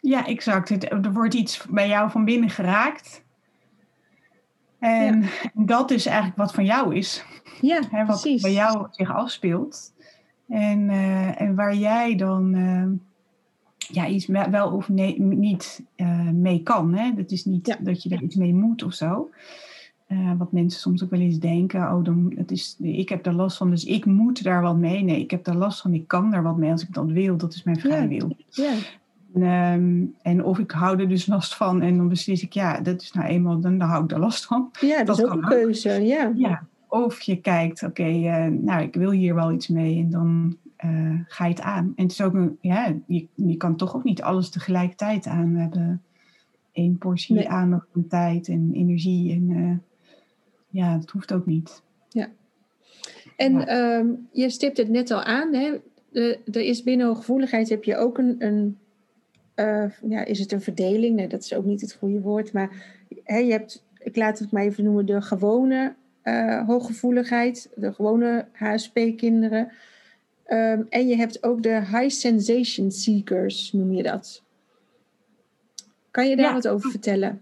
Ja, 0.00 0.26
exact. 0.26 0.90
Er 0.92 1.12
wordt 1.12 1.34
iets 1.34 1.66
bij 1.70 1.88
jou 1.88 2.10
van 2.10 2.24
binnen 2.24 2.50
geraakt. 2.50 3.24
En 4.86 5.24
dat 5.54 5.90
is 5.90 6.06
eigenlijk 6.06 6.36
wat 6.36 6.54
van 6.54 6.64
jou 6.64 6.94
is. 6.94 7.24
Ja, 7.60 7.80
Hè, 7.90 8.04
wat 8.04 8.20
precies. 8.20 8.42
bij 8.42 8.52
jou 8.52 8.86
zich 8.90 9.14
afspeelt. 9.14 9.94
En, 10.48 10.88
uh, 10.88 11.40
en 11.40 11.54
waar 11.54 11.74
jij 11.74 12.16
dan 12.16 12.54
uh, 12.54 12.84
ja, 13.76 14.06
iets 14.06 14.26
wel 14.26 14.70
of 14.70 14.88
nee, 14.88 15.20
niet 15.20 15.82
uh, 15.96 16.30
mee 16.30 16.62
kan. 16.62 16.94
Hè? 16.94 17.14
Dat 17.14 17.30
is 17.30 17.44
niet 17.44 17.66
ja. 17.66 17.76
dat 17.80 18.02
je 18.02 18.08
er 18.08 18.22
iets 18.22 18.36
mee 18.36 18.54
moet 18.54 18.82
of 18.82 18.92
zo. 18.92 19.30
wat 20.38 20.52
mensen 20.52 20.80
soms 20.80 21.04
ook 21.04 21.10
wel 21.10 21.20
eens 21.20 21.38
denken, 21.38 21.80
oh, 21.80 22.04
dan, 22.04 22.32
het 22.36 22.50
is, 22.50 22.76
ik 22.80 23.08
heb 23.08 23.22
daar 23.22 23.34
last 23.34 23.56
van, 23.56 23.70
dus 23.70 23.84
ik 23.84 24.04
moet 24.04 24.42
daar 24.42 24.62
wat 24.62 24.76
mee. 24.76 25.02
Nee, 25.02 25.20
ik 25.20 25.30
heb 25.30 25.44
daar 25.44 25.56
last 25.56 25.80
van, 25.80 25.94
ik 25.94 26.08
kan 26.08 26.30
daar 26.30 26.42
wat 26.42 26.56
mee 26.56 26.70
als 26.70 26.82
ik 26.82 26.94
dat 26.94 27.10
wil. 27.10 27.36
Dat 27.36 27.54
is 27.54 27.62
mijn 27.62 27.80
vrije 27.80 28.08
wil. 28.08 28.36
Um, 29.42 30.14
en 30.22 30.44
of 30.44 30.58
ik 30.58 30.70
hou 30.70 31.00
er 31.00 31.08
dus 31.08 31.26
last 31.26 31.56
van 31.56 31.82
en 31.82 31.96
dan 31.96 32.08
beslis 32.08 32.42
ik, 32.42 32.52
ja, 32.52 32.80
dat 32.80 33.02
is 33.02 33.12
nou 33.12 33.26
eenmaal, 33.26 33.60
dan, 33.60 33.78
dan 33.78 33.88
hou 33.88 34.04
ik 34.04 34.10
er 34.10 34.18
last 34.18 34.46
van. 34.46 34.70
Ja, 34.80 34.96
dat, 34.96 35.06
dat 35.06 35.18
is 35.18 35.24
ook 35.24 35.32
een 35.32 35.48
keuze, 35.48 35.90
ja. 35.90 36.32
ja. 36.34 36.66
Of 36.88 37.20
je 37.20 37.40
kijkt, 37.40 37.82
oké, 37.82 38.02
okay, 38.02 38.46
uh, 38.46 38.60
nou, 38.60 38.82
ik 38.82 38.94
wil 38.94 39.10
hier 39.10 39.34
wel 39.34 39.52
iets 39.52 39.68
mee 39.68 39.98
en 39.98 40.10
dan 40.10 40.56
uh, 40.84 41.20
ga 41.26 41.44
je 41.44 41.50
het 41.50 41.60
aan. 41.60 41.92
En 41.96 42.02
het 42.02 42.12
is 42.12 42.20
ook 42.20 42.34
een, 42.34 42.58
ja, 42.60 42.94
je, 43.06 43.26
je 43.34 43.56
kan 43.56 43.76
toch 43.76 43.96
ook 43.96 44.04
niet 44.04 44.22
alles 44.22 44.50
tegelijkertijd 44.50 45.26
aan. 45.26 45.54
We 45.54 45.60
hebben 45.60 46.02
één 46.72 46.98
portie 46.98 47.34
nee. 47.34 47.48
aandacht 47.48 47.88
en 47.94 48.08
tijd 48.08 48.48
en 48.48 48.70
energie 48.72 49.32
en 49.32 49.50
uh, 49.50 49.76
ja, 50.68 50.96
dat 50.96 51.10
hoeft 51.10 51.32
ook 51.32 51.46
niet. 51.46 51.82
Ja. 52.08 52.28
En 53.36 53.52
ja. 53.52 53.98
Um, 53.98 54.28
je 54.32 54.50
stipt 54.50 54.76
het 54.76 54.88
net 54.88 55.10
al 55.10 55.22
aan, 55.22 55.54
hè? 55.54 55.72
De, 56.10 56.38
er 56.44 56.60
is 56.60 56.82
binnen 56.82 57.06
hooggevoeligheid 57.06 57.68
heb 57.68 57.84
je 57.84 57.96
ook 57.96 58.18
een, 58.18 58.36
een 58.38 58.78
uh, 59.56 59.84
ja, 60.08 60.24
is 60.24 60.38
het 60.38 60.52
een 60.52 60.60
verdeling? 60.60 61.16
Nee, 61.16 61.28
dat 61.28 61.42
is 61.42 61.54
ook 61.54 61.64
niet 61.64 61.80
het 61.80 61.92
goede 61.92 62.20
woord. 62.20 62.52
Maar 62.52 62.70
hè, 63.24 63.38
je 63.38 63.52
hebt, 63.52 63.84
ik 63.98 64.16
laat 64.16 64.38
het 64.38 64.50
maar 64.50 64.62
even 64.62 64.84
noemen, 64.84 65.06
de 65.06 65.22
gewone 65.22 65.94
uh, 66.24 66.66
hooggevoeligheid, 66.66 67.70
de 67.74 67.92
gewone 67.92 68.48
HSP-kinderen. 68.52 69.72
Um, 70.48 70.86
en 70.88 71.08
je 71.08 71.16
hebt 71.16 71.42
ook 71.42 71.62
de 71.62 71.80
high 71.80 72.08
sensation 72.08 72.90
seekers, 72.90 73.72
noem 73.72 73.92
je 73.92 74.02
dat. 74.02 74.42
Kan 76.10 76.28
je 76.28 76.36
daar 76.36 76.46
ja. 76.46 76.52
wat 76.52 76.68
over 76.68 76.90
vertellen? 76.90 77.40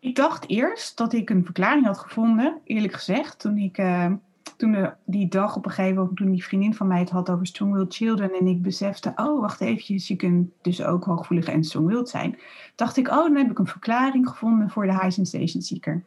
Ik 0.00 0.14
dacht 0.14 0.48
eerst 0.48 0.96
dat 0.96 1.12
ik 1.12 1.30
een 1.30 1.44
verklaring 1.44 1.86
had 1.86 1.98
gevonden, 1.98 2.60
eerlijk 2.64 2.92
gezegd, 2.92 3.38
toen 3.38 3.56
ik 3.56 3.78
uh, 3.78 4.12
toen 4.56 4.72
de, 4.72 4.92
die 5.04 5.28
dag 5.28 5.56
op 5.56 5.64
een 5.64 5.70
gegeven 5.70 5.96
moment, 5.96 6.16
toen 6.16 6.30
die 6.30 6.44
vriendin 6.44 6.74
van 6.74 6.86
mij 6.86 6.98
het 6.98 7.10
had 7.10 7.30
over 7.30 7.46
strong-willed 7.46 7.94
children 7.94 8.32
en 8.32 8.46
ik 8.46 8.62
besefte, 8.62 9.12
oh 9.16 9.40
wacht 9.40 9.60
eventjes, 9.60 10.08
je 10.08 10.16
kunt 10.16 10.50
dus 10.62 10.82
ook 10.82 11.04
hooggevoelig 11.04 11.48
en 11.48 11.64
strong-willed 11.64 12.08
zijn, 12.08 12.38
dacht 12.74 12.96
ik, 12.96 13.08
oh 13.08 13.14
dan 13.14 13.36
heb 13.36 13.50
ik 13.50 13.58
een 13.58 13.66
verklaring 13.66 14.28
gevonden 14.28 14.70
voor 14.70 14.86
de 14.86 14.92
high 14.92 15.10
sensation 15.10 15.62
seeker. 15.62 16.04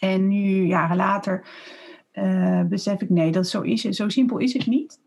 En 0.00 0.28
nu, 0.28 0.66
jaren 0.66 0.96
later, 0.96 1.46
uh, 2.12 2.62
besef 2.62 3.00
ik, 3.00 3.10
nee, 3.10 3.32
dat 3.32 3.48
zo, 3.48 3.60
is, 3.60 3.80
zo 3.80 4.08
simpel 4.08 4.38
is 4.38 4.52
het 4.52 4.66
niet. 4.66 5.00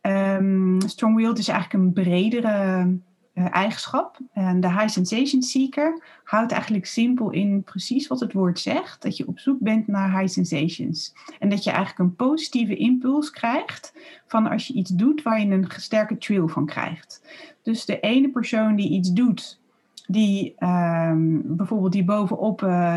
Um, 0.00 0.80
strong-willed 0.80 1.38
is 1.38 1.48
eigenlijk 1.48 1.84
een 1.84 1.92
bredere 1.92 2.88
eigenschap. 3.34 4.18
En 4.32 4.60
de 4.60 4.68
high 4.68 4.88
sensation 4.88 5.42
seeker 5.42 6.02
houdt 6.24 6.52
eigenlijk 6.52 6.86
simpel 6.86 7.30
in 7.30 7.62
precies 7.62 8.06
wat 8.06 8.20
het 8.20 8.32
woord 8.32 8.60
zegt. 8.60 9.02
Dat 9.02 9.16
je 9.16 9.26
op 9.26 9.38
zoek 9.38 9.60
bent 9.60 9.86
naar 9.86 10.18
high 10.18 10.32
sensations. 10.32 11.14
En 11.38 11.48
dat 11.48 11.64
je 11.64 11.70
eigenlijk 11.70 11.98
een 11.98 12.16
positieve 12.16 12.76
impuls 12.76 13.30
krijgt 13.30 13.94
van 14.26 14.50
als 14.50 14.66
je 14.66 14.74
iets 14.74 14.90
doet 14.90 15.22
waar 15.22 15.40
je 15.40 15.50
een 15.50 15.66
sterke 15.76 16.18
thrill 16.18 16.46
van 16.46 16.66
krijgt. 16.66 17.22
Dus 17.62 17.84
de 17.84 18.00
ene 18.00 18.30
persoon 18.30 18.76
die 18.76 18.90
iets 18.90 19.12
doet, 19.12 19.60
die 20.06 20.54
um, 20.58 21.56
bijvoorbeeld 21.56 21.92
die 21.92 22.04
bovenop 22.04 22.62
uh, 22.62 22.96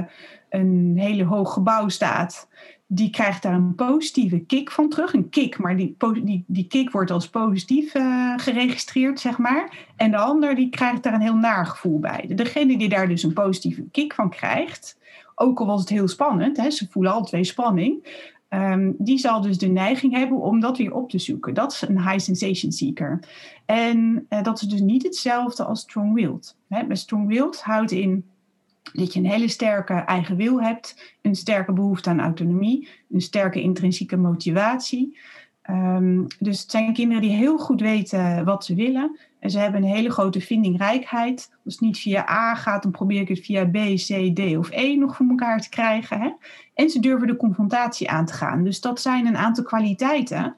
een 0.49 0.93
hele 0.97 1.23
hoog 1.23 1.53
gebouw 1.53 1.89
staat, 1.89 2.47
die 2.87 3.09
krijgt 3.09 3.43
daar 3.43 3.53
een 3.53 3.75
positieve 3.75 4.39
kick 4.39 4.71
van 4.71 4.89
terug. 4.89 5.13
Een 5.13 5.29
kick, 5.29 5.57
maar 5.57 5.77
die, 5.77 5.95
die, 6.23 6.43
die 6.47 6.67
kick 6.67 6.91
wordt 6.91 7.11
als 7.11 7.29
positief 7.29 7.95
uh, 7.95 8.33
geregistreerd, 8.37 9.19
zeg 9.19 9.37
maar. 9.37 9.77
En 9.95 10.11
de 10.11 10.17
ander 10.17 10.55
die 10.55 10.69
krijgt 10.69 11.03
daar 11.03 11.13
een 11.13 11.21
heel 11.21 11.35
naar 11.35 11.65
gevoel 11.65 11.99
bij. 11.99 12.29
Degene 12.35 12.77
die 12.77 12.89
daar 12.89 13.07
dus 13.07 13.23
een 13.23 13.33
positieve 13.33 13.83
kick 13.91 14.13
van 14.13 14.29
krijgt, 14.29 14.97
ook 15.35 15.59
al 15.59 15.65
was 15.65 15.79
het 15.79 15.89
heel 15.89 16.07
spannend, 16.07 16.57
hè, 16.57 16.69
ze 16.69 16.87
voelen 16.89 17.13
alle 17.13 17.25
twee 17.25 17.43
spanning, 17.43 18.07
um, 18.49 18.95
die 18.97 19.17
zal 19.17 19.41
dus 19.41 19.57
de 19.57 19.67
neiging 19.67 20.13
hebben 20.13 20.37
om 20.37 20.59
dat 20.59 20.77
weer 20.77 20.93
op 20.93 21.09
te 21.09 21.19
zoeken. 21.19 21.53
Dat 21.53 21.71
is 21.71 21.81
een 21.81 22.01
high 22.01 22.19
sensation 22.19 22.71
seeker. 22.71 23.19
En 23.65 24.25
uh, 24.29 24.43
dat 24.43 24.61
is 24.61 24.67
dus 24.67 24.81
niet 24.81 25.03
hetzelfde 25.03 25.63
als 25.63 25.79
strong-willed. 25.79 26.55
Strong-willed 26.89 27.61
houdt 27.61 27.91
in 27.91 28.25
dat 28.93 29.13
je 29.13 29.19
een 29.19 29.29
hele 29.29 29.47
sterke 29.47 29.93
eigen 29.93 30.35
wil 30.35 30.61
hebt, 30.61 31.15
een 31.21 31.35
sterke 31.35 31.73
behoefte 31.73 32.09
aan 32.09 32.19
autonomie, 32.19 32.87
een 33.09 33.21
sterke 33.21 33.61
intrinsieke 33.61 34.17
motivatie. 34.17 35.17
Um, 35.69 36.27
dus 36.39 36.61
het 36.61 36.71
zijn 36.71 36.93
kinderen 36.93 37.21
die 37.21 37.31
heel 37.31 37.57
goed 37.57 37.81
weten 37.81 38.45
wat 38.45 38.65
ze 38.65 38.75
willen. 38.75 39.17
En 39.39 39.49
ze 39.49 39.59
hebben 39.59 39.83
een 39.83 39.89
hele 39.89 40.11
grote 40.11 40.41
vindingrijkheid. 40.41 41.51
Als 41.65 41.73
het 41.73 41.83
niet 41.83 41.97
via 41.97 42.29
A 42.29 42.55
gaat, 42.55 42.83
dan 42.83 42.91
probeer 42.91 43.21
ik 43.21 43.27
het 43.27 43.39
via 43.39 43.65
B, 43.65 43.75
C, 43.95 44.35
D 44.35 44.57
of 44.57 44.71
E 44.71 44.95
nog 44.95 45.15
voor 45.15 45.29
elkaar 45.29 45.61
te 45.61 45.69
krijgen. 45.69 46.21
Hè? 46.21 46.29
En 46.73 46.89
ze 46.89 46.99
durven 46.99 47.27
de 47.27 47.35
confrontatie 47.35 48.09
aan 48.09 48.25
te 48.25 48.33
gaan. 48.33 48.63
Dus 48.63 48.81
dat 48.81 49.01
zijn 49.01 49.25
een 49.25 49.37
aantal 49.37 49.63
kwaliteiten 49.63 50.55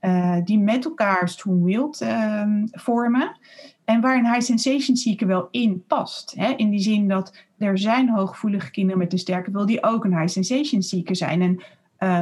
uh, 0.00 0.36
die 0.44 0.58
met 0.58 0.84
elkaar 0.84 1.28
strong-willed 1.28 2.00
uh, 2.00 2.42
vormen. 2.70 3.36
En 3.88 4.00
waar 4.00 4.16
een 4.16 4.32
high 4.32 4.40
sensation 4.40 4.96
seeker 4.96 5.26
wel 5.26 5.48
in 5.50 5.84
past. 5.86 6.34
Hè? 6.36 6.52
In 6.56 6.70
die 6.70 6.80
zin 6.80 7.08
dat 7.08 7.36
er 7.58 7.78
zijn 7.78 8.08
hooggevoelige 8.08 8.70
kinderen 8.70 8.98
met 8.98 9.12
een 9.12 9.18
sterke 9.18 9.50
wil 9.50 9.66
die 9.66 9.82
ook 9.82 10.04
een 10.04 10.18
high 10.18 10.32
sensation 10.32 10.82
seeker 10.82 11.16
zijn. 11.16 11.42
En 11.42 11.62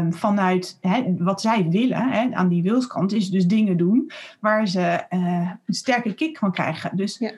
um, 0.04 0.12
vanuit 0.12 0.78
hè, 0.80 1.14
wat 1.18 1.40
zij 1.40 1.68
willen, 1.68 2.08
hè, 2.08 2.34
aan 2.34 2.48
die 2.48 2.62
wilskant, 2.62 3.12
is 3.12 3.30
dus 3.30 3.46
dingen 3.46 3.76
doen 3.76 4.10
waar 4.40 4.68
ze 4.68 5.04
uh, 5.10 5.50
een 5.66 5.74
sterke 5.74 6.14
kick 6.14 6.38
van 6.38 6.52
krijgen. 6.52 6.96
Dus 6.96 7.18
ja. 7.18 7.32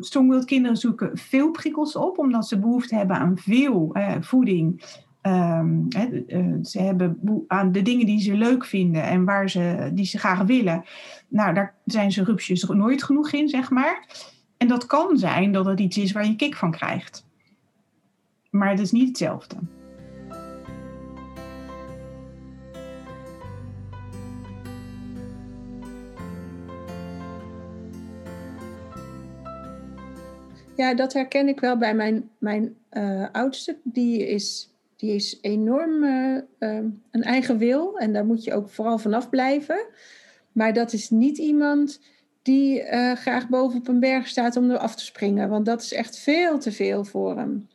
strongwilled 0.00 0.44
kinderen 0.44 0.76
zoeken 0.76 1.18
veel 1.18 1.50
prikkels 1.50 1.96
op, 1.96 2.18
omdat 2.18 2.48
ze 2.48 2.58
behoefte 2.58 2.96
hebben 2.96 3.16
aan 3.16 3.38
veel 3.38 3.90
uh, 3.92 4.14
voeding. 4.20 4.82
Hè, 5.22 6.24
uh, 6.26 6.54
ze 6.62 6.80
hebben 6.80 7.44
aan 7.46 7.72
de 7.72 7.82
dingen 7.82 8.06
die 8.06 8.20
ze 8.20 8.34
leuk 8.34 8.64
vinden 8.64 9.02
en 9.02 9.24
waar 9.24 9.50
ze, 9.50 9.90
die 9.92 10.04
ze 10.04 10.18
graag 10.18 10.42
willen. 10.42 10.84
Nou, 11.28 11.54
daar 11.54 11.74
zijn 11.84 12.12
ze 12.12 12.24
rupsjes 12.24 12.64
nooit 12.64 13.02
genoeg 13.02 13.32
in, 13.32 13.48
zeg 13.48 13.70
maar. 13.70 14.06
En 14.56 14.68
dat 14.68 14.86
kan 14.86 15.16
zijn 15.16 15.52
dat 15.52 15.66
het 15.66 15.80
iets 15.80 15.98
is 15.98 16.12
waar 16.12 16.26
je 16.26 16.36
kick 16.36 16.54
van 16.54 16.70
krijgt. 16.70 17.26
Maar 18.50 18.70
het 18.70 18.80
is 18.80 18.92
niet 18.92 19.08
hetzelfde. 19.08 19.56
Ja, 30.76 30.94
dat 30.94 31.12
herken 31.12 31.48
ik 31.48 31.60
wel 31.60 31.78
bij 31.78 31.94
mijn, 31.94 32.30
mijn 32.38 32.76
uh, 32.92 33.26
oudste. 33.32 33.76
Die 33.82 34.28
is, 34.28 34.71
die 35.02 35.14
is 35.14 35.38
enorm 35.40 36.02
uh, 36.02 36.36
uh, 36.58 36.78
een 37.10 37.22
eigen 37.22 37.58
wil. 37.58 37.98
En 37.98 38.12
daar 38.12 38.26
moet 38.26 38.44
je 38.44 38.54
ook 38.54 38.68
vooral 38.68 38.98
vanaf 38.98 39.30
blijven. 39.30 39.84
Maar 40.52 40.72
dat 40.72 40.92
is 40.92 41.10
niet 41.10 41.38
iemand 41.38 42.00
die 42.42 42.82
graag 43.14 43.48
boven 43.48 43.78
op 43.78 43.88
een 43.88 44.00
berg 44.00 44.28
staat 44.28 44.56
om 44.56 44.70
er 44.70 44.78
af 44.78 44.94
te 44.94 45.04
springen. 45.04 45.48
Want 45.48 45.66
dat 45.66 45.82
is 45.82 45.92
echt 45.92 46.18
veel 46.18 46.58
te 46.58 46.72
veel 46.72 47.04
voor 47.04 47.36
hem. 47.36 47.68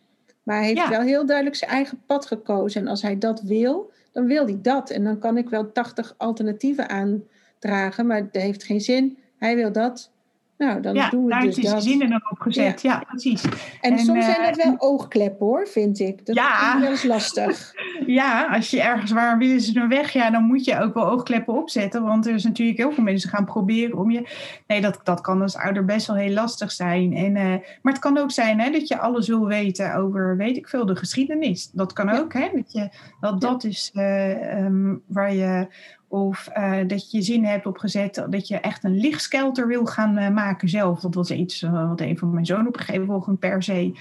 Maar 0.43 0.57
hij 0.57 0.67
heeft 0.67 0.89
wel 0.89 1.01
heel 1.01 1.25
duidelijk 1.25 1.55
zijn 1.55 1.71
eigen 1.71 2.01
pad 2.05 2.25
gekozen. 2.25 2.82
En 2.82 2.88
als 2.88 3.01
hij 3.01 3.17
dat 3.17 3.41
wil, 3.41 3.91
dan 4.11 4.25
wil 4.25 4.45
hij 4.45 4.59
dat. 4.61 4.89
En 4.89 5.03
dan 5.03 5.19
kan 5.19 5.38
ik 5.38 5.49
wel 5.49 5.71
80 5.71 6.13
alternatieven 6.17 6.89
aandragen. 6.89 8.07
Maar 8.07 8.30
dat 8.32 8.41
heeft 8.41 8.63
geen 8.63 8.82
zin. 8.82 9.17
Hij 9.38 9.55
wil 9.55 9.71
dat. 9.71 10.11
Nou, 10.57 10.81
dan 10.81 11.07
doen 11.09 11.23
we 11.23 11.29
daar 11.29 11.41
dus 11.41 11.57
is 11.57 11.69
dat. 11.69 11.83
zinnen 11.83 12.09
dan 12.09 12.21
op 12.29 12.39
gezet. 12.39 12.81
Ja, 12.81 13.03
precies. 13.07 13.43
En, 13.81 13.99
soms 13.99 14.25
zijn 14.25 14.41
het 14.41 14.63
wel 14.63 14.75
oogkleppen 14.77 15.45
hoor, 15.45 15.67
vind 15.67 15.99
ik. 15.99 16.25
Dat 16.25 16.35
ja. 16.35 16.75
is 16.75 16.81
wel 16.81 16.89
eens 16.89 17.03
lastig. 17.03 17.73
ja, 18.05 18.45
als 18.45 18.69
je 18.69 18.81
ergens 18.81 19.11
waar 19.11 19.37
willen 19.37 19.61
ze 19.61 19.73
dan 19.73 19.87
weg, 19.87 20.11
ja, 20.11 20.29
dan 20.29 20.43
moet 20.43 20.65
je 20.65 20.79
ook 20.79 20.93
wel 20.93 21.07
oogkleppen 21.07 21.53
opzetten. 21.53 22.03
Want 22.03 22.27
er 22.27 22.33
is 22.33 22.43
natuurlijk 22.43 22.77
heel 22.77 22.91
veel 22.91 23.03
mensen 23.03 23.29
gaan 23.29 23.45
proberen 23.45 23.97
om 23.97 24.11
je. 24.11 24.29
Nee, 24.67 24.81
dat, 24.81 24.99
dat 25.03 25.21
kan 25.21 25.41
als 25.41 25.55
ouder 25.55 25.85
best 25.85 26.07
wel 26.07 26.15
heel 26.15 26.33
lastig 26.33 26.71
zijn. 26.71 27.13
En, 27.13 27.35
uh, 27.35 27.43
maar 27.81 27.93
het 27.93 28.01
kan 28.01 28.17
ook 28.17 28.31
zijn 28.31 28.59
hè, 28.59 28.71
dat 28.71 28.87
je 28.87 28.97
alles 28.97 29.27
wil 29.27 29.45
weten 29.45 29.95
over, 29.95 30.37
weet 30.37 30.57
ik 30.57 30.67
veel, 30.67 30.85
de 30.85 30.95
geschiedenis. 30.95 31.69
Dat 31.71 31.93
kan 31.93 32.09
ook, 32.09 32.33
hè? 32.33 32.49
Dat, 32.53 32.71
je, 32.71 32.89
dat, 33.19 33.41
dat 33.41 33.63
is 33.63 33.91
uh, 33.93 34.63
um, 34.63 35.01
waar 35.07 35.33
je 35.33 35.67
of 36.07 36.49
uh, 36.57 36.77
dat 36.87 37.11
je 37.11 37.21
zin 37.21 37.45
hebt 37.45 37.65
opgezet 37.65 38.25
dat 38.29 38.47
je 38.47 38.57
echt 38.57 38.83
een 38.83 38.97
lichtskelter 38.97 39.67
wil 39.67 39.85
gaan 39.85 40.17
uh, 40.17 40.29
maken 40.29 40.69
zelf. 40.69 40.99
Dat 40.99 41.15
was 41.15 41.31
iets 41.31 41.61
uh, 41.61 41.87
wat 41.89 42.01
een 42.01 42.17
van 42.17 42.33
mijn 42.33 42.45
zoon 42.45 42.67
opgegeven 42.67 43.05
volgens 43.05 43.39
per 43.39 43.63
se. 43.63 43.91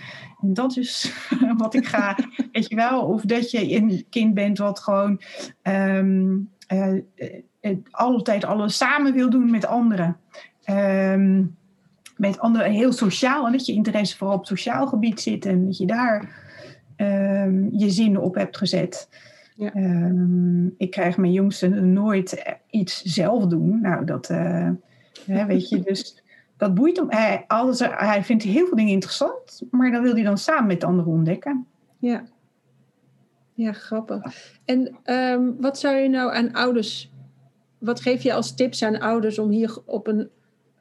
En 0.41 0.55
dat 0.55 0.77
is 0.77 1.13
wat 1.57 1.75
ik 1.75 1.87
ga, 1.87 2.17
weet 2.53 2.69
je 2.69 2.75
wel. 2.75 3.03
Of 3.03 3.23
dat 3.23 3.51
je 3.51 3.75
een 3.75 4.07
kind 4.11 4.35
bent 4.35 4.59
wat 4.59 4.81
gewoon 4.81 5.21
um, 5.63 6.51
altijd 7.91 8.45
alles 8.45 8.77
samen 8.77 9.13
wil 9.13 9.31
doen 9.31 9.51
met 9.51 9.67
anderen. 9.67 10.17
Um, 10.71 11.57
met 12.17 12.39
anderen 12.39 12.73
heel 12.73 12.93
sociaal. 12.93 13.47
En 13.47 13.53
dat 13.53 13.67
je 13.67 13.73
interesse 13.73 14.17
vooral 14.17 14.37
op 14.37 14.47
sociaal 14.47 14.87
gebied 14.87 15.21
zit. 15.21 15.47
En 15.47 15.67
dat 15.67 15.77
je 15.77 15.87
daar 15.87 16.45
um, 16.97 17.69
je 17.73 17.91
zin 17.91 18.19
op 18.19 18.35
hebt 18.35 18.57
gezet. 18.57 19.09
Ja. 19.57 19.77
Um, 19.77 20.75
ik 20.77 20.91
krijg 20.91 21.17
mijn 21.17 21.33
jongste 21.33 21.69
nooit 21.69 22.57
iets 22.71 23.03
zelf 23.03 23.47
doen. 23.47 23.81
Nou, 23.81 24.05
dat 24.05 24.31
uh, 24.31 24.71
hè, 25.27 25.47
weet 25.47 25.69
je, 25.69 25.81
dus 25.81 26.23
dat 26.57 26.75
boeit 26.75 26.97
hem. 26.97 27.11
Hij, 27.11 27.45
alles, 27.47 27.81
hij 27.81 28.25
vindt 28.25 28.43
heel 28.43 28.67
veel 28.67 28.77
dingen 28.77 28.93
interessant, 28.93 29.63
maar 29.71 29.91
dan 29.91 30.03
wil 30.03 30.15
hij 30.15 30.23
dan 30.23 30.39
samen 30.39 30.67
met 30.67 30.85
anderen 30.85 31.13
ontdekken. 31.13 31.67
Ja, 31.99 32.25
ja 33.55 33.73
grappig. 33.73 34.23
En 34.65 34.97
um, 35.05 35.57
wat 35.61 35.79
zou 35.79 35.97
je 35.97 36.09
nou 36.09 36.35
aan 36.35 36.53
ouders, 36.53 37.13
wat 37.79 38.01
geef 38.01 38.23
je 38.23 38.33
als 38.33 38.55
tips 38.55 38.83
aan 38.83 39.01
ouders 39.01 39.39
om 39.39 39.51
hier 39.51 39.79
op 39.85 40.07
een 40.07 40.31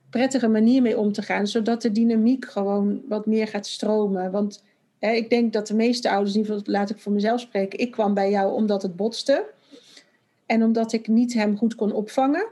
prettige 0.09 0.47
manier 0.47 0.81
mee 0.81 0.97
om 0.97 1.11
te 1.11 1.21
gaan, 1.21 1.47
zodat 1.47 1.81
de 1.81 1.91
dynamiek 1.91 2.45
gewoon 2.45 3.01
wat 3.07 3.25
meer 3.25 3.47
gaat 3.47 3.67
stromen? 3.67 4.31
Want 4.31 4.63
ik 4.99 5.29
denk 5.29 5.53
dat 5.53 5.67
de 5.67 5.75
meeste 5.75 6.09
ouders, 6.09 6.35
in 6.35 6.41
ieder 6.41 6.55
geval 6.55 6.73
laat 6.73 6.89
ik 6.89 6.99
voor 6.99 7.11
mezelf 7.11 7.39
spreken, 7.39 7.79
ik 7.79 7.91
kwam 7.91 8.13
bij 8.13 8.29
jou 8.29 8.53
omdat 8.53 8.81
het 8.81 8.95
botste. 8.95 9.53
En 10.45 10.63
omdat 10.63 10.93
ik 10.93 11.07
niet 11.07 11.33
hem 11.33 11.57
goed 11.57 11.75
kon 11.75 11.91
opvangen. 11.91 12.45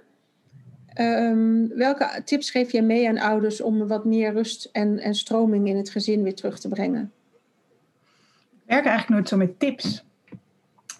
Um, 1.00 1.68
welke 1.68 2.22
tips 2.26 2.52
geef 2.52 2.72
jij 2.72 2.82
mee 2.82 3.10
aan 3.10 3.18
ouders 3.18 3.62
om 3.62 3.88
wat 3.88 4.06
meer 4.06 4.34
rust 4.34 4.70
en, 4.72 5.00
en 5.00 5.16
stroming 5.16 5.68
in 5.68 5.78
het 5.78 5.90
gezin 5.90 6.24
weer 6.24 6.36
terug 6.36 6.60
te 6.60 6.68
brengen? 6.68 7.12
Ik 8.52 8.70
werk 8.70 8.86
eigenlijk 8.86 9.10
nooit 9.10 9.30
zo 9.30 9.38
met 9.38 9.60
tips. 9.60 10.06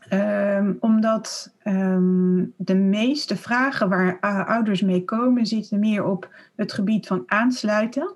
Um, 0.10 0.78
omdat 0.80 1.54
um, 1.64 2.54
de 2.58 2.76
meeste 2.76 3.36
vragen 3.36 3.90
waar 3.90 4.20
ouders 4.46 4.82
mee 4.82 5.04
komen, 5.04 5.46
zitten 5.46 5.80
meer 5.80 6.06
op 6.06 6.30
het 6.56 6.74
gebied 6.74 7.08
van 7.08 7.24
aansluiten 7.26 8.14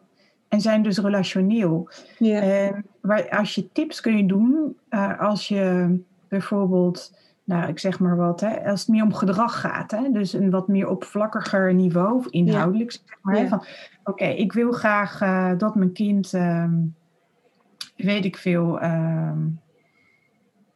en 0.47 0.61
zijn 0.61 0.83
dus 0.83 0.97
relationeel. 0.97 1.89
Ja. 2.17 2.81
Als 3.29 3.55
je 3.55 3.71
tips 3.71 4.01
kun 4.01 4.17
je 4.17 4.25
doen, 4.25 4.77
uh, 4.89 5.19
als 5.19 5.47
je 5.47 5.97
bijvoorbeeld, 6.27 7.17
nou 7.43 7.67
ik 7.67 7.79
zeg 7.79 7.99
maar 7.99 8.15
wat, 8.15 8.39
hè, 8.39 8.69
als 8.69 8.79
het 8.79 8.89
meer 8.89 9.03
om 9.03 9.13
gedrag 9.13 9.59
gaat, 9.59 9.91
hè, 9.91 10.11
dus 10.11 10.33
een 10.33 10.49
wat 10.49 10.67
meer 10.67 10.87
oppervlakkiger 10.89 11.73
niveau, 11.73 12.17
of 12.17 12.27
inhoudelijk 12.27 12.91
ja. 12.91 12.97
zeg 13.05 13.17
maar. 13.21 13.37
Ja. 13.37 13.47
Van 13.47 13.59
oké, 13.59 13.69
okay, 14.03 14.35
ik 14.35 14.53
wil 14.53 14.71
graag 14.71 15.21
uh, 15.21 15.51
dat 15.57 15.75
mijn 15.75 15.91
kind, 15.91 16.33
uh, 16.33 16.71
weet 17.95 18.25
ik 18.25 18.37
veel, 18.37 18.79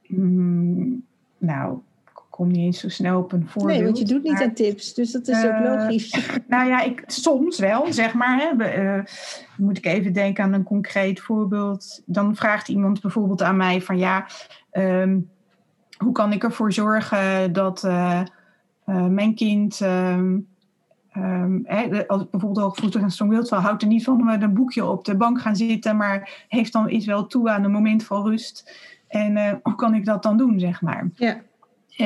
mm, 0.08 1.06
nou 1.38 1.80
kom 2.42 2.52
niet 2.52 2.66
eens 2.66 2.80
zo 2.80 2.90
snel 2.90 3.20
op 3.20 3.32
een 3.32 3.48
voorbeeld. 3.48 3.78
Nee, 3.78 3.86
want 3.86 3.98
je 3.98 4.06
doet 4.06 4.24
niet 4.24 4.34
maar, 4.34 4.44
aan 4.44 4.54
tips, 4.54 4.94
dus 4.94 5.12
dat 5.12 5.28
is 5.28 5.44
uh, 5.44 5.56
ook 5.56 5.66
logisch. 5.66 6.30
Nou 6.48 6.68
ja, 6.68 6.82
ik, 6.82 7.04
soms 7.06 7.60
wel, 7.60 7.94
zeg 7.94 8.14
maar. 8.14 8.40
Hè, 8.40 8.82
uh, 8.84 9.04
moet 9.58 9.78
ik 9.78 9.86
even 9.86 10.14
denken 10.14 10.44
aan 10.44 10.54
een 10.54 10.64
concreet 10.64 11.20
voorbeeld. 11.20 12.02
Dan 12.06 12.36
vraagt 12.36 12.68
iemand 12.68 13.02
bijvoorbeeld 13.02 13.42
aan 13.42 13.58
mij 13.58 13.82
van 13.82 13.98
ja, 13.98 14.28
um, 14.72 15.30
hoe 15.98 16.12
kan 16.12 16.34
ik 16.34 16.44
ervoor 16.44 16.74
zorgen 16.74 17.54
dat 17.54 17.84
uh, 17.84 18.22
mijn 18.86 19.36
kind... 19.36 19.80
Um, 19.80 20.50
Um, 21.18 21.66
als 22.08 22.30
bijvoorbeeld 22.30 22.80
voedsel 22.80 23.02
en 23.02 23.12
strong 23.12 23.32
wild 23.32 23.50
houdt 23.50 23.82
er 23.82 23.88
niet 23.88 24.04
van 24.04 24.24
met 24.24 24.42
een 24.42 24.54
boekje 24.54 24.86
op 24.86 25.06
de 25.06 25.18
bank 25.18 25.42
gaan 25.42 25.56
zitten, 25.56 25.98
maar 25.98 26.46
heeft 26.48 26.74
dan 26.74 26.90
iets 26.90 27.06
wel 27.06 27.28
toe 27.28 27.50
aan 27.50 27.64
een 27.64 27.72
moment 27.72 28.04
van 28.04 28.24
rust. 28.24 28.72
En 29.08 29.38
uh, 29.38 29.54
hoe 29.64 29.76
kan 29.76 29.96
ik 29.96 30.06
dat 30.06 30.24
dan 30.24 30.38
doen, 30.38 30.60
zeg 30.60 30.82
maar? 30.82 31.10
Ja. 31.14 31.42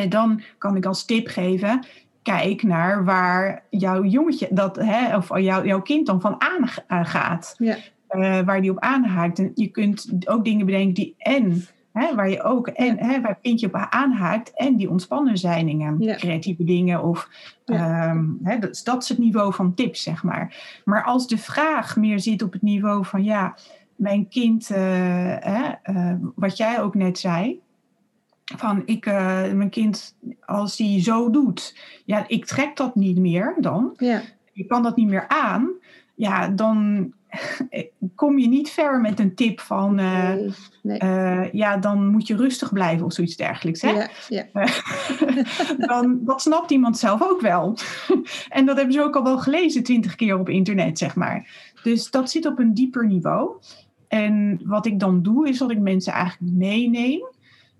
En 0.01 0.09
dan 0.09 0.41
kan 0.57 0.75
ik 0.75 0.85
als 0.85 1.05
tip 1.05 1.27
geven, 1.27 1.85
kijk 2.21 2.63
naar 2.63 3.05
waar 3.05 3.63
jouw 3.69 4.03
jongetje, 4.03 4.47
dat, 4.51 4.75
hè, 4.75 5.17
of 5.17 5.39
jou, 5.39 5.67
jouw 5.67 5.81
kind 5.81 6.05
dan 6.05 6.21
van 6.21 6.41
aangaat. 6.87 7.55
Ja. 7.57 7.75
Uh, 8.09 8.39
waar 8.39 8.61
die 8.61 8.71
op 8.71 8.79
aanhaakt. 8.79 9.39
En 9.39 9.51
je 9.55 9.67
kunt 9.67 10.09
ook 10.25 10.45
dingen 10.45 10.65
bedenken 10.65 10.93
die 10.93 11.15
en, 11.17 11.65
hè, 11.91 12.15
waar 12.15 12.29
je 12.29 12.43
ook 12.43 12.67
en, 12.67 12.97
hè, 12.97 13.21
waar 13.21 13.31
het 13.31 13.41
kindje 13.41 13.67
op 13.67 13.87
aanhaakt 13.89 14.53
en 14.53 14.75
die 14.75 14.89
ontspannen 14.89 15.37
zijn 15.37 15.65
dingen, 15.65 15.95
ja. 15.99 16.15
creatieve 16.15 16.63
dingen. 16.63 17.03
Of, 17.03 17.29
ja. 17.65 18.09
um, 18.09 18.39
hè, 18.43 18.59
dat, 18.59 18.81
dat 18.83 19.03
is 19.03 19.09
het 19.09 19.17
niveau 19.17 19.53
van 19.53 19.73
tips, 19.73 20.03
zeg 20.03 20.23
maar. 20.23 20.79
Maar 20.85 21.03
als 21.03 21.27
de 21.27 21.37
vraag 21.37 21.95
meer 21.95 22.19
zit 22.19 22.43
op 22.43 22.53
het 22.53 22.61
niveau 22.61 23.05
van 23.05 23.23
ja, 23.23 23.55
mijn 23.95 24.27
kind, 24.27 24.69
uh, 24.69 25.31
uh, 25.31 25.71
wat 26.35 26.57
jij 26.57 26.81
ook 26.81 26.95
net 26.95 27.19
zei, 27.19 27.59
van 28.45 28.81
ik, 28.85 29.05
uh, 29.05 29.51
mijn 29.51 29.69
kind, 29.69 30.15
als 30.45 30.75
die 30.75 31.01
zo 31.01 31.29
doet, 31.29 31.77
ja, 32.05 32.25
ik 32.27 32.45
trek 32.45 32.75
dat 32.75 32.95
niet 32.95 33.17
meer 33.17 33.55
dan. 33.59 33.93
Ja. 33.97 34.21
Ik 34.53 34.67
kan 34.67 34.83
dat 34.83 34.95
niet 34.95 35.07
meer 35.07 35.27
aan. 35.27 35.71
Ja, 36.15 36.47
dan 36.47 37.11
kom 38.15 38.39
je 38.39 38.47
niet 38.47 38.69
ver 38.69 39.01
met 39.01 39.19
een 39.19 39.35
tip 39.35 39.59
van, 39.59 39.99
uh, 39.99 40.29
nee, 40.29 40.53
nee. 40.81 40.99
Uh, 41.03 41.51
ja, 41.51 41.77
dan 41.77 42.07
moet 42.07 42.27
je 42.27 42.35
rustig 42.35 42.73
blijven 42.73 43.05
of 43.05 43.13
zoiets 43.13 43.35
dergelijks. 43.35 43.81
Hè? 43.81 43.89
Ja, 43.89 44.09
ja. 44.27 44.45
dan, 45.87 46.19
dat 46.21 46.41
snapt 46.41 46.71
iemand 46.71 46.97
zelf 46.97 47.23
ook 47.23 47.41
wel. 47.41 47.77
en 48.49 48.65
dat 48.65 48.75
hebben 48.75 48.93
ze 48.93 49.01
ook 49.01 49.15
al 49.15 49.23
wel 49.23 49.39
gelezen 49.39 49.83
twintig 49.83 50.15
keer 50.15 50.39
op 50.39 50.49
internet, 50.49 50.97
zeg 50.97 51.15
maar. 51.15 51.47
Dus 51.83 52.11
dat 52.11 52.31
zit 52.31 52.45
op 52.45 52.59
een 52.59 52.73
dieper 52.73 53.07
niveau. 53.07 53.51
En 54.07 54.61
wat 54.63 54.85
ik 54.85 54.99
dan 54.99 55.23
doe, 55.23 55.49
is 55.49 55.57
dat 55.57 55.71
ik 55.71 55.79
mensen 55.79 56.13
eigenlijk 56.13 56.53
meeneem 56.53 57.33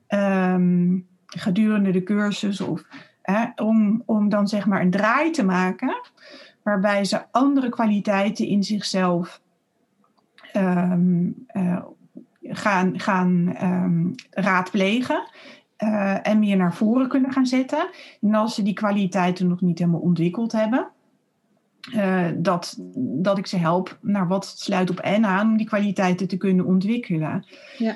um, 0.08 1.08
gedurende 1.26 1.92
de 1.92 2.04
cursus 2.04 2.62
of 2.62 2.84
hè, 3.22 3.46
om, 3.56 4.04
om 4.06 4.30
dan 4.30 4.48
zeg 4.48 4.66
maar 4.66 4.82
een 4.82 4.92
draai 4.92 5.32
te 5.32 5.44
maken 5.44 6.02
waarbij 6.64 7.06
ze 7.06 7.32
andere 7.32 7.70
kwaliteiten 7.70 8.48
in 8.48 8.64
zichzelf 8.64 9.42
um, 10.56 11.46
uh, 11.54 11.84
gaan, 12.42 13.00
gaan 13.00 13.56
um, 13.64 14.16
raadplegen 14.30 15.30
uh, 15.84 16.28
en 16.28 16.40
meer 16.40 16.58
naar 16.58 16.76
voren 16.76 17.08
kunnen 17.08 17.32
gaan 17.32 17.46
zetten. 17.46 17.90
En 18.22 18.34
als 18.34 18.56
ze 18.56 18.64
die 18.64 18.74
kwaliteiten 18.74 19.48
nog 19.48 19.62
niet 19.62 19.80
helemaal 19.80 20.00
ontwikkeld 20.00 20.52
hebben, 20.52 20.88
uh, 21.94 22.26
dat, 22.36 22.78
dat 22.98 23.38
ik 23.38 23.48
ze 23.48 23.58
help 23.58 23.98
naar 24.02 24.28
wat 24.28 24.46
sluit 24.46 24.90
op 24.90 25.00
en 25.00 25.26
aan 25.26 25.50
om 25.50 25.58
die 25.58 25.68
kwaliteiten 25.68 26.28
te 26.28 26.38
kunnen 26.38 26.66
ontwikkelen. 26.66 27.46
Ja. 27.78 27.96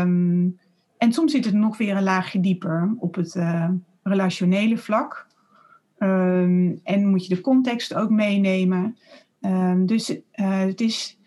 Um, 0.00 0.58
en 1.02 1.12
soms 1.12 1.32
zit 1.32 1.44
het 1.44 1.54
nog 1.54 1.76
weer 1.76 1.96
een 1.96 2.02
laagje 2.02 2.40
dieper 2.40 2.94
op 2.98 3.14
het 3.14 3.34
uh, 3.34 3.68
relationele 4.02 4.76
vlak. 4.76 5.26
Um, 5.98 6.80
en 6.82 7.06
moet 7.06 7.26
je 7.26 7.34
de 7.34 7.40
context 7.40 7.94
ook 7.94 8.10
meenemen. 8.10 8.96
Um, 9.40 9.86
dus 9.86 10.10
uh, 10.10 10.16
het 10.58 10.80
is 10.80 11.18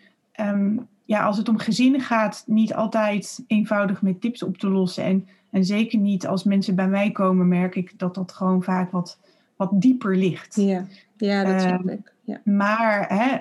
ja, 1.04 1.24
als 1.24 1.36
het 1.36 1.48
om 1.48 1.58
gezinnen 1.58 2.00
gaat, 2.00 2.44
niet 2.46 2.74
altijd 2.74 3.44
eenvoudig 3.46 4.02
met 4.02 4.20
tips 4.20 4.42
op 4.42 4.58
te 4.58 4.68
lossen. 4.68 5.04
En, 5.04 5.28
en 5.50 5.64
zeker 5.64 5.98
niet 5.98 6.26
als 6.26 6.44
mensen 6.44 6.74
bij 6.74 6.88
mij 6.88 7.10
komen, 7.10 7.48
merk 7.48 7.74
ik 7.74 7.98
dat 7.98 8.14
dat 8.14 8.32
gewoon 8.32 8.62
vaak 8.62 8.90
wat, 8.90 9.18
wat 9.56 9.70
dieper 9.72 10.16
ligt. 10.16 10.54
Ja, 10.54 10.86
ja 11.16 11.44
dat 11.44 11.60
snap 11.60 11.86
uh, 11.86 11.92
ik. 11.92 12.12
Ja. 12.22 12.40
Maar 12.44 13.06
hè, 13.08 13.38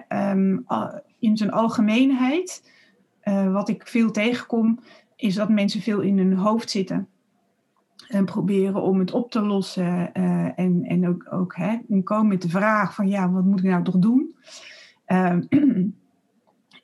in 1.19 1.37
zijn 1.37 1.51
algemeenheid, 1.51 2.71
uh, 3.23 3.51
wat 3.53 3.69
ik 3.69 3.87
veel 3.87 4.11
tegenkom, 4.11 4.79
is 5.15 5.35
dat 5.35 5.49
mensen 5.49 5.81
veel 5.81 5.99
in 5.99 6.17
hun 6.17 6.33
hoofd 6.33 6.69
zitten. 6.69 7.07
En 8.07 8.25
proberen 8.25 8.81
om 8.81 8.99
het 8.99 9.11
op 9.11 9.31
te 9.31 9.41
lossen. 9.41 10.09
Uh, 10.13 10.59
en, 10.59 10.83
en 10.83 11.07
ook, 11.07 11.27
ook 11.29 11.55
hè, 11.55 11.77
komen 12.03 12.27
met 12.27 12.41
de 12.41 12.49
vraag 12.49 12.95
van 12.95 13.07
ja, 13.07 13.31
wat 13.31 13.43
moet 13.45 13.59
ik 13.59 13.65
nou 13.65 13.83
toch 13.83 13.97
doen? 13.97 14.35
Ehm, 15.05 15.41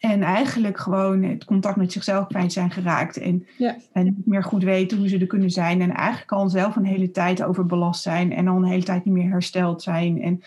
En 0.02 0.24
eigenlijk 0.24 0.78
gewoon 0.78 1.24
het 1.24 1.46
contact 1.46 1.76
met 1.76 1.92
zichzelf 1.92 2.28
kwijt 2.28 2.54
zijn 2.54 2.72
geraakt. 2.72 3.18
En, 3.18 3.48
ja. 3.58 3.76
en 3.94 4.04
niet 4.04 4.26
meer 4.26 4.44
goed 4.44 4.64
weten 4.64 4.98
hoe 4.98 5.08
ze 5.08 5.18
er 5.18 5.28
kunnen 5.28 5.50
zijn. 5.50 5.82
En 5.82 5.92
eigenlijk 5.92 6.32
al 6.32 6.50
zelf 6.50 6.76
een 6.76 6.86
hele 6.86 7.12
tijd 7.12 7.44
overbelast 7.44 8.02
zijn. 8.02 8.32
En 8.32 8.48
al 8.48 8.58
een 8.58 8.64
hele 8.64 8.84
tijd 8.84 9.06
niet 9.06 9.14
meer 9.14 9.30
hersteld 9.30 9.82
zijn. 9.82 10.22
En 10.22 10.44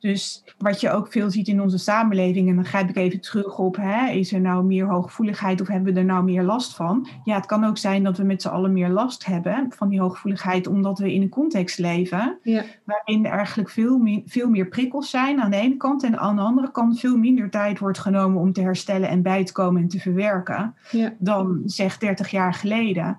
dus 0.00 0.44
wat 0.58 0.80
je 0.80 0.90
ook 0.90 1.12
veel 1.12 1.30
ziet 1.30 1.48
in 1.48 1.60
onze 1.60 1.78
samenleving, 1.78 2.48
en 2.48 2.54
dan 2.54 2.64
grijp 2.64 2.88
ik 2.88 2.96
even 2.96 3.20
terug 3.20 3.58
op, 3.58 3.76
hè, 3.76 4.10
is 4.10 4.32
er 4.32 4.40
nou 4.40 4.64
meer 4.64 4.86
hooggevoeligheid 4.86 5.60
of 5.60 5.68
hebben 5.68 5.92
we 5.92 5.98
er 5.98 6.06
nou 6.06 6.24
meer 6.24 6.42
last 6.42 6.74
van? 6.74 7.08
Ja, 7.24 7.34
het 7.34 7.46
kan 7.46 7.64
ook 7.64 7.78
zijn 7.78 8.02
dat 8.02 8.16
we 8.16 8.24
met 8.24 8.42
z'n 8.42 8.48
allen 8.48 8.72
meer 8.72 8.88
last 8.88 9.26
hebben 9.26 9.66
van 9.76 9.88
die 9.88 10.00
hooggevoeligheid, 10.00 10.66
omdat 10.66 10.98
we 10.98 11.12
in 11.12 11.22
een 11.22 11.28
context 11.28 11.78
leven 11.78 12.38
ja. 12.42 12.62
waarin 12.84 13.26
er 13.26 13.32
eigenlijk 13.32 13.70
veel 13.70 13.98
meer, 13.98 14.22
veel 14.26 14.48
meer 14.48 14.68
prikkels 14.68 15.10
zijn 15.10 15.40
aan 15.40 15.50
de 15.50 15.56
ene 15.56 15.76
kant 15.76 16.02
en 16.02 16.18
aan 16.18 16.36
de 16.36 16.42
andere 16.42 16.70
kant 16.70 17.00
veel 17.00 17.16
minder 17.16 17.50
tijd 17.50 17.78
wordt 17.78 17.98
genomen 17.98 18.40
om 18.40 18.52
te 18.52 18.60
herstellen 18.60 19.08
en 19.08 19.22
bij 19.22 19.44
te 19.44 19.52
komen 19.52 19.82
en 19.82 19.88
te 19.88 19.98
verwerken 19.98 20.74
ja. 20.90 21.14
dan 21.18 21.62
zeg 21.64 21.98
30 21.98 22.30
jaar 22.30 22.54
geleden. 22.54 23.18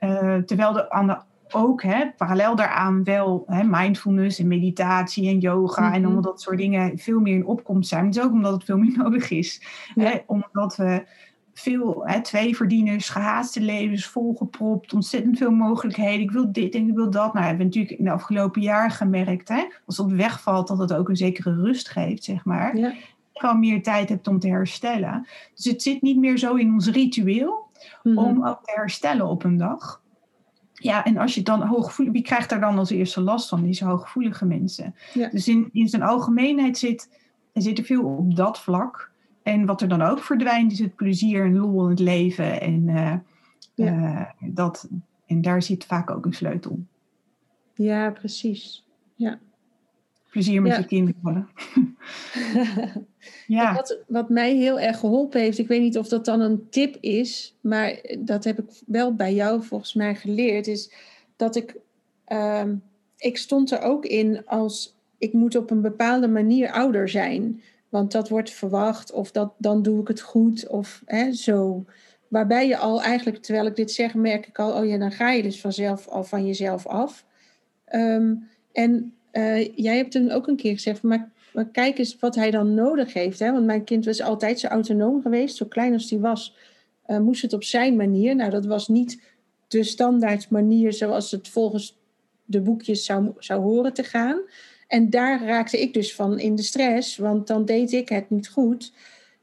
Uh, 0.00 0.36
terwijl 0.36 0.78
er 0.78 0.90
aan 0.90 1.06
de 1.06 1.16
ook 1.54 1.82
hè, 1.82 2.10
parallel 2.16 2.56
daaraan 2.56 3.04
wel 3.04 3.44
hè, 3.46 3.64
mindfulness 3.64 4.38
en 4.38 4.48
meditatie 4.48 5.28
en 5.28 5.38
yoga 5.38 5.84
en 5.84 5.90
mhm. 5.90 6.04
allemaal 6.04 6.22
dat 6.22 6.40
soort 6.40 6.58
dingen 6.58 6.98
veel 6.98 7.20
meer 7.20 7.34
in 7.34 7.46
opkomst 7.46 7.88
zijn. 7.88 8.06
Het 8.06 8.16
is 8.16 8.22
ook 8.22 8.32
omdat 8.32 8.52
het 8.52 8.64
veel 8.64 8.78
meer 8.78 8.96
nodig 9.02 9.30
is. 9.30 9.62
Hè, 9.94 10.18
omdat 10.26 10.76
we 10.76 11.04
veel 11.54 12.02
hè, 12.06 12.20
twee 12.22 12.56
verdieners, 12.56 13.08
gehaaste 13.08 13.60
levens, 13.60 14.06
volgepropt, 14.06 14.92
ontzettend 14.92 15.38
veel 15.38 15.50
mogelijkheden. 15.50 16.20
Ik 16.20 16.30
wil 16.30 16.52
dit 16.52 16.74
en 16.74 16.88
ik 16.88 16.94
wil 16.94 17.10
dat. 17.10 17.32
Nou, 17.32 17.46
hebben 17.46 17.58
we 17.58 17.64
natuurlijk 17.64 17.98
in 17.98 18.04
de 18.04 18.10
afgelopen 18.10 18.62
jaren 18.62 18.90
gemerkt, 18.90 19.48
hè, 19.48 19.64
als 19.86 19.96
dat 19.96 20.10
wegvalt, 20.10 20.68
dat 20.68 20.78
het 20.78 20.94
ook 20.94 21.08
een 21.08 21.16
zekere 21.16 21.54
rust 21.54 21.88
geeft, 21.88 22.24
zeg 22.24 22.44
maar. 22.44 22.76
Ja. 22.76 22.92
Gewoon 23.32 23.58
meer 23.58 23.82
tijd 23.82 24.08
hebt 24.08 24.28
om 24.28 24.38
te 24.38 24.48
herstellen. 24.48 25.26
Dus 25.54 25.64
het 25.64 25.82
zit 25.82 26.02
niet 26.02 26.18
meer 26.18 26.38
zo 26.38 26.54
in 26.54 26.72
ons 26.72 26.88
ritueel 26.88 27.66
mhm. 28.02 28.18
om 28.18 28.46
ook 28.46 28.64
te 28.64 28.72
herstellen 28.74 29.26
op 29.26 29.44
een 29.44 29.56
dag. 29.56 30.02
Ja, 30.84 31.04
en 31.04 31.16
als 31.16 31.34
je 31.34 31.42
dan 31.42 31.62
hooggevoelig, 31.62 32.12
wie 32.12 32.22
krijgt 32.22 32.50
daar 32.50 32.60
dan 32.60 32.78
als 32.78 32.90
eerste 32.90 33.20
last 33.20 33.48
van? 33.48 33.62
Deze 33.62 33.84
hooggevoelige 33.84 34.44
mensen. 34.44 34.94
Dus 35.30 35.48
in, 35.48 35.68
in 35.72 35.88
zijn 35.88 36.02
algemeenheid 36.02 36.78
zit, 36.78 37.08
zit 37.52 37.78
er 37.78 37.84
veel 37.84 38.02
op 38.02 38.36
dat 38.36 38.60
vlak. 38.60 39.10
En 39.42 39.66
wat 39.66 39.80
er 39.80 39.88
dan 39.88 40.02
ook 40.02 40.18
verdwijnt, 40.18 40.72
is 40.72 40.78
het 40.78 40.94
plezier 40.94 41.44
en 41.44 41.56
lol 41.56 41.82
in 41.82 41.90
het 41.90 41.98
leven. 41.98 42.60
En, 42.60 42.88
uh, 42.88 43.14
ja. 43.74 43.92
uh, 44.40 44.52
dat, 44.54 44.88
en 45.26 45.42
daar 45.42 45.62
zit 45.62 45.84
vaak 45.84 46.10
ook 46.10 46.24
een 46.24 46.32
sleutel. 46.32 46.78
Ja, 47.74 48.10
precies. 48.10 48.84
Ja. 49.14 49.38
Plezier 50.34 50.62
met 50.62 50.76
je 50.76 50.84
kinderen. 50.84 51.48
Ja. 53.46 53.74
Wat, 53.74 53.98
wat 54.06 54.28
mij 54.28 54.54
heel 54.54 54.80
erg 54.80 54.98
geholpen 54.98 55.40
heeft, 55.40 55.58
ik 55.58 55.68
weet 55.68 55.80
niet 55.80 55.98
of 55.98 56.08
dat 56.08 56.24
dan 56.24 56.40
een 56.40 56.68
tip 56.70 56.96
is, 57.00 57.56
maar 57.60 58.00
dat 58.18 58.44
heb 58.44 58.58
ik 58.58 58.64
wel 58.86 59.14
bij 59.14 59.34
jou 59.34 59.62
volgens 59.62 59.94
mij 59.94 60.14
geleerd, 60.14 60.66
is 60.66 60.92
dat 61.36 61.56
ik, 61.56 61.76
um, 62.28 62.82
ik 63.16 63.36
stond 63.36 63.70
er 63.70 63.80
ook 63.80 64.04
in 64.04 64.46
als 64.46 64.96
ik 65.18 65.32
moet 65.32 65.56
op 65.56 65.70
een 65.70 65.80
bepaalde 65.80 66.28
manier 66.28 66.70
ouder 66.70 67.08
zijn. 67.08 67.62
Want 67.88 68.12
dat 68.12 68.28
wordt 68.28 68.50
verwacht, 68.50 69.12
of 69.12 69.30
dat, 69.30 69.52
dan 69.58 69.82
doe 69.82 70.00
ik 70.00 70.08
het 70.08 70.20
goed, 70.20 70.68
of 70.68 71.02
hè, 71.04 71.32
zo. 71.32 71.84
Waarbij 72.28 72.68
je 72.68 72.76
al 72.76 73.02
eigenlijk, 73.02 73.42
terwijl 73.42 73.66
ik 73.66 73.76
dit 73.76 73.90
zeg, 73.92 74.14
merk 74.14 74.46
ik 74.46 74.58
al, 74.58 74.72
oh 74.72 74.86
ja, 74.86 74.98
dan 74.98 75.12
ga 75.12 75.30
je 75.30 75.42
dus 75.42 75.60
vanzelf 75.60 76.08
al 76.08 76.24
van 76.24 76.46
jezelf 76.46 76.86
af. 76.86 77.24
Um, 77.92 78.48
en 78.72 79.14
uh, 79.36 79.76
jij 79.76 79.96
hebt 79.96 80.14
hem 80.14 80.30
ook 80.30 80.46
een 80.46 80.56
keer 80.56 80.72
gezegd, 80.72 81.02
maar 81.02 81.32
maar 81.54 81.68
kijk 81.68 81.98
eens 81.98 82.16
wat 82.20 82.34
hij 82.34 82.50
dan 82.50 82.74
nodig 82.74 83.12
heeft. 83.12 83.38
Hè? 83.38 83.52
Want 83.52 83.64
mijn 83.64 83.84
kind 83.84 84.04
was 84.04 84.22
altijd 84.22 84.60
zo 84.60 84.66
autonoom 84.66 85.22
geweest. 85.22 85.56
Zo 85.56 85.66
klein 85.66 85.92
als 85.92 86.10
hij 86.10 86.18
was, 86.18 86.56
uh, 87.06 87.18
moest 87.18 87.42
het 87.42 87.52
op 87.52 87.64
zijn 87.64 87.96
manier. 87.96 88.36
Nou, 88.36 88.50
dat 88.50 88.66
was 88.66 88.88
niet 88.88 89.22
de 89.68 89.82
standaard 89.82 90.50
manier 90.50 90.92
zoals 90.92 91.30
het 91.30 91.48
volgens 91.48 91.98
de 92.44 92.60
boekjes 92.60 93.04
zou, 93.04 93.32
zou 93.38 93.62
horen 93.62 93.92
te 93.92 94.02
gaan. 94.02 94.40
En 94.88 95.10
daar 95.10 95.44
raakte 95.44 95.80
ik 95.80 95.94
dus 95.94 96.14
van 96.14 96.38
in 96.38 96.54
de 96.54 96.62
stress, 96.62 97.16
want 97.16 97.46
dan 97.46 97.64
deed 97.64 97.92
ik 97.92 98.08
het 98.08 98.30
niet 98.30 98.48
goed. 98.48 98.92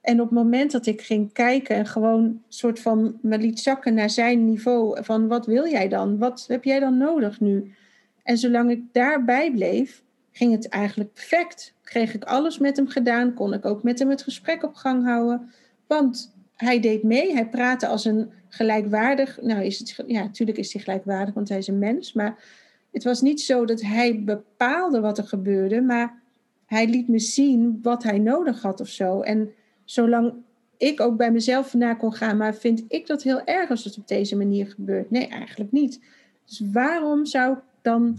En 0.02 0.22
op 0.22 0.30
het 0.30 0.38
moment 0.38 0.72
dat 0.72 0.86
ik 0.86 1.02
ging 1.02 1.34
kijken 1.34 1.76
en 1.76 1.86
gewoon 1.86 2.42
soort 2.48 2.80
van 2.80 3.18
me 3.22 3.38
liet 3.38 3.60
zakken 3.60 3.94
naar 3.94 4.10
zijn 4.10 4.46
niveau 4.46 5.04
van 5.04 5.28
wat 5.28 5.46
wil 5.46 5.68
jij 5.68 5.88
dan? 5.88 6.18
Wat 6.18 6.46
heb 6.48 6.64
jij 6.64 6.80
dan 6.80 6.98
nodig 6.98 7.40
nu? 7.40 7.74
En 8.24 8.38
zolang 8.38 8.72
ik 8.72 8.84
daarbij 8.92 9.52
bleef, 9.52 10.04
ging 10.32 10.52
het 10.52 10.70
eigenlijk 10.70 11.14
perfect. 11.14 11.74
Kreeg 11.84 12.14
ik 12.14 12.24
alles 12.24 12.58
met 12.58 12.78
hem 12.78 12.88
gedaan, 12.88 13.34
kon 13.34 13.54
ik 13.54 13.66
ook 13.66 13.84
met 13.84 14.00
hem 14.00 14.10
het 14.10 14.22
gesprek 14.22 14.64
op 14.64 14.76
gang 14.76 15.06
houden. 15.06 15.50
Want 15.88 16.36
hij 16.56 16.80
deed 16.80 17.04
mee, 17.04 17.34
hij 17.34 17.50
praatte 17.50 17.88
als 17.88 18.06
een 18.06 18.32
gelijkwaardig. 18.48 19.42
Nou, 19.42 19.64
is 19.64 19.80
het, 19.80 20.04
ja, 20.08 20.22
natuurlijk 20.24 20.58
is 20.58 20.74
hij 20.74 20.82
gelijkwaardig, 20.82 21.34
want 21.34 21.50
hij 21.50 21.58
is 21.58 21.68
een 21.68 21.80
mens. 21.80 22.14
Maar 22.14 22.44
het 22.92 23.04
was 23.04 23.22
niet 23.22 23.42
zo 23.42 23.66
dat 23.66 23.82
hij 23.82 24.24
bepaalde 24.24 25.00
wat 25.00 25.18
er 25.18 25.28
gebeurde, 25.28 25.82
maar 25.82 26.22
hij 26.66 26.88
liet 26.88 27.08
me 27.08 27.20
zien 27.20 27.80
wat 27.82 28.04
hij 28.04 28.20
nodig 28.20 28.62
had 28.62 28.80
of 28.80 28.88
zo. 28.88 29.22
En 29.22 29.52
zolang 29.86 30.34
ik 30.78 31.00
ook 31.00 31.18
bij 31.18 31.32
mezelf 31.32 31.70
vandaan 31.70 31.98
kon 31.98 32.14
gaan, 32.14 32.38
maar 32.38 32.56
vind 32.56 32.84
ik 32.88 33.08
dat 33.08 33.24
heel 33.24 33.44
erg 33.44 33.70
als 33.70 33.84
het 33.84 33.98
op 33.98 34.08
deze 34.08 34.36
manier 34.36 34.68
gebeurt? 34.68 35.12
Nee, 35.12 35.28
eigenlijk 35.28 35.72
niet. 35.72 36.00
Dus 36.46 36.62
waarom 36.72 37.26
zou 37.26 37.54
ik 37.54 37.60
dan 37.82 38.18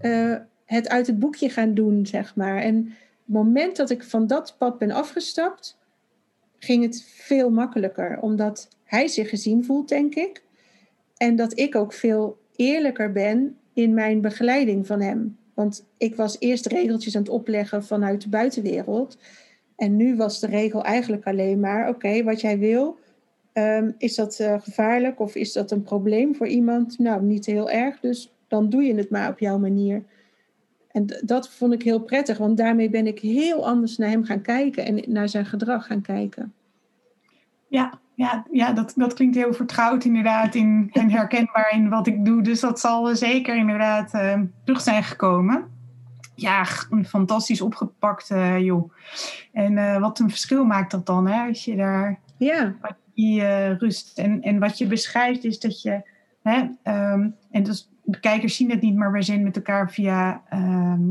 uh, 0.00 0.36
het 0.64 0.88
uit 0.88 1.06
het 1.06 1.18
boekje 1.18 1.48
gaan 1.48 1.74
doen, 1.74 2.06
zeg 2.06 2.36
maar. 2.36 2.58
En 2.58 2.76
het 2.76 2.94
moment 3.24 3.76
dat 3.76 3.90
ik 3.90 4.02
van 4.02 4.26
dat 4.26 4.54
pad 4.58 4.78
ben 4.78 4.90
afgestapt, 4.90 5.78
ging 6.58 6.82
het 6.82 7.02
veel 7.02 7.50
makkelijker. 7.50 8.18
Omdat 8.20 8.68
hij 8.84 9.08
zich 9.08 9.28
gezien 9.28 9.64
voelt, 9.64 9.88
denk 9.88 10.14
ik. 10.14 10.42
En 11.16 11.36
dat 11.36 11.58
ik 11.58 11.74
ook 11.74 11.92
veel 11.92 12.38
eerlijker 12.56 13.12
ben 13.12 13.56
in 13.72 13.94
mijn 13.94 14.20
begeleiding 14.20 14.86
van 14.86 15.00
hem. 15.00 15.36
Want 15.54 15.84
ik 15.96 16.16
was 16.16 16.36
eerst 16.38 16.66
regeltjes 16.66 17.16
aan 17.16 17.22
het 17.22 17.30
opleggen 17.30 17.84
vanuit 17.84 18.22
de 18.22 18.28
buitenwereld. 18.28 19.18
En 19.76 19.96
nu 19.96 20.16
was 20.16 20.40
de 20.40 20.46
regel 20.46 20.84
eigenlijk 20.84 21.26
alleen 21.26 21.60
maar: 21.60 21.88
oké, 21.88 22.22
wat 22.22 22.40
jij 22.40 22.58
wil, 22.58 22.98
um, 23.52 23.94
is 23.98 24.14
dat 24.14 24.38
uh, 24.40 24.60
gevaarlijk 24.60 25.20
of 25.20 25.34
is 25.34 25.52
dat 25.52 25.70
een 25.70 25.82
probleem 25.82 26.34
voor 26.34 26.46
iemand? 26.46 26.98
Nou, 26.98 27.22
niet 27.22 27.46
heel 27.46 27.70
erg, 27.70 28.00
dus 28.00 28.32
dan 28.48 28.68
doe 28.68 28.82
je 28.82 28.94
het 28.94 29.10
maar 29.10 29.28
op 29.28 29.38
jouw 29.38 29.58
manier. 29.58 30.04
En 30.88 31.06
dat 31.24 31.48
vond 31.48 31.72
ik 31.72 31.82
heel 31.82 32.00
prettig, 32.00 32.38
want 32.38 32.56
daarmee 32.56 32.90
ben 32.90 33.06
ik 33.06 33.18
heel 33.18 33.66
anders 33.66 33.96
naar 33.96 34.08
hem 34.08 34.24
gaan 34.24 34.42
kijken 34.42 34.84
en 34.84 35.02
naar 35.06 35.28
zijn 35.28 35.46
gedrag 35.46 35.86
gaan 35.86 36.00
kijken. 36.00 36.52
Ja, 37.68 37.98
ja, 38.14 38.46
ja 38.50 38.72
dat, 38.72 38.92
dat 38.96 39.14
klinkt 39.14 39.36
heel 39.36 39.52
vertrouwd 39.52 40.04
inderdaad 40.04 40.54
in, 40.54 40.90
en 40.92 41.10
herkenbaar 41.10 41.72
in 41.72 41.88
wat 41.88 42.06
ik 42.06 42.24
doe. 42.24 42.42
Dus 42.42 42.60
dat 42.60 42.80
zal 42.80 43.16
zeker 43.16 43.56
inderdaad 43.56 44.14
uh, 44.14 44.40
terug 44.64 44.80
zijn 44.80 45.02
gekomen. 45.02 45.64
Ja, 46.34 46.64
fantastisch 47.04 47.60
opgepakt, 47.60 48.30
uh, 48.30 48.58
joh. 48.58 48.92
En 49.52 49.72
uh, 49.72 49.98
wat 50.00 50.18
een 50.18 50.30
verschil 50.30 50.64
maakt 50.64 50.90
dat 50.90 51.06
dan, 51.06 51.26
hè, 51.26 51.48
als 51.48 51.64
je 51.64 51.76
daar 51.76 52.18
ja. 52.36 52.74
die 53.14 53.42
rust. 53.72 54.18
En, 54.18 54.42
en 54.42 54.58
wat 54.58 54.78
je 54.78 54.86
beschrijft 54.86 55.44
is 55.44 55.60
dat 55.60 55.82
je, 55.82 56.02
hè, 56.42 56.58
um, 57.12 57.34
en 57.50 57.62
dat 57.62 57.88
de 58.10 58.20
kijkers 58.20 58.56
zien 58.56 58.70
het 58.70 58.80
niet, 58.80 58.96
maar 58.96 59.12
we 59.12 59.22
zijn 59.22 59.42
met 59.42 59.56
elkaar 59.56 59.90
via. 59.90 60.42
Ehm, 60.48 61.02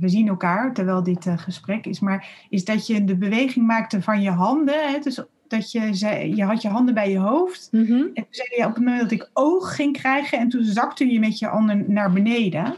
we 0.00 0.08
zien 0.08 0.28
elkaar 0.28 0.74
terwijl 0.74 1.02
dit 1.02 1.26
uh, 1.26 1.38
gesprek 1.38 1.86
is. 1.86 2.00
Maar 2.00 2.46
is 2.48 2.64
dat 2.64 2.86
je 2.86 3.04
de 3.04 3.16
beweging 3.16 3.66
maakte 3.66 4.02
van 4.02 4.22
je 4.22 4.30
handen. 4.30 4.90
Hè, 4.90 4.98
dus 4.98 5.24
dat 5.48 5.72
je 5.72 5.94
zei, 5.94 6.36
je 6.36 6.44
had 6.44 6.62
je 6.62 6.68
handen 6.68 6.94
bij 6.94 7.10
je 7.10 7.18
hoofd. 7.18 7.68
Mhm. 7.70 7.92
En 7.92 8.14
toen 8.14 8.26
zei 8.30 8.48
je 8.56 8.64
op 8.66 8.74
het 8.74 8.84
moment 8.84 9.00
dat 9.00 9.10
ik 9.10 9.30
oog 9.32 9.74
ging 9.74 9.92
krijgen 9.92 10.38
en 10.38 10.48
toen 10.48 10.64
zakte 10.64 11.12
je 11.12 11.20
met 11.20 11.38
je 11.38 11.46
handen 11.46 11.84
naar 11.88 12.12
beneden. 12.12 12.74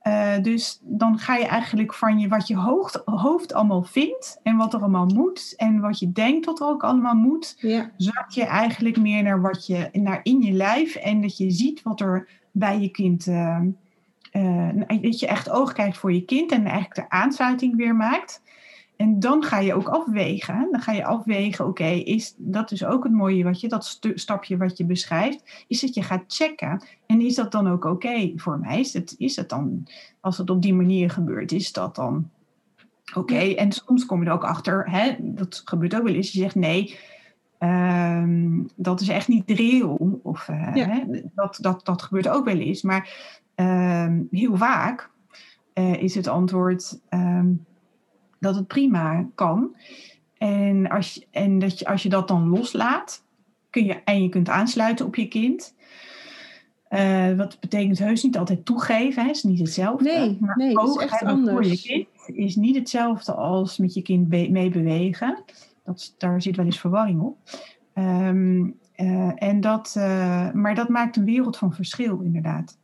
Eh, 0.00 0.38
dus 0.42 0.80
dan 0.82 1.18
ga 1.18 1.36
je 1.36 1.46
eigenlijk 1.46 1.94
van 1.94 2.18
je, 2.18 2.28
wat 2.28 2.46
je 2.46 2.56
hoofd, 2.56 3.02
hoofd 3.04 3.54
allemaal 3.54 3.82
vindt 3.82 4.40
en 4.42 4.56
wat 4.56 4.74
er 4.74 4.80
allemaal 4.80 5.06
moet 5.06 5.54
en 5.56 5.80
wat 5.80 5.98
je 5.98 6.12
denkt 6.12 6.44
dat 6.44 6.60
er 6.60 6.66
ook 6.66 6.84
allemaal 6.84 7.14
moet, 7.14 7.54
Ja. 7.58 7.90
zak 7.96 8.30
je 8.30 8.44
eigenlijk 8.44 8.96
meer 8.96 9.22
naar 9.22 9.40
wat 9.40 9.66
je 9.66 9.88
naar 9.92 10.20
in 10.22 10.42
je 10.42 10.52
lijf 10.52 10.94
en 10.94 11.20
dat 11.20 11.36
je 11.36 11.50
ziet 11.50 11.82
wat 11.82 12.00
er 12.00 12.28
bij 12.52 12.80
je 12.80 12.88
kind. 12.88 13.26
eh, 13.26 13.60
eh, 14.30 15.02
dat 15.02 15.20
je 15.20 15.26
echt 15.26 15.50
oog 15.50 15.72
kijkt 15.72 15.98
voor 15.98 16.12
je 16.12 16.24
kind 16.24 16.52
en 16.52 16.64
eigenlijk 16.64 16.94
de 16.94 17.08
aansluiting 17.08 17.76
weer 17.76 17.96
maakt. 17.96 18.42
En 18.96 19.20
dan 19.20 19.42
ga 19.42 19.58
je 19.58 19.74
ook 19.74 19.88
afwegen. 19.88 20.68
Dan 20.70 20.80
ga 20.80 20.92
je 20.92 21.04
afwegen, 21.04 21.66
oké, 21.66 21.84
is 21.84 22.34
dat 22.36 22.70
is 22.70 22.84
ook 22.84 23.04
het 23.04 23.12
mooie 23.12 23.44
wat 23.44 23.60
je, 23.60 23.68
dat 23.68 23.84
stu- 23.84 24.18
stapje 24.18 24.56
wat 24.56 24.76
je 24.76 24.84
beschrijft, 24.84 25.64
is 25.68 25.80
dat 25.80 25.94
je 25.94 26.02
gaat 26.02 26.24
checken. 26.26 26.82
En 27.06 27.20
is 27.20 27.34
dat 27.34 27.52
dan 27.52 27.68
ook 27.68 27.84
oké 27.84 28.32
voor 28.36 28.58
mij? 28.58 28.80
Is 28.80 28.92
het, 28.92 29.14
is 29.18 29.36
het 29.36 29.48
dan, 29.48 29.86
als 30.20 30.38
het 30.38 30.50
op 30.50 30.62
die 30.62 30.74
manier 30.74 31.10
gebeurt, 31.10 31.52
is 31.52 31.72
dat 31.72 31.94
dan 31.94 32.30
oké? 33.14 33.38
En 33.38 33.72
soms 33.72 34.06
kom 34.06 34.20
je 34.22 34.26
er 34.26 34.34
ook 34.34 34.44
achter, 34.44 34.90
hè, 34.90 35.16
dat 35.18 35.62
gebeurt 35.64 35.96
ook 35.96 36.02
wel 36.02 36.14
eens, 36.14 36.32
je 36.32 36.38
zegt 36.38 36.54
nee, 36.54 36.98
ehm, 37.60 38.62
dat 38.76 39.00
is 39.00 39.08
echt 39.08 39.28
niet 39.28 39.50
reëel. 39.50 40.20
Of 40.22 40.46
Ja. 40.46 40.88
hè, 40.88 41.02
dat, 41.34 41.58
dat, 41.60 41.84
dat 41.84 42.02
gebeurt 42.02 42.28
ook 42.28 42.44
wel 42.44 42.58
eens. 42.58 42.82
Maar 42.82 43.32
ehm, 43.54 44.22
heel 44.30 44.56
vaak 44.56 45.10
eh, 45.72 46.02
is 46.02 46.14
het 46.14 46.26
antwoord 46.26 47.00
ehm, 47.08 47.48
dat 48.38 48.54
het 48.54 48.66
prima 48.66 49.26
kan. 49.34 49.76
En, 50.38 50.88
als 50.88 51.14
je, 51.14 51.26
en 51.30 51.58
dat 51.58 51.78
je, 51.78 51.86
als 51.86 52.02
je 52.02 52.08
dat 52.08 52.28
dan 52.28 52.48
loslaat, 52.48 53.24
kun 53.70 53.84
je, 53.84 53.94
en 54.04 54.22
je 54.22 54.28
kunt 54.28 54.48
aansluiten 54.48 55.06
op 55.06 55.16
je 55.16 55.28
kind. 55.28 55.74
Eh, 56.88 57.36
wat 57.36 57.60
betekent 57.60 57.98
heus 57.98 58.22
niet 58.22 58.38
altijd 58.38 58.64
toegeven, 58.64 59.24
hè, 59.24 59.30
is 59.30 59.42
niet 59.42 59.58
hetzelfde. 59.58 60.04
Nee, 60.04 60.36
maar 60.40 60.56
nee, 60.56 60.74
dat 60.74 60.88
is 60.88 60.96
echt 61.02 61.20
hebben 61.20 61.36
voor 61.36 61.46
je 61.48 61.54
anders. 61.54 61.82
kind 61.82 62.08
is 62.26 62.56
niet 62.56 62.76
hetzelfde 62.76 63.34
als 63.34 63.78
met 63.78 63.94
je 63.94 64.02
kind 64.02 64.28
be- 64.28 64.48
meebewegen. 64.50 65.44
Daar 66.18 66.42
zit 66.42 66.56
wel 66.56 66.64
eens 66.64 66.80
verwarring 66.80 67.20
op. 67.20 67.38
Ehm, 67.92 68.70
eh, 68.92 69.32
en 69.34 69.60
dat, 69.60 69.94
eh, 69.96 70.52
maar 70.52 70.74
dat 70.74 70.88
maakt 70.88 71.16
een 71.16 71.24
wereld 71.24 71.56
van 71.56 71.72
verschil, 71.72 72.20
inderdaad. 72.20 72.78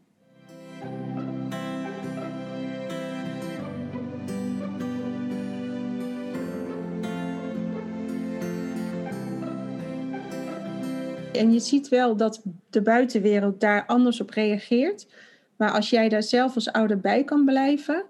En 11.33 11.53
je 11.53 11.61
ziet 11.61 11.89
wel 11.89 12.17
dat 12.17 12.43
de 12.71 12.83
buitenwereld 12.83 13.61
daar 13.61 13.87
anders 13.87 14.21
op 14.21 14.31
reageert. 14.31 15.09
Maar 15.57 15.71
als 15.71 15.91
jij 15.91 16.09
daar 16.09 16.23
zelf 16.23 16.55
als 16.55 16.73
ouder 16.73 17.01
bij 17.01 17.25
kan 17.25 17.45
blijven, 17.45 18.05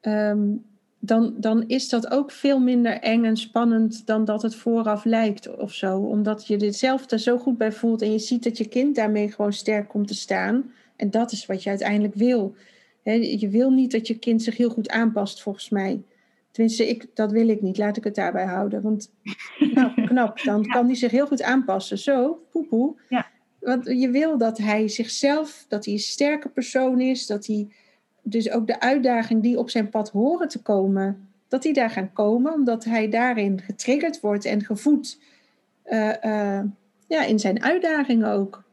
ehm, 0.00 0.52
dan, 1.06 1.34
dan 1.36 1.64
is 1.66 1.88
dat 1.88 2.10
ook 2.10 2.30
veel 2.30 2.58
minder 2.60 2.92
eng 2.92 3.24
en 3.24 3.36
spannend 3.36 4.06
dan 4.06 4.24
dat 4.24 4.42
het 4.42 4.54
vooraf 4.54 5.04
lijkt 5.04 5.56
of 5.56 5.72
zo. 5.72 5.98
Omdat 5.98 6.46
je 6.46 6.56
er 6.58 6.74
zelf 6.74 7.10
er 7.10 7.18
zo 7.18 7.38
goed 7.38 7.58
bij 7.58 7.72
voelt 7.72 8.02
en 8.02 8.12
je 8.12 8.18
ziet 8.18 8.44
dat 8.44 8.58
je 8.58 8.68
kind 8.68 8.94
daarmee 8.96 9.30
gewoon 9.32 9.52
sterk 9.52 9.88
komt 9.88 10.08
te 10.08 10.14
staan. 10.14 10.70
En 10.96 11.10
dat 11.10 11.32
is 11.32 11.46
wat 11.46 11.62
je 11.62 11.68
uiteindelijk 11.70 12.14
wil. 12.14 12.54
Je 13.20 13.48
wil 13.48 13.70
niet 13.70 13.90
dat 13.92 14.06
je 14.06 14.18
kind 14.18 14.42
zich 14.42 14.56
heel 14.56 14.70
goed 14.70 14.88
aanpast, 14.88 15.42
volgens 15.42 15.68
mij. 15.68 16.02
Tenminste, 16.50 16.88
ik, 16.88 17.06
dat 17.14 17.32
wil 17.32 17.48
ik 17.48 17.62
niet. 17.62 17.78
Laat 17.78 17.96
ik 17.96 18.04
het 18.04 18.14
daarbij 18.14 18.46
houden. 18.46 18.82
Want 18.82 19.10
knap, 19.58 19.94
knap. 20.08 20.42
Dan 20.44 20.62
Ja. 20.62 20.72
kan 20.72 20.86
hij 20.86 20.94
zich 20.94 21.10
heel 21.10 21.26
goed 21.26 21.42
aanpassen. 21.42 21.98
Zo, 21.98 22.40
poepoe. 22.50 22.94
Ja. 23.08 23.26
Want 23.60 23.86
je 23.86 24.10
wil 24.10 24.38
dat 24.38 24.58
hij 24.58 24.88
zichzelf, 24.88 25.64
dat 25.68 25.84
hij 25.84 25.94
een 25.94 26.00
sterke 26.00 26.48
persoon 26.48 27.00
is. 27.00 27.26
Dat 27.26 27.46
hij 27.46 27.68
dus 28.28 28.50
ook 28.50 28.66
de 28.66 28.80
uitdaging 28.80 29.42
die 29.42 29.58
op 29.58 29.70
zijn 29.70 29.88
pad 29.88 30.10
horen 30.10 30.48
te 30.48 30.62
komen, 30.62 31.28
dat 31.48 31.62
die 31.62 31.72
daar 31.72 31.90
gaan 31.90 32.12
komen. 32.12 32.52
Omdat 32.52 32.84
hij 32.84 33.10
daarin 33.10 33.60
getriggerd 33.60 34.20
wordt 34.20 34.44
en 34.44 34.64
gevoed. 34.64 35.20
eh, 35.82 36.58
eh, 36.58 36.64
ja, 37.08 37.24
in 37.24 37.38
zijn 37.38 37.62
uitdagingen 37.62 38.32
ook. 38.32 38.64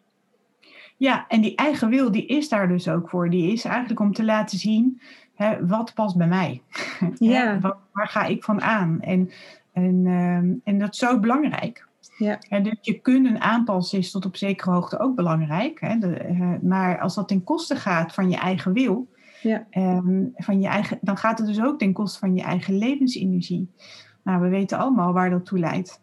Ja, 0.97 1.25
en 1.27 1.41
die 1.41 1.55
eigen 1.55 1.89
wil, 1.89 2.11
die 2.11 2.25
is 2.25 2.49
daar 2.49 2.67
dus 2.67 2.87
ook 2.87 3.09
voor. 3.09 3.29
Die 3.29 3.51
is 3.51 3.63
eigenlijk 3.63 3.99
om 3.99 4.13
te 4.13 4.23
laten 4.23 4.57
zien, 4.57 5.01
hè, 5.35 5.65
wat 5.67 5.93
past 5.93 6.17
bij 6.17 6.27
mij? 6.27 6.61
Ja. 7.17 7.53
Hè, 7.53 7.59
wat, 7.59 7.77
waar 7.91 8.07
ga 8.07 8.25
ik 8.25 8.43
van 8.43 8.61
aan? 8.61 9.01
En, 9.01 9.29
en, 9.73 10.01
ehm, 10.05 10.53
en 10.63 10.79
dat 10.79 10.93
is 10.93 10.99
zo 10.99 11.19
belangrijk. 11.19 11.87
Ja. 12.17 12.37
Hè, 12.49 12.61
dus 12.61 12.77
je 12.81 12.99
kunnen 12.99 13.41
aanpassen 13.41 13.99
is 13.99 14.11
tot 14.11 14.25
op 14.25 14.35
zekere 14.35 14.71
hoogte 14.71 14.99
ook 14.99 15.15
belangrijk. 15.15 15.79
Hè, 15.79 15.97
de, 15.97 16.13
eh, 16.15 16.53
maar 16.61 16.99
als 16.99 17.15
dat 17.15 17.27
ten 17.27 17.43
koste 17.43 17.75
gaat 17.75 18.13
van 18.13 18.29
je 18.29 18.37
eigen 18.37 18.73
wil, 18.73 19.07
Ja. 19.43 19.67
ehm, 19.69 20.25
van 20.35 20.61
je 20.61 20.67
eigen, 20.67 20.97
dan 21.01 21.17
gaat 21.17 21.37
het 21.37 21.47
dus 21.47 21.61
ook 21.61 21.79
ten 21.79 21.93
koste 21.93 22.19
van 22.19 22.35
je 22.35 22.41
eigen 22.41 22.77
levensenergie. 22.77 23.67
Nou, 24.23 24.41
we 24.41 24.47
weten 24.47 24.77
allemaal 24.77 25.13
waar 25.13 25.29
dat 25.29 25.45
toe 25.45 25.59
leidt. 25.59 26.01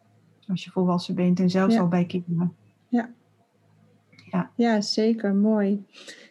Als 0.48 0.64
je 0.64 0.70
volwassen 0.70 1.14
bent 1.14 1.40
en 1.40 1.50
zelfs 1.50 1.74
Ja. 1.74 1.80
al 1.80 1.88
bij 1.88 2.06
kinderen. 2.06 2.54
Ja, 4.54 4.80
zeker. 4.80 5.34
Mooi. 5.34 5.84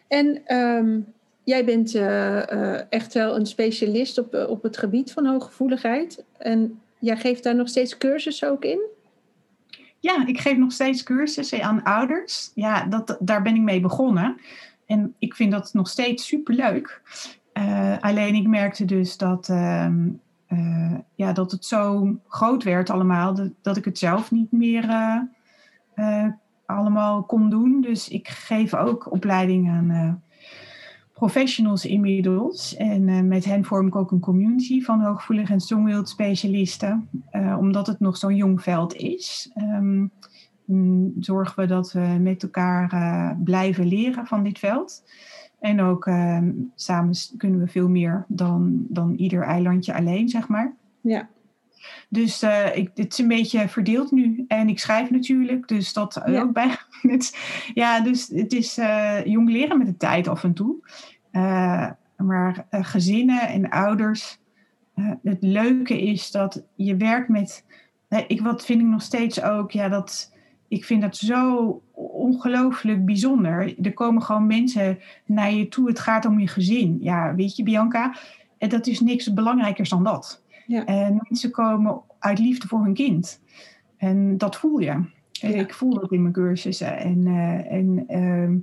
En 0.08 0.40
ehm, 0.44 1.00
jij 1.44 1.64
bent 1.64 1.94
eh, 1.94 2.50
eh, 2.52 2.82
echt 2.90 3.14
wel 3.14 3.36
een 3.36 3.46
specialist 3.46 4.18
op, 4.18 4.34
eh, 4.34 4.48
op 4.48 4.62
het 4.62 4.76
gebied 4.76 5.12
van 5.12 5.26
hooggevoeligheid. 5.26 6.24
En 6.38 6.80
jij 6.98 7.16
geeft 7.16 7.42
daar 7.42 7.54
nog 7.54 7.68
steeds 7.68 7.98
cursussen 7.98 8.50
ook 8.50 8.64
in? 8.64 8.80
Ja, 10.00 10.26
ik 10.26 10.40
geef 10.40 10.56
nog 10.56 10.72
steeds 10.72 11.02
cursussen 11.02 11.62
aan 11.62 11.82
ouders. 11.82 12.50
Ja, 12.54 12.84
dat, 12.84 13.16
daar 13.20 13.42
ben 13.42 13.54
ik 13.54 13.62
mee 13.62 13.80
begonnen. 13.80 14.36
En 14.90 15.14
ik 15.18 15.34
vind 15.34 15.52
dat 15.52 15.72
nog 15.72 15.88
steeds 15.88 16.26
superleuk. 16.26 17.02
Eh 17.52 17.96
alleen 18.00 18.34
ik 18.34 18.48
merkte 18.48 18.84
dus 18.84 19.16
dat, 19.16 19.48
ehm, 19.48 20.08
eh, 20.46 20.94
ja, 21.14 21.32
dat 21.32 21.50
het 21.50 21.64
zo 21.64 22.14
groot 22.28 22.62
werd 22.62 22.90
allemaal, 22.90 23.34
dat, 23.34 23.50
dat 23.62 23.76
ik 23.76 23.84
het 23.84 23.98
zelf 23.98 24.30
niet 24.30 24.52
meer 24.52 24.90
eh, 25.94 26.26
allemaal 26.66 27.22
kon 27.22 27.50
doen. 27.50 27.80
Dus 27.80 28.08
ik 28.08 28.28
geef 28.28 28.74
ook 28.74 29.12
opleiding 29.12 29.70
aan 29.70 30.22
professionals 31.12 31.84
inmiddels. 31.84 32.76
En 32.76 33.28
met 33.28 33.44
hen 33.44 33.64
vorm 33.64 33.86
ik 33.86 33.96
ook 33.96 34.10
een 34.10 34.20
community 34.20 34.82
van 34.82 35.00
hooggevoelig 35.00 35.50
en 35.50 35.60
strongwilled 35.60 36.08
specialisten. 36.08 37.08
Omdat 37.58 37.86
het 37.86 38.00
nog 38.00 38.16
zo'n 38.16 38.36
jong 38.36 38.62
veld 38.62 38.94
is, 38.94 39.50
ehm, 39.54 40.06
mm, 40.70 41.12
zorgen 41.18 41.60
we 41.62 41.66
dat 41.66 41.92
we 41.92 42.16
met 42.20 42.42
elkaar 42.42 42.92
eh, 42.92 43.30
blijven 43.44 43.86
leren 43.86 44.26
van 44.26 44.42
dit 44.44 44.58
veld. 44.58 45.02
En 45.60 45.80
ook 45.80 46.06
ehm, 46.06 46.50
samen 46.74 47.14
kunnen 47.36 47.60
we 47.60 47.66
veel 47.66 47.88
meer 47.88 48.24
dan, 48.28 48.84
dan 48.88 49.14
ieder 49.14 49.42
eilandje 49.42 49.94
alleen, 49.94 50.28
zeg 50.28 50.48
maar. 50.48 50.74
Ja. 51.00 51.28
Dus 52.08 52.42
eh, 52.42 52.76
ik, 52.76 52.90
het 52.94 53.12
is 53.12 53.18
een 53.18 53.28
beetje 53.28 53.68
verdeeld 53.68 54.10
nu. 54.10 54.44
En 54.48 54.68
ik 54.68 54.78
schrijf 54.78 55.10
natuurlijk, 55.10 55.68
dus 55.68 55.92
dat 55.92 56.22
Ja. 56.26 56.40
ook 56.42 56.52
bij. 56.52 56.76
Het- 57.02 57.36
ja, 57.74 58.00
dus 58.00 58.28
het 58.28 58.52
is 58.52 58.78
eh, 58.78 59.24
jong 59.24 59.50
leren 59.50 59.78
met 59.78 59.86
de 59.86 59.96
tijd 59.96 60.28
af 60.28 60.44
en 60.44 60.54
toe. 60.54 60.74
Eh, 61.30 61.90
maar 62.16 62.66
eh, 62.70 62.84
gezinnen 62.84 63.48
en 63.48 63.68
ouders. 63.68 64.38
eh, 64.94 65.10
het 65.22 65.38
leuke 65.40 66.02
is 66.02 66.30
dat 66.30 66.64
je 66.74 66.96
werkt 66.96 67.28
met. 67.28 67.64
eh, 68.08 68.20
ik, 68.26 68.40
wat 68.40 68.64
vind 68.64 68.80
ik 68.80 68.86
nog 68.86 69.02
steeds 69.02 69.42
ook, 69.42 69.70
ja, 69.70 69.88
dat. 69.88 70.32
Ik 70.70 70.84
vind 70.84 71.02
dat 71.02 71.16
zo 71.16 71.82
ongelooflijk 71.92 73.04
bijzonder. 73.04 73.74
Er 73.82 73.92
komen 73.92 74.22
gewoon 74.22 74.46
mensen 74.46 74.98
naar 75.24 75.52
je 75.52 75.68
toe. 75.68 75.88
Het 75.88 75.98
gaat 75.98 76.24
om 76.24 76.40
je 76.40 76.48
gezin. 76.48 76.98
Ja, 77.00 77.34
weet 77.34 77.56
je, 77.56 77.62
Bianca, 77.62 78.16
dat 78.58 78.86
is 78.86 79.00
niks 79.00 79.32
belangrijkers 79.32 79.88
dan 79.88 80.04
dat. 80.04 80.42
Ja. 80.66 80.84
En 80.84 81.20
mensen 81.28 81.50
komen 81.50 82.00
uit 82.18 82.38
liefde 82.38 82.66
voor 82.66 82.82
hun 82.82 82.94
kind. 82.94 83.40
En 83.96 84.38
dat 84.38 84.56
voel 84.56 84.78
je. 84.78 85.04
Ja. 85.32 85.48
Ik 85.48 85.74
voel 85.74 85.94
dat 85.94 86.12
in 86.12 86.22
mijn 86.22 86.34
cursussen. 86.34 86.98
En, 86.98 87.26
eh, 87.26 87.72
en 87.72 88.04
ehm, 88.06 88.58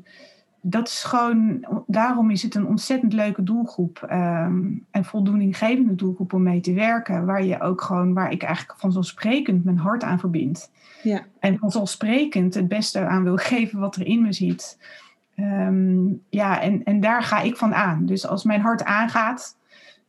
dat 0.69 0.87
is 0.87 1.03
gewoon, 1.03 1.65
daarom 1.87 2.29
is 2.29 2.43
het 2.43 2.55
een 2.55 2.67
ontzettend 2.67 3.13
leuke 3.13 3.43
doelgroep. 3.43 4.05
ehm, 4.09 4.65
en 4.91 5.05
voldoeninggevende 5.05 5.95
doelgroep 5.95 6.33
om 6.33 6.43
mee 6.43 6.61
te 6.61 6.73
werken. 6.73 7.25
Waar 7.25 7.43
je 7.43 7.61
ook 7.61 7.81
gewoon, 7.81 8.13
waar 8.13 8.31
ik 8.31 8.43
eigenlijk 8.43 8.79
vanzelfsprekend 8.79 9.63
mijn 9.63 9.77
hart 9.77 10.03
aan 10.03 10.19
verbind. 10.19 10.71
Ja. 11.03 11.25
En 11.39 11.57
vanzelfsprekend 11.57 12.53
het 12.53 12.67
beste 12.67 12.99
aan 12.99 13.23
wil 13.23 13.37
geven 13.51 13.79
wat 13.79 13.95
er 13.95 14.05
in 14.05 14.21
me 14.21 14.33
zit. 14.33 14.77
Ehm, 15.35 16.07
ja, 16.29 16.61
en, 16.61 16.83
en 16.83 16.99
daar 16.99 17.23
ga 17.23 17.41
ik 17.41 17.57
van 17.57 17.73
aan. 17.73 18.05
Dus 18.05 18.27
als 18.27 18.43
mijn 18.43 18.61
hart 18.61 18.83
aangaat, 18.83 19.57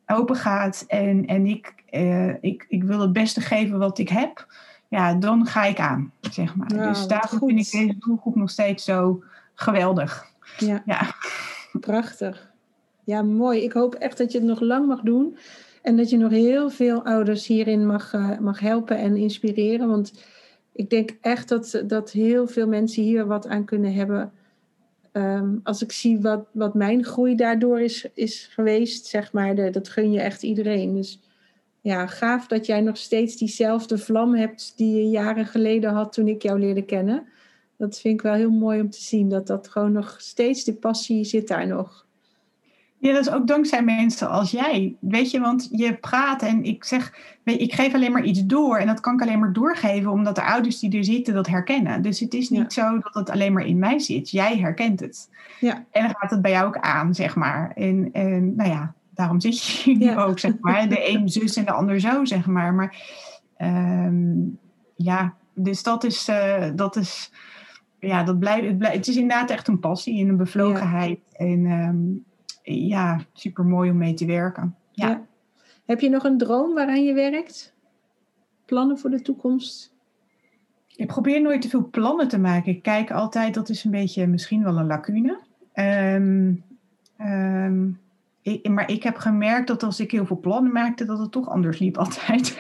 open 0.07 0.37
gaat 0.37 0.85
en, 0.89 1.27
en 1.27 1.47
ik, 1.47 1.75
eh, 1.91 2.43
ik, 2.43 2.67
ik 2.69 2.83
wil 2.83 3.01
het 3.01 3.13
beste 3.13 3.41
geven 3.41 3.79
wat 3.79 3.99
ik 3.99 4.09
heb, 4.09 4.47
ja, 4.89 5.15
dan 5.15 5.47
ga 5.47 5.65
ik 5.65 5.79
aan, 5.79 6.13
zeg 6.31 6.55
maar. 6.57 6.69
Dus 6.69 7.07
daarom 7.07 7.39
vind 7.39 7.51
ik 7.51 7.71
deze 7.71 7.99
doelgroep 7.99 8.35
nog 8.35 8.51
steeds 8.51 8.85
zo 8.85 9.23
geweldig. 9.55 10.28
Ja. 10.59 10.83
Ja. 10.87 11.15
Prachtig. 11.81 12.51
Ja, 13.05 13.23
mooi. 13.23 13.63
Ik 13.63 13.73
hoop 13.73 13.95
echt 13.95 14.19
dat 14.19 14.33
je 14.33 14.39
het 14.39 14.47
nog 14.47 14.61
lang 14.61 14.87
mag 14.87 15.01
doen. 15.01 15.37
En 15.83 15.97
dat 15.97 16.11
je 16.11 16.17
nog 16.17 16.31
heel 16.31 16.71
veel 16.71 17.05
ouders 17.05 17.47
hierin 17.47 17.87
mag, 17.87 18.13
uh, 18.13 18.39
mag 18.39 18.61
helpen 18.61 18.99
en 18.99 19.17
inspireren. 19.17 19.89
Want 19.89 20.13
ik 20.73 20.91
denk 20.91 21.17
echt 21.21 21.49
dat, 21.49 21.83
dat 21.87 22.11
heel 22.11 22.47
veel 22.47 22.67
mensen 22.67 23.03
hier 23.03 23.27
wat 23.27 23.47
aan 23.47 23.65
kunnen 23.65 23.95
hebben. 23.95 24.33
Ehm, 25.13 25.57
als 25.63 25.83
ik 25.83 25.93
zie 25.93 26.21
wat, 26.21 26.47
wat 26.53 26.75
mijn 26.75 27.05
groei 27.05 27.35
daardoor 27.35 27.81
is, 27.81 28.09
is 28.15 28.49
geweest, 28.53 29.07
zeg 29.07 29.33
maar, 29.33 29.55
de, 29.55 29.71
dat 29.71 29.89
gun 29.89 30.13
je 30.13 30.21
echt 30.21 30.43
iedereen. 30.43 30.95
Dus 30.95 31.21
ja, 31.81 32.07
gaaf 32.07 32.47
dat 32.47 32.67
jij 32.67 32.81
nog 32.81 32.97
steeds 32.97 33.37
diezelfde 33.37 33.99
vlam 33.99 34.35
hebt 34.35 34.73
die 34.77 34.97
je 34.97 35.09
jaren 35.09 35.47
geleden 35.47 35.91
had 35.93 36.13
toen 36.13 36.29
ik 36.29 36.43
jou 36.43 36.59
leerde 36.59 36.85
kennen. 36.85 37.27
Dat 37.79 38.01
vind 38.01 38.15
ik 38.15 38.23
wel 38.23 38.35
heel 38.35 38.51
mooi 38.51 38.81
om 38.81 38.91
te 38.91 39.03
zien, 39.03 39.29
dat 39.29 39.47
dat 39.47 39.69
gewoon 39.69 39.93
nog 39.93 40.15
steeds, 40.19 40.65
de 40.65 40.75
passie 40.75 41.25
zit 41.25 41.49
daar 41.49 41.67
nog. 41.67 42.07
Ja, 43.01 43.13
dat 43.13 43.27
is 43.27 43.33
ook 43.33 43.47
dankzij 43.47 43.83
mensen 43.83 44.29
als 44.29 44.51
jij. 44.51 44.97
Weet 45.01 45.31
je, 45.31 45.41
want 45.41 45.69
je 45.73 45.95
praat 45.95 46.43
en 46.43 46.65
ik 46.65 46.85
zeg, 46.85 47.13
weet, 47.43 47.61
ik 47.61 47.75
geef 47.75 47.95
alleen 47.95 48.13
maar 48.13 48.25
iets 48.25 48.45
door. 48.45 48.79
En 48.79 48.87
dat 48.87 49.01
kan 49.01 49.15
ik 49.15 49.23
alleen 49.23 49.39
maar 49.39 49.53
doorgeven 49.53 50.11
omdat 50.11 50.35
de 50.35 50.43
ouders 50.43 50.79
die 50.79 50.97
er 50.97 51.05
zitten 51.05 51.35
dat 51.35 51.47
herkennen. 51.47 52.03
Dus 52.03 52.21
het 52.21 52.35
is 52.35 52.49
niet 52.49 52.73
zo 52.73 52.99
dat 52.99 53.15
het 53.15 53.31
alleen 53.31 53.53
maar 53.53 53.67
in 53.67 53.79
mij 53.79 53.99
zit. 53.99 54.31
Jij 54.31 54.59
herkent 54.59 55.01
het. 55.01 55.29
Ja. 55.61 55.85
En 55.91 56.03
dan 56.03 56.15
gaat 56.17 56.31
het 56.31 56.43
bij 56.43 56.51
jou 56.51 56.67
ook 56.67 56.79
aan, 56.79 57.15
zeg 57.15 57.37
maar. 57.37 57.73
En, 57.75 58.09
en 58.13 58.57
nou 58.57 58.71
ja, 58.71 58.95
daarom 59.11 59.41
zit 59.41 59.65
je 59.67 59.97
nu 59.97 60.17
ook, 60.17 60.39
zeg 60.39 60.53
maar. 60.61 60.89
De 60.89 61.11
een 61.11 61.29
zus 61.39 61.57
en 61.57 61.65
de 61.65 61.73
ander 61.73 62.01
zo, 62.01 62.25
zeg 62.25 62.47
maar. 62.47 62.75
Maar 62.75 62.97
um, 63.59 64.59
ja, 64.95 65.35
dus 65.55 65.83
dat 65.83 66.05
is, 66.05 66.29
uh, 66.29 66.67
dat 66.75 66.97
is, 66.97 67.33
ja, 68.01 68.23
dat 68.25 68.39
blijft, 68.39 68.67
het, 68.67 68.79
blijft, 68.79 68.97
het 68.97 69.09
is 69.09 69.17
inderdaad 69.17 69.51
echt 69.51 69.69
een 69.69 69.79
passie 69.79 70.21
en 70.21 70.29
een 70.29 70.37
bevlogenheid. 70.37 71.21
En 71.33 71.67
um, 71.67 72.25
ja, 72.63 73.21
super 73.33 73.65
mooi 73.65 73.91
om 73.91 73.97
mee 73.97 74.15
te 74.15 74.27
werken. 74.27 74.77
Ja. 74.93 75.27
Heb 75.85 76.01
je 76.01 76.09
nog 76.09 76.25
een 76.25 76.39
droom 76.39 76.75
waaraan 76.75 77.05
je 77.05 77.15
werkt? 77.15 77.75
Plannen 78.65 78.99
voor 78.99 79.11
de 79.11 79.23
toekomst? 79.23 79.97
Ik 80.97 81.07
probeer 81.07 81.43
nooit 81.43 81.63
te 81.63 81.69
veel 81.69 81.89
plannen 81.91 82.29
te 82.29 82.39
maken. 82.39 82.73
Ik 82.73 82.83
kijk 82.83 83.11
altijd, 83.11 83.55
dat 83.55 83.69
is 83.69 83.85
een 83.85 83.91
beetje 83.91 84.27
misschien 84.27 84.63
wel 84.63 84.77
een 84.77 84.87
lacune. 84.87 85.41
Um, 85.75 86.65
um, 87.21 88.01
ik, 88.43 88.69
maar 88.69 88.91
ik 88.91 89.03
heb 89.03 89.17
gemerkt 89.17 89.67
dat 89.67 89.83
als 89.83 90.01
ik 90.01 90.11
heel 90.11 90.27
veel 90.27 90.41
plannen 90.41 90.73
maakte, 90.73 91.05
dat 91.05 91.19
het 91.19 91.33
toch 91.33 91.49
anders 91.49 91.79
liep 91.79 91.99
altijd. 92.05 92.57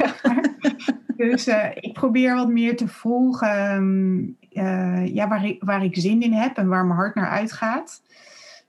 Dus 1.19 1.49
uh, 1.49 1.65
ik 1.75 1.93
probeer 1.93 2.35
wat 2.35 2.49
meer 2.49 2.77
te 2.77 2.89
volgen 2.89 4.37
uh, 4.53 5.15
ja, 5.15 5.29
waar, 5.29 5.47
ik, 5.47 5.63
waar 5.63 5.85
ik 5.85 5.97
zin 5.97 6.23
in 6.23 6.33
heb 6.33 6.57
en 6.57 6.69
waar 6.69 6.87
mijn 6.87 6.99
hart 6.99 7.15
naar 7.15 7.29
uitgaat. 7.29 8.03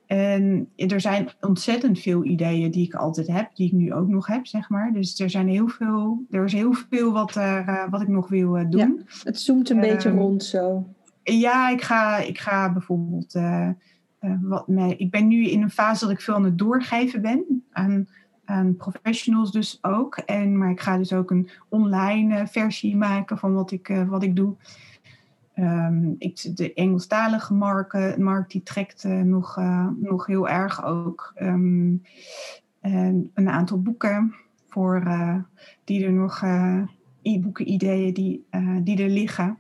En 0.08 0.70
er 0.76 1.02
zijn 1.02 1.30
ontzettend 1.42 2.00
veel 2.00 2.24
ideeën 2.24 2.72
die 2.72 2.86
ik 2.86 2.94
altijd 2.94 3.28
heb, 3.28 3.56
die 3.56 3.68
ik 3.68 3.74
nu 3.74 3.94
ook 3.94 4.08
nog 4.08 4.28
heb, 4.28 4.48
zeg 4.48 4.70
maar. 4.70 4.94
Dus 4.94 5.20
er, 5.20 5.30
zijn 5.30 5.48
heel 5.48 5.68
veel, 5.68 6.26
er 6.30 6.44
is 6.44 6.54
heel 6.54 6.74
veel 6.90 7.12
wat, 7.12 7.36
er, 7.36 7.68
uh, 7.68 7.90
wat 7.90 8.02
ik 8.02 8.08
nog 8.08 8.30
wil 8.30 8.58
uh, 8.58 8.70
doen. 8.70 9.04
Ja, 9.06 9.14
het 9.24 9.40
zoomt 9.40 9.70
een 9.70 9.80
beetje 9.80 10.10
ehm, 10.10 10.18
rond 10.18 10.44
zo. 10.44 10.88
Ja, 11.24 11.70
ik 11.70 11.82
ga, 11.82 12.18
ik 12.18 12.40
ga 12.40 12.74
bijvoorbeeld. 12.74 13.40
Wat 14.42 14.68
mee, 14.68 14.96
ik 14.96 15.12
ben 15.12 15.28
nu 15.28 15.48
in 15.48 15.62
een 15.62 15.72
fase 15.72 16.04
dat 16.04 16.14
ik 16.14 16.22
veel 16.22 16.34
aan 16.34 16.44
het 16.44 16.58
doorgeven 16.58 17.22
ben. 17.22 17.64
Aan, 17.72 18.08
aan 18.50 18.76
professionals 18.76 19.52
dus 19.52 19.80
ook. 19.82 20.18
En, 20.18 20.58
maar 20.58 20.70
ik 20.70 20.82
ga 20.82 20.98
dus 20.98 21.14
ook 21.14 21.32
een 21.32 21.50
online 21.70 22.48
versie 22.48 22.96
maken 22.96 23.38
van 23.38 23.54
wat 23.54 23.72
ik, 23.72 24.04
wat 24.08 24.24
ik 24.24 24.36
doe. 24.36 24.56
Um, 25.56 26.16
ik, 26.18 26.58
de 26.58 26.74
Engelstalige 26.74 27.54
markt, 27.54 28.18
markt 28.18 28.52
die 28.52 28.64
trekt 28.64 29.04
uh, 29.04 29.22
nog, 29.22 29.60
nog 29.96 30.26
heel 30.26 30.48
erg 30.48 30.84
ook. 30.86 31.34
En 31.36 32.02
een 33.34 33.50
aantal 33.50 33.82
boeken 33.82 34.36
voor, 34.68 35.04
die 35.84 36.06
er 36.06 36.12
nog, 36.12 36.44
e-boeken, 37.22 37.72
ideeën 37.72 38.14
die, 38.14 38.46
die 38.84 39.04
er 39.04 39.10
liggen. 39.10 39.60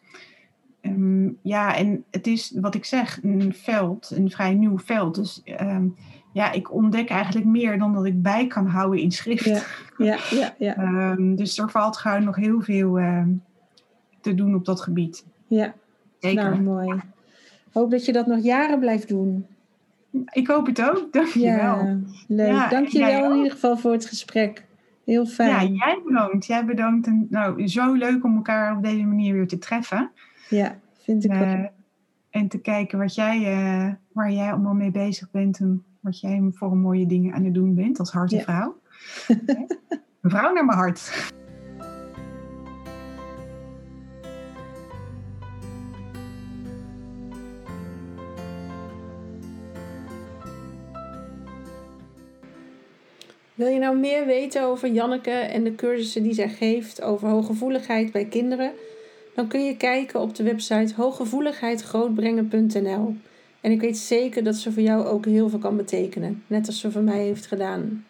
Ja, 1.42 1.76
en 1.76 2.04
het 2.12 2.28
is 2.28 2.58
wat 2.62 2.76
ik 2.76 2.86
zeg, 2.86 3.24
een 3.24 3.54
veld, 3.54 4.12
een 4.16 4.30
vrij 4.30 4.54
nieuw 4.54 4.78
veld. 4.78 5.16
Dus 5.16 5.44
ja, 6.32 6.52
ik 6.52 6.74
ontdek 6.74 7.10
eigenlijk 7.10 7.46
meer 7.46 7.80
dan 7.80 7.94
dat 7.94 8.06
ik 8.06 8.22
bij 8.22 8.48
kan 8.48 8.68
houden 8.68 9.00
in 9.00 9.12
schrift. 9.12 9.46
Ja, 9.98 10.18
ja, 10.30 10.54
ja. 10.58 10.74
ja. 10.78 11.16
dus 11.16 11.58
er 11.58 11.70
valt 11.70 11.98
gewoon 11.98 12.24
nog 12.24 12.36
heel 12.36 12.62
veel 12.62 13.00
te 14.22 14.36
doen 14.36 14.56
op 14.56 14.66
dat 14.66 14.82
gebied. 14.82 15.26
Ja, 15.48 15.74
Zeker. 16.20 16.44
Nou, 16.44 16.62
mooi. 16.62 17.02
Hoop 17.72 17.92
dat 17.92 18.06
je 18.06 18.12
dat 18.12 18.28
nog 18.28 18.44
jaren 18.44 18.80
blijft 18.80 19.08
doen. 19.08 19.46
Ik 20.32 20.48
hoop 20.48 20.66
het 20.66 20.82
ook. 20.82 21.08
Dankjewel. 21.14 21.86
Ja, 21.86 22.00
leuk. 22.28 22.48
Ja, 22.48 22.70
Dankjewel 22.70 23.32
in 23.32 23.36
ieder 23.38 23.52
geval 23.52 23.78
voor 23.78 23.92
het 23.92 24.06
gesprek. 24.06 24.66
Heel 25.06 25.26
fijn. 25.26 25.50
Ja, 25.50 25.86
jij 25.86 26.02
bedankt. 26.06 26.46
Jij 26.46 26.66
bedankt. 26.66 27.08
En, 27.08 27.28
nou, 27.30 27.68
zo 27.68 27.94
leuk 27.94 28.24
om 28.24 28.36
elkaar 28.36 28.76
op 28.76 28.84
deze 28.84 29.04
manier 29.04 29.34
weer 29.34 29.48
te 29.48 29.58
treffen. 29.58 30.12
Ja, 30.50 30.80
vind 31.04 31.24
ik 31.24 31.34
uh, 31.34 31.52
ook. 31.52 31.70
En 32.30 32.48
te 32.48 32.60
kijken 32.60 33.00
wat 33.00 33.16
jij, 33.16 33.40
uh, 33.40 33.94
waar 34.12 34.32
jij 34.32 34.52
allemaal 34.52 34.74
mee 34.74 34.92
bezig 34.92 35.32
bent 35.32 35.60
en 35.60 35.84
wat 36.00 36.20
jij 36.20 36.50
voor 36.54 36.78
mooie 36.78 37.06
dingen 37.06 37.34
aan 37.34 37.44
het 37.44 37.54
doen 37.54 37.76
bent 37.76 38.00
als 38.00 38.12
hartenvrouw. 38.12 38.76
Ja. 39.28 39.36
Een 40.22 40.22
vrouw 40.32 40.54
naar 40.54 40.66
mijn 40.66 40.78
hart. 40.78 41.32
Wil 53.60 53.68
je 53.68 53.80
nou 53.80 53.98
meer 53.98 54.26
weten 54.26 54.64
over 54.64 54.92
Janneke 54.92 55.32
en 55.32 55.64
de 55.64 55.76
cursussen 55.76 56.24
die 56.24 56.34
zij 56.34 56.50
geeft 56.50 57.02
over 57.02 57.30
hooggevoeligheid 57.30 58.12
bij 58.12 58.26
kinderen? 58.26 58.72
Dan 59.36 59.48
kun 59.48 59.66
je 59.66 59.78
kijken 59.78 60.20
op 60.20 60.36
de 60.36 60.44
website 60.44 60.94
hooggevoeligheidgrootbrengen.nl. 60.96 63.16
En 63.62 63.72
ik 63.72 63.82
weet 63.82 63.98
zeker 63.98 64.44
dat 64.44 64.56
ze 64.56 64.72
voor 64.72 64.84
jou 64.84 65.06
ook 65.06 65.26
heel 65.26 65.50
veel 65.50 65.60
kan 65.60 65.78
betekenen, 65.78 66.44
net 66.48 66.68
als 66.68 66.80
ze 66.80 66.92
voor 66.92 67.02
mij 67.02 67.24
heeft 67.24 67.46
gedaan. 67.46 68.06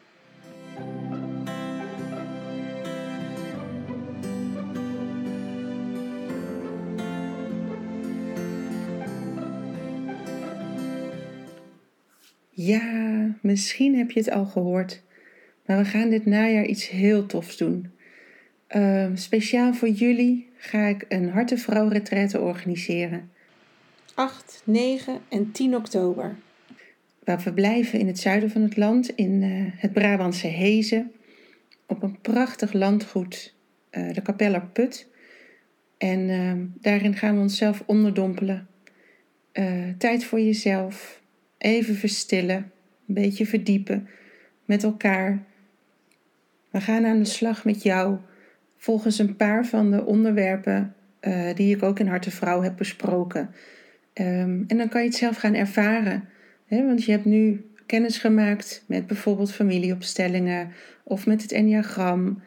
Ja, 12.50 13.36
misschien 13.42 13.96
heb 13.96 14.12
je 14.12 14.20
het 14.20 14.32
al 14.32 14.46
gehoord. 14.46 15.02
Maar 15.66 15.78
we 15.78 15.86
gaan 15.86 16.10
dit 16.10 16.26
najaar 16.26 16.66
iets 16.66 16.90
heel 16.90 17.26
tofs 17.26 17.58
doen. 17.58 17.92
Uh, 18.76 19.10
speciaal 19.14 19.74
voor 19.74 19.90
jullie 19.90 20.50
ga 20.58 20.86
ik 20.86 21.06
een 21.10 21.30
Hartenvrouw 21.30 21.90
organiseren. 22.40 23.30
8, 24.20 24.62
9 24.66 25.22
en 25.30 25.52
10 25.52 25.76
oktober. 25.76 26.36
We 27.24 27.40
verblijven 27.40 28.00
in 28.00 28.08
het 28.08 28.20
zuiden 28.20 28.52
van 28.52 28.62
het 28.62 28.78
land, 28.78 29.10
in 29.10 29.42
uh, 29.42 29.72
het 29.76 29.94
Brabantse 29.94 30.48
Hezen, 30.48 31.12
op 31.86 32.04
een 32.04 32.22
prachtig 32.22 32.74
landgoed, 32.74 33.56
uh, 33.92 34.14
de 34.14 34.22
Kapeller 34.22 34.66
Put. 34.66 35.08
En 35.98 36.30
ehm, 36.30 36.66
daarin 36.82 37.16
gaan 37.16 37.36
we 37.36 37.42
onszelf 37.42 37.84
onderdompelen. 37.86 38.68
Eh, 39.52 39.90
tijd 39.98 40.24
voor 40.24 40.40
jezelf, 40.40 41.22
even 41.58 41.96
verstillen, 41.96 42.72
een 43.08 43.14
beetje 43.14 43.46
verdiepen 43.46 44.08
met 44.66 44.84
elkaar 44.84 45.46
we 46.70 46.82
gaan 46.82 47.06
aan 47.06 47.20
de 47.20 47.26
slag 47.26 47.66
met 47.66 47.84
jou 47.84 48.18
volgens 48.78 49.20
een 49.20 49.36
paar 49.36 49.66
van 49.66 49.92
de 49.92 50.06
onderwerpen 50.06 50.96
die 51.56 51.76
ik 51.76 51.84
ook 51.84 52.00
in 52.00 52.08
Harte 52.08 52.32
Vrouw 52.32 52.62
heb 52.62 52.78
besproken. 52.78 53.50
Um, 54.20 54.64
en 54.68 54.78
dan 54.78 54.90
kan 54.90 55.02
je 55.02 55.08
het 55.08 55.18
zelf 55.18 55.38
gaan 55.38 55.54
ervaren. 55.54 56.30
Hè? 56.66 56.86
Want 56.86 57.04
je 57.04 57.12
hebt 57.12 57.26
nu 57.26 57.66
kennis 57.86 58.18
gemaakt 58.18 58.84
met 58.88 59.08
bijvoorbeeld 59.08 59.52
familieopstellingen 59.52 60.72
of 61.04 61.26
met 61.26 61.42
het 61.42 61.52
enneagram. 61.52 62.42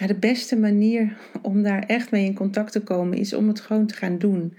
Ja, 0.00 0.06
de 0.06 0.18
beste 0.18 0.56
manier 0.56 1.16
om 1.42 1.62
daar 1.62 1.82
echt 1.86 2.10
mee 2.10 2.24
in 2.24 2.34
contact 2.34 2.72
te 2.72 2.82
komen 2.82 3.18
is 3.18 3.32
om 3.32 3.48
het 3.48 3.60
gewoon 3.60 3.86
te 3.86 3.94
gaan 3.94 4.18
doen. 4.18 4.54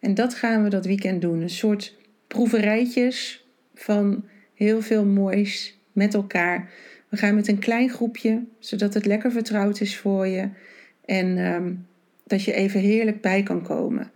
En 0.00 0.14
dat 0.14 0.34
gaan 0.34 0.62
we 0.62 0.68
dat 0.68 0.86
weekend 0.86 1.20
doen. 1.20 1.40
Een 1.40 1.50
soort 1.50 1.96
proeverijtjes 2.26 3.46
van 3.74 4.24
heel 4.54 4.82
veel 4.82 5.04
moois 5.04 5.80
met 5.92 6.14
elkaar. 6.14 6.70
We 7.08 7.16
gaan 7.16 7.34
met 7.34 7.48
een 7.48 7.58
klein 7.58 7.88
groepje, 7.88 8.44
zodat 8.58 8.94
het 8.94 9.06
lekker 9.06 9.32
vertrouwd 9.32 9.80
is 9.80 9.96
voor 9.96 10.26
je. 10.26 10.48
En 11.04 11.38
ehm, 11.38 11.72
dat 12.26 12.42
je 12.42 12.52
even 12.52 12.80
heerlijk 12.80 13.20
bij 13.20 13.42
kan 13.42 13.62
komen. 13.62 14.10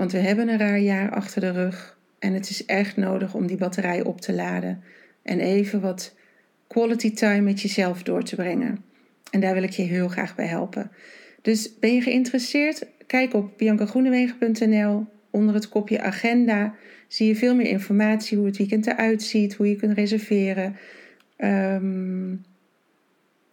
Want 0.00 0.12
we 0.12 0.18
hebben 0.18 0.48
een 0.48 0.58
raar 0.58 0.78
jaar 0.78 1.10
achter 1.10 1.40
de 1.40 1.50
rug. 1.50 1.98
En 2.18 2.34
het 2.34 2.50
is 2.50 2.64
echt 2.64 2.96
nodig 2.96 3.34
om 3.34 3.46
die 3.46 3.56
batterij 3.56 4.04
op 4.04 4.20
te 4.20 4.32
laden. 4.32 4.82
En 5.22 5.40
even 5.40 5.80
wat 5.80 6.14
quality 6.66 7.14
time 7.14 7.40
met 7.40 7.60
jezelf 7.60 8.02
door 8.02 8.22
te 8.22 8.36
brengen. 8.36 8.84
En 9.30 9.40
daar 9.40 9.54
wil 9.54 9.62
ik 9.62 9.70
je 9.70 9.82
heel 9.82 10.08
graag 10.08 10.34
bij 10.34 10.46
helpen. 10.46 10.90
Dus 11.42 11.78
ben 11.78 11.94
je 11.94 12.00
geïnteresseerd? 12.00 12.86
Kijk 13.06 13.34
op 13.34 13.58
biancagroenewegen.nl. 13.58 15.06
Onder 15.30 15.54
het 15.54 15.68
kopje 15.68 16.00
agenda 16.00 16.74
zie 17.08 17.26
je 17.26 17.36
veel 17.36 17.54
meer 17.54 17.68
informatie 17.68 18.36
hoe 18.36 18.46
het 18.46 18.56
weekend 18.56 18.86
eruit 18.86 19.22
ziet, 19.22 19.54
hoe 19.54 19.68
je 19.68 19.76
kunt 19.76 19.96
reserveren. 19.96 20.76
Um, 21.38 22.44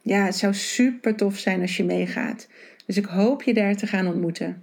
Ja, 0.02 0.24
het 0.24 0.36
zou 0.36 0.54
super 0.54 1.14
tof 1.14 1.38
zijn 1.38 1.60
als 1.60 1.76
je 1.76 1.84
meegaat. 1.84 2.48
Dus 2.86 2.96
ik 2.96 3.04
hoop 3.04 3.42
je 3.42 3.54
daar 3.54 3.76
te 3.76 3.86
gaan 3.86 4.06
ontmoeten. 4.06 4.62